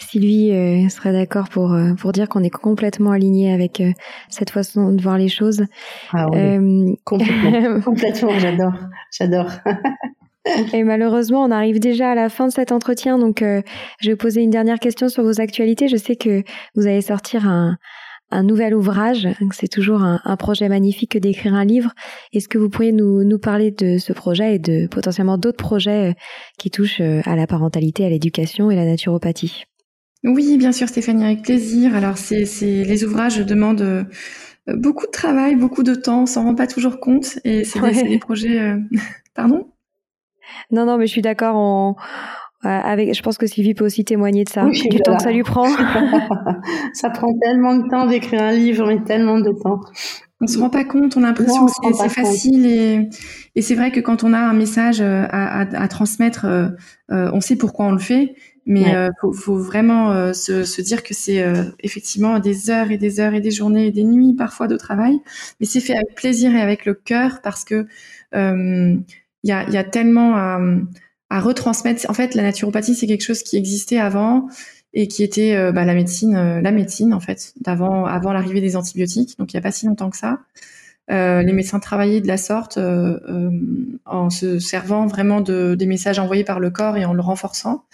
Sylvie 0.00 0.52
euh, 0.52 0.88
serait 0.88 1.12
d'accord 1.12 1.48
pour 1.48 1.72
euh, 1.72 1.94
pour 1.94 2.12
dire 2.12 2.28
qu'on 2.28 2.42
est 2.42 2.50
complètement 2.50 3.12
aligné 3.12 3.52
avec 3.52 3.80
euh, 3.80 3.92
cette 4.28 4.50
façon 4.50 4.92
de 4.92 5.00
voir 5.00 5.18
les 5.18 5.28
choses. 5.28 5.64
Ah 6.12 6.26
oui, 6.30 6.96
complètement, 7.04 7.80
complètement, 7.84 8.38
j'adore, 8.38 8.74
j'adore. 9.12 9.50
Et 10.72 10.84
malheureusement, 10.84 11.44
on 11.44 11.50
arrive 11.50 11.80
déjà 11.80 12.12
à 12.12 12.14
la 12.14 12.30
fin 12.30 12.48
de 12.48 12.52
cet 12.52 12.72
entretien, 12.72 13.18
donc 13.18 13.42
je 13.42 14.10
vais 14.10 14.16
poser 14.16 14.40
une 14.40 14.48
dernière 14.48 14.78
question 14.78 15.10
sur 15.10 15.22
vos 15.22 15.38
actualités. 15.38 15.86
Je 15.86 15.98
sais 15.98 16.16
que 16.16 16.42
vous 16.74 16.86
allez 16.86 17.02
sortir 17.02 17.46
un, 17.46 17.76
un 18.30 18.42
nouvel 18.42 18.74
ouvrage. 18.74 19.28
C'est 19.52 19.68
toujours 19.68 20.02
un, 20.02 20.20
un, 20.24 20.36
projet 20.36 20.68
magnifique 20.68 21.12
que 21.12 21.18
d'écrire 21.18 21.54
un 21.54 21.64
livre. 21.64 21.92
Est-ce 22.32 22.48
que 22.48 22.58
vous 22.58 22.68
pourriez 22.68 22.92
nous, 22.92 23.24
nous 23.24 23.38
parler 23.38 23.70
de 23.70 23.98
ce 23.98 24.12
projet 24.12 24.56
et 24.56 24.58
de 24.58 24.86
potentiellement 24.86 25.38
d'autres 25.38 25.62
projets 25.62 26.14
qui 26.58 26.70
touchent 26.70 27.00
à 27.00 27.36
la 27.36 27.46
parentalité, 27.46 28.04
à 28.04 28.08
l'éducation 28.08 28.70
et 28.70 28.76
la 28.76 28.84
naturopathie? 28.84 29.64
Oui, 30.24 30.58
bien 30.58 30.72
sûr, 30.72 30.88
Stéphanie, 30.88 31.24
avec 31.24 31.42
plaisir. 31.42 31.94
Alors, 31.94 32.18
c'est, 32.18 32.44
c'est 32.44 32.84
les 32.84 33.04
ouvrages 33.04 33.38
demandent 33.38 33.80
euh, 33.80 34.04
beaucoup 34.66 35.06
de 35.06 35.10
travail, 35.10 35.56
beaucoup 35.56 35.82
de 35.82 35.94
temps, 35.94 36.22
on 36.22 36.26
s'en 36.26 36.44
rend 36.44 36.54
pas 36.54 36.66
toujours 36.66 37.00
compte, 37.00 37.38
et 37.44 37.64
c'est, 37.64 37.80
ouais. 37.80 37.92
des, 37.92 37.94
c'est 37.94 38.08
des, 38.08 38.18
projets. 38.18 38.60
Euh... 38.60 38.76
Pardon? 39.34 39.70
Non, 40.70 40.84
non, 40.84 40.98
mais 40.98 41.06
je 41.06 41.12
suis 41.12 41.22
d'accord. 41.22 41.56
On... 41.56 41.96
Avec, 42.62 43.14
je 43.14 43.22
pense 43.22 43.38
que 43.38 43.46
Sylvie 43.46 43.72
peut 43.72 43.86
aussi 43.86 44.04
témoigner 44.04 44.44
de 44.44 44.50
ça, 44.50 44.66
oui, 44.66 44.88
du 44.90 45.00
temps 45.00 45.16
que 45.16 45.22
ça 45.22 45.32
lui 45.32 45.42
prend. 45.42 45.66
ça 46.92 47.08
prend 47.08 47.32
tellement 47.40 47.74
de 47.74 47.88
temps 47.88 48.06
d'écrire 48.06 48.42
un 48.42 48.52
livre, 48.52 48.86
mais 48.86 49.02
tellement 49.02 49.38
de 49.38 49.50
temps. 49.50 49.80
On 50.42 50.46
se 50.46 50.58
rend 50.58 50.70
pas 50.70 50.84
compte, 50.84 51.16
on 51.16 51.22
a 51.22 51.28
l'impression 51.28 51.66
que 51.66 51.72
c'est, 51.72 51.92
c'est 51.94 52.08
facile 52.08 52.66
et, 52.66 53.08
et, 53.56 53.62
c'est 53.62 53.74
vrai 53.74 53.90
que 53.90 54.00
quand 54.00 54.24
on 54.24 54.32
a 54.32 54.38
un 54.38 54.54
message 54.54 55.02
euh, 55.02 55.24
à, 55.28 55.60
à, 55.60 55.82
à 55.82 55.88
transmettre, 55.88 56.46
euh, 56.46 56.68
euh, 57.10 57.30
on 57.34 57.42
sait 57.42 57.56
pourquoi 57.56 57.86
on 57.86 57.92
le 57.92 57.98
fait, 57.98 58.34
mais 58.66 58.84
ouais. 58.84 58.94
euh, 58.94 59.10
faut, 59.20 59.32
faut, 59.32 59.56
vraiment 59.56 60.12
euh, 60.12 60.32
se, 60.32 60.64
se, 60.64 60.80
dire 60.80 61.02
que 61.02 61.12
c'est 61.12 61.42
euh, 61.42 61.64
effectivement 61.80 62.38
des 62.38 62.70
heures 62.70 62.90
et 62.90 62.98
des 62.98 63.20
heures 63.20 63.34
et 63.34 63.40
des 63.40 63.50
journées 63.50 63.88
et 63.88 63.90
des 63.90 64.04
nuits 64.04 64.34
parfois 64.34 64.66
de 64.66 64.76
travail, 64.76 65.18
mais 65.58 65.66
c'est 65.66 65.80
fait 65.80 65.94
avec 65.94 66.14
plaisir 66.14 66.54
et 66.54 66.60
avec 66.60 66.84
le 66.84 66.94
cœur 66.94 67.40
parce 67.42 67.64
que 67.64 67.86
il 68.32 69.48
y 69.48 69.52
a, 69.52 69.68
y, 69.68 69.76
a, 69.76 69.84
tellement 69.84 70.58
à, 71.30 71.40
retransmettre. 71.40 72.08
En 72.08 72.14
fait, 72.14 72.34
la 72.34 72.42
naturopathie 72.42 72.94
c'est 72.94 73.06
quelque 73.06 73.24
chose 73.24 73.42
qui 73.42 73.56
existait 73.56 73.98
avant 73.98 74.48
et 74.92 75.08
qui 75.08 75.22
était 75.22 75.54
euh, 75.54 75.72
bah, 75.72 75.84
la 75.84 75.94
médecine, 75.94 76.34
euh, 76.34 76.60
la 76.60 76.72
médecine 76.72 77.14
en 77.14 77.20
fait, 77.20 77.54
d'avant, 77.60 78.06
avant 78.06 78.32
l'arrivée 78.32 78.60
des 78.60 78.76
antibiotiques. 78.76 79.38
Donc 79.38 79.52
il 79.52 79.56
n'y 79.56 79.58
a 79.58 79.62
pas 79.62 79.72
si 79.72 79.86
longtemps 79.86 80.10
que 80.10 80.16
ça. 80.16 80.40
Euh, 81.10 81.42
les 81.42 81.52
médecins 81.52 81.80
travaillaient 81.80 82.20
de 82.20 82.28
la 82.28 82.36
sorte 82.36 82.78
en 84.06 84.30
se 84.30 84.58
servant 84.58 85.06
vraiment 85.06 85.40
de, 85.40 85.74
des 85.74 85.86
messages 85.86 86.18
envoyés 86.18 86.44
par 86.44 86.60
le 86.60 86.70
corps 86.70 86.96
et 86.96 87.04
en 87.04 87.14
le 87.14 87.20
renforçant 87.20 87.84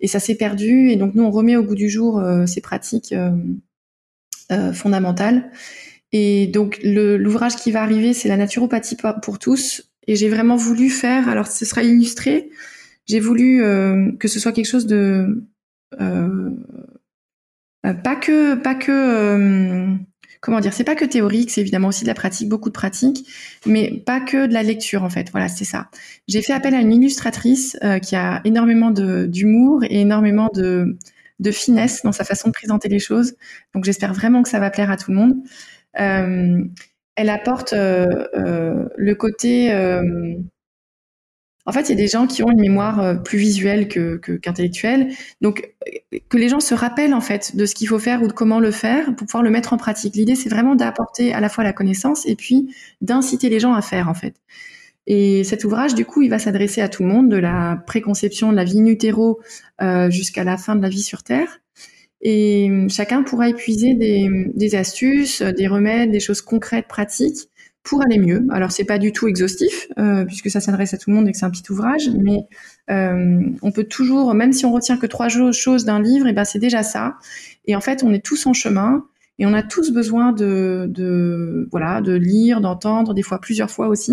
et 0.00 0.06
ça 0.06 0.20
s'est 0.20 0.36
perdu. 0.36 0.90
Et 0.90 0.96
donc 0.96 1.14
nous, 1.14 1.24
on 1.24 1.30
remet 1.30 1.56
au 1.56 1.64
goût 1.64 1.74
du 1.74 1.88
jour 1.88 2.22
ces 2.46 2.60
pratiques 2.60 3.14
fondamentales. 4.72 5.50
Et 6.12 6.46
donc 6.46 6.78
l'ouvrage 6.84 7.56
qui 7.56 7.72
va 7.72 7.82
arriver, 7.82 8.12
c'est 8.12 8.28
la 8.28 8.36
naturopathie 8.36 8.96
pour 9.20 9.40
tous. 9.40 9.90
Et 10.06 10.16
j'ai 10.16 10.28
vraiment 10.28 10.56
voulu 10.56 10.90
faire, 10.90 11.28
alors 11.28 11.46
ce 11.46 11.64
sera 11.64 11.82
illustré, 11.82 12.50
j'ai 13.06 13.20
voulu 13.20 13.62
que 14.18 14.28
ce 14.28 14.38
soit 14.40 14.52
quelque 14.52 14.66
chose 14.66 14.86
de 14.86 15.42
pas 17.82 18.16
que 18.16 18.54
pas 18.54 18.74
que 18.74 19.96
comment 20.44 20.60
dire, 20.60 20.74
c'est 20.74 20.84
pas 20.84 20.94
que 20.94 21.06
théorique, 21.06 21.50
c'est 21.50 21.62
évidemment 21.62 21.88
aussi 21.88 22.02
de 22.02 22.08
la 22.08 22.14
pratique, 22.14 22.50
beaucoup 22.50 22.68
de 22.68 22.74
pratique, 22.74 23.26
mais 23.64 24.02
pas 24.04 24.20
que 24.20 24.46
de 24.46 24.52
la 24.52 24.62
lecture 24.62 25.02
en 25.02 25.08
fait. 25.08 25.30
Voilà, 25.30 25.48
c'est 25.48 25.64
ça. 25.64 25.88
J'ai 26.28 26.42
fait 26.42 26.52
appel 26.52 26.74
à 26.74 26.80
une 26.80 26.92
illustratrice 26.92 27.78
euh, 27.82 27.98
qui 27.98 28.14
a 28.14 28.42
énormément 28.44 28.90
d'humour 28.90 29.84
et 29.84 30.02
énormément 30.02 30.50
de, 30.54 30.98
finesse 31.50 32.02
dans 32.02 32.12
sa 32.12 32.24
façon 32.24 32.48
de 32.48 32.52
présenter 32.52 32.90
les 32.90 32.98
choses. 32.98 33.36
Donc 33.74 33.84
j'espère 33.84 34.12
vraiment 34.12 34.42
que 34.42 34.50
ça 34.50 34.60
va 34.60 34.70
plaire 34.70 34.90
à 34.90 34.98
tout 34.98 35.12
le 35.12 35.16
monde. 35.16 35.34
Euh, 35.98 36.62
elle 37.16 37.30
apporte 37.30 37.72
euh, 37.72 38.06
euh 38.34 38.88
le 38.96 39.14
côté 39.14 39.72
euh, 39.72 40.02
en 41.66 41.72
fait, 41.72 41.88
il 41.88 41.90
y 41.90 41.92
a 41.92 41.96
des 41.96 42.08
gens 42.08 42.26
qui 42.26 42.42
ont 42.42 42.50
une 42.50 42.60
mémoire 42.60 43.22
plus 43.22 43.38
visuelle 43.38 43.88
que, 43.88 44.16
qu'intellectuelle. 44.16 45.14
Donc, 45.40 45.72
que 46.28 46.36
les 46.36 46.50
gens 46.50 46.60
se 46.60 46.74
rappellent 46.74 47.14
en 47.14 47.22
fait 47.22 47.56
de 47.56 47.64
ce 47.64 47.74
qu'il 47.74 47.88
faut 47.88 47.98
faire 47.98 48.22
ou 48.22 48.26
de 48.26 48.34
comment 48.34 48.60
le 48.60 48.70
faire 48.70 49.06
pour 49.16 49.26
pouvoir 49.26 49.42
le 49.42 49.48
mettre 49.48 49.72
en 49.72 49.78
pratique. 49.78 50.14
L'idée, 50.14 50.34
c'est 50.34 50.50
vraiment 50.50 50.74
d'apporter 50.74 51.32
à 51.32 51.40
la 51.40 51.48
fois 51.48 51.64
la 51.64 51.72
connaissance 51.72 52.26
et 52.26 52.36
puis 52.36 52.68
d'inciter 53.00 53.48
les 53.48 53.60
gens 53.60 53.72
à 53.72 53.80
faire 53.80 54.10
en 54.10 54.14
fait. 54.14 54.34
Et 55.06 55.42
cet 55.42 55.64
ouvrage, 55.64 55.94
du 55.94 56.04
coup, 56.04 56.20
il 56.20 56.28
va 56.28 56.38
s'adresser 56.38 56.82
à 56.82 56.90
tout 56.90 57.02
le 57.02 57.08
monde, 57.08 57.30
de 57.30 57.38
la 57.38 57.82
préconception 57.86 58.52
de 58.52 58.56
la 58.56 58.64
vie 58.64 58.80
in 58.80 60.10
jusqu'à 60.10 60.44
la 60.44 60.58
fin 60.58 60.76
de 60.76 60.82
la 60.82 60.90
vie 60.90 61.02
sur 61.02 61.22
Terre. 61.22 61.60
Et 62.24 62.70
chacun 62.88 63.22
pourra 63.22 63.50
épuiser 63.50 63.94
des, 63.94 64.74
astuces, 64.74 65.42
des 65.42 65.66
remèdes, 65.66 66.10
des 66.10 66.20
choses 66.20 66.40
concrètes, 66.40 66.88
pratiques 66.88 67.50
pour 67.82 68.02
aller 68.02 68.18
mieux. 68.18 68.46
Alors 68.50 68.72
c'est 68.72 68.84
pas 68.84 68.98
du 68.98 69.12
tout 69.12 69.28
exhaustif 69.28 69.88
euh, 69.98 70.24
puisque 70.24 70.48
ça 70.50 70.58
s'adresse 70.58 70.94
à 70.94 70.98
tout 70.98 71.10
le 71.10 71.16
monde 71.16 71.28
et 71.28 71.32
que 71.32 71.36
c'est 71.36 71.44
un 71.44 71.50
petit 71.50 71.70
ouvrage, 71.70 72.08
mais 72.18 72.48
euh, 72.90 73.42
on 73.60 73.72
peut 73.72 73.84
toujours, 73.84 74.32
même 74.32 74.54
si 74.54 74.64
on 74.64 74.72
retient 74.72 74.96
que 74.96 75.06
trois 75.06 75.28
choses 75.28 75.84
d'un 75.84 76.00
livre, 76.00 76.26
et 76.26 76.32
ben 76.32 76.44
c'est 76.44 76.58
déjà 76.58 76.82
ça. 76.82 77.16
Et 77.66 77.76
en 77.76 77.82
fait, 77.82 78.02
on 78.02 78.12
est 78.14 78.24
tous 78.24 78.46
en 78.46 78.54
chemin 78.54 79.04
et 79.38 79.44
on 79.44 79.52
a 79.52 79.62
tous 79.62 79.92
besoin 79.92 80.32
de, 80.32 80.86
de 80.88 81.68
voilà, 81.72 82.00
de 82.00 82.14
lire, 82.14 82.62
d'entendre, 82.62 83.12
des 83.12 83.22
fois 83.22 83.38
plusieurs 83.38 83.70
fois 83.70 83.88
aussi. 83.88 84.12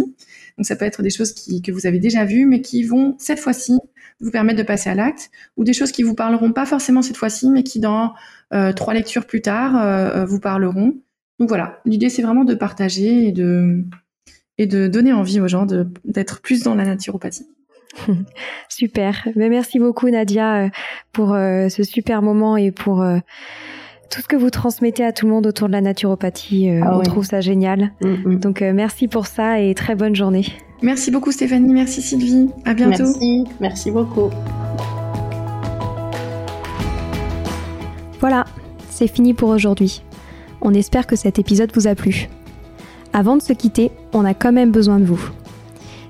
Donc 0.58 0.66
ça 0.66 0.76
peut 0.76 0.86
être 0.86 1.02
des 1.02 1.10
choses 1.10 1.32
qui, 1.32 1.62
que 1.62 1.72
vous 1.72 1.88
avez 1.88 2.00
déjà 2.00 2.26
vues, 2.26 2.46
mais 2.46 2.62
qui 2.62 2.84
vont 2.84 3.16
cette 3.20 3.40
fois-ci 3.40 3.78
vous 4.22 4.32
permettre 4.32 4.60
de 4.60 4.64
passer 4.64 4.90
à 4.90 4.96
l'acte, 4.96 5.32
ou 5.58 5.64
des 5.64 5.74
choses 5.74 5.92
qui 5.92 6.04
vous 6.04 6.16
parleront 6.16 6.52
pas 6.52 6.66
forcément 6.66 7.02
cette 7.02 7.18
fois-ci, 7.18 7.50
mais 7.50 7.64
qui 7.64 7.80
dans 7.80 8.14
euh, 8.54 8.74
trois 8.74 8.94
lectures 8.94 9.26
plus 9.26 9.42
tard 9.42 9.76
euh, 9.76 10.26
vous 10.26 10.40
parleront. 10.40 10.96
Donc 11.40 11.50
voilà, 11.50 11.80
l'idée 11.86 12.10
c'est 12.10 12.22
vraiment 12.22 12.44
de 12.44 12.54
partager 12.54 13.28
et 13.28 13.32
de 13.32 13.84
et 14.58 14.68
de 14.68 14.88
donner 14.88 15.12
envie 15.12 15.40
aux 15.40 15.48
gens 15.48 15.66
d'être 16.06 16.42
plus 16.42 16.62
dans 16.62 16.76
la 16.76 16.86
naturopathie. 16.86 17.48
super. 18.70 19.28
Mais 19.36 19.50
merci 19.50 19.80
beaucoup 19.80 20.08
Nadia 20.10 20.70
pour 21.12 21.30
ce 21.30 21.84
super 21.84 22.22
moment 22.22 22.58
et 22.58 22.72
pour 22.72 23.04
tout 24.12 24.22
ce 24.22 24.28
que 24.28 24.36
vous 24.36 24.50
transmettez 24.50 25.06
à 25.06 25.14
tout 25.14 25.26
le 25.26 25.32
monde 25.32 25.48
autour 25.48 25.68
de 25.68 25.72
la 25.72 25.82
naturopathie. 25.82 26.70
Ah 26.84 26.98
on 26.98 27.02
trouve 27.02 27.24
ça 27.24 27.40
génial. 27.40 27.92
Mm, 28.02 28.34
mm. 28.34 28.40
Donc 28.40 28.62
merci 28.62 29.08
pour 29.08 29.26
ça 29.26 29.62
et 29.62 29.74
très 29.74 29.96
bonne 29.96 30.16
journée. 30.16 30.46
Merci 30.84 31.12
beaucoup 31.12 31.32
Stéphanie, 31.32 31.74
merci 31.74 32.02
Sylvie. 32.02 32.50
À 32.66 32.74
bientôt. 32.74 33.04
Merci, 33.04 33.44
merci 33.60 33.92
beaucoup. 33.92 34.30
Voilà, 38.20 38.46
c'est 38.90 39.08
fini 39.08 39.34
pour 39.34 39.50
aujourd'hui. 39.50 40.04
On 40.62 40.74
espère 40.74 41.08
que 41.08 41.16
cet 41.16 41.40
épisode 41.40 41.72
vous 41.74 41.88
a 41.88 41.96
plu. 41.96 42.28
Avant 43.14 43.38
de 43.38 43.42
se 43.42 43.54
quitter, 43.54 43.92
on 44.14 44.26
a 44.26 44.34
quand 44.34 44.52
même 44.52 44.72
besoin 44.72 45.00
de 45.00 45.06
vous. 45.06 45.22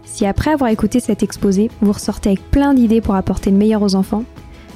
Si 0.04 0.26
après 0.26 0.52
avoir 0.52 0.70
écouté 0.72 1.00
cet 1.00 1.24
exposé, 1.24 1.70
vous 1.82 1.92
ressortez 1.92 2.30
avec 2.30 2.52
plein 2.52 2.74
d'idées 2.74 3.00
pour 3.00 3.16
apporter 3.16 3.52
le 3.52 3.58
meilleur 3.58 3.82
aux 3.82 3.96
enfants, 3.96 4.24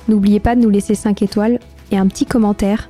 n'oubliez 0.07 0.39
pas 0.39 0.55
de 0.55 0.61
nous 0.61 0.69
laisser 0.69 0.95
5 0.95 1.21
étoiles 1.23 1.59
et 1.91 1.97
un 1.97 2.07
petit 2.07 2.25
commentaire 2.25 2.89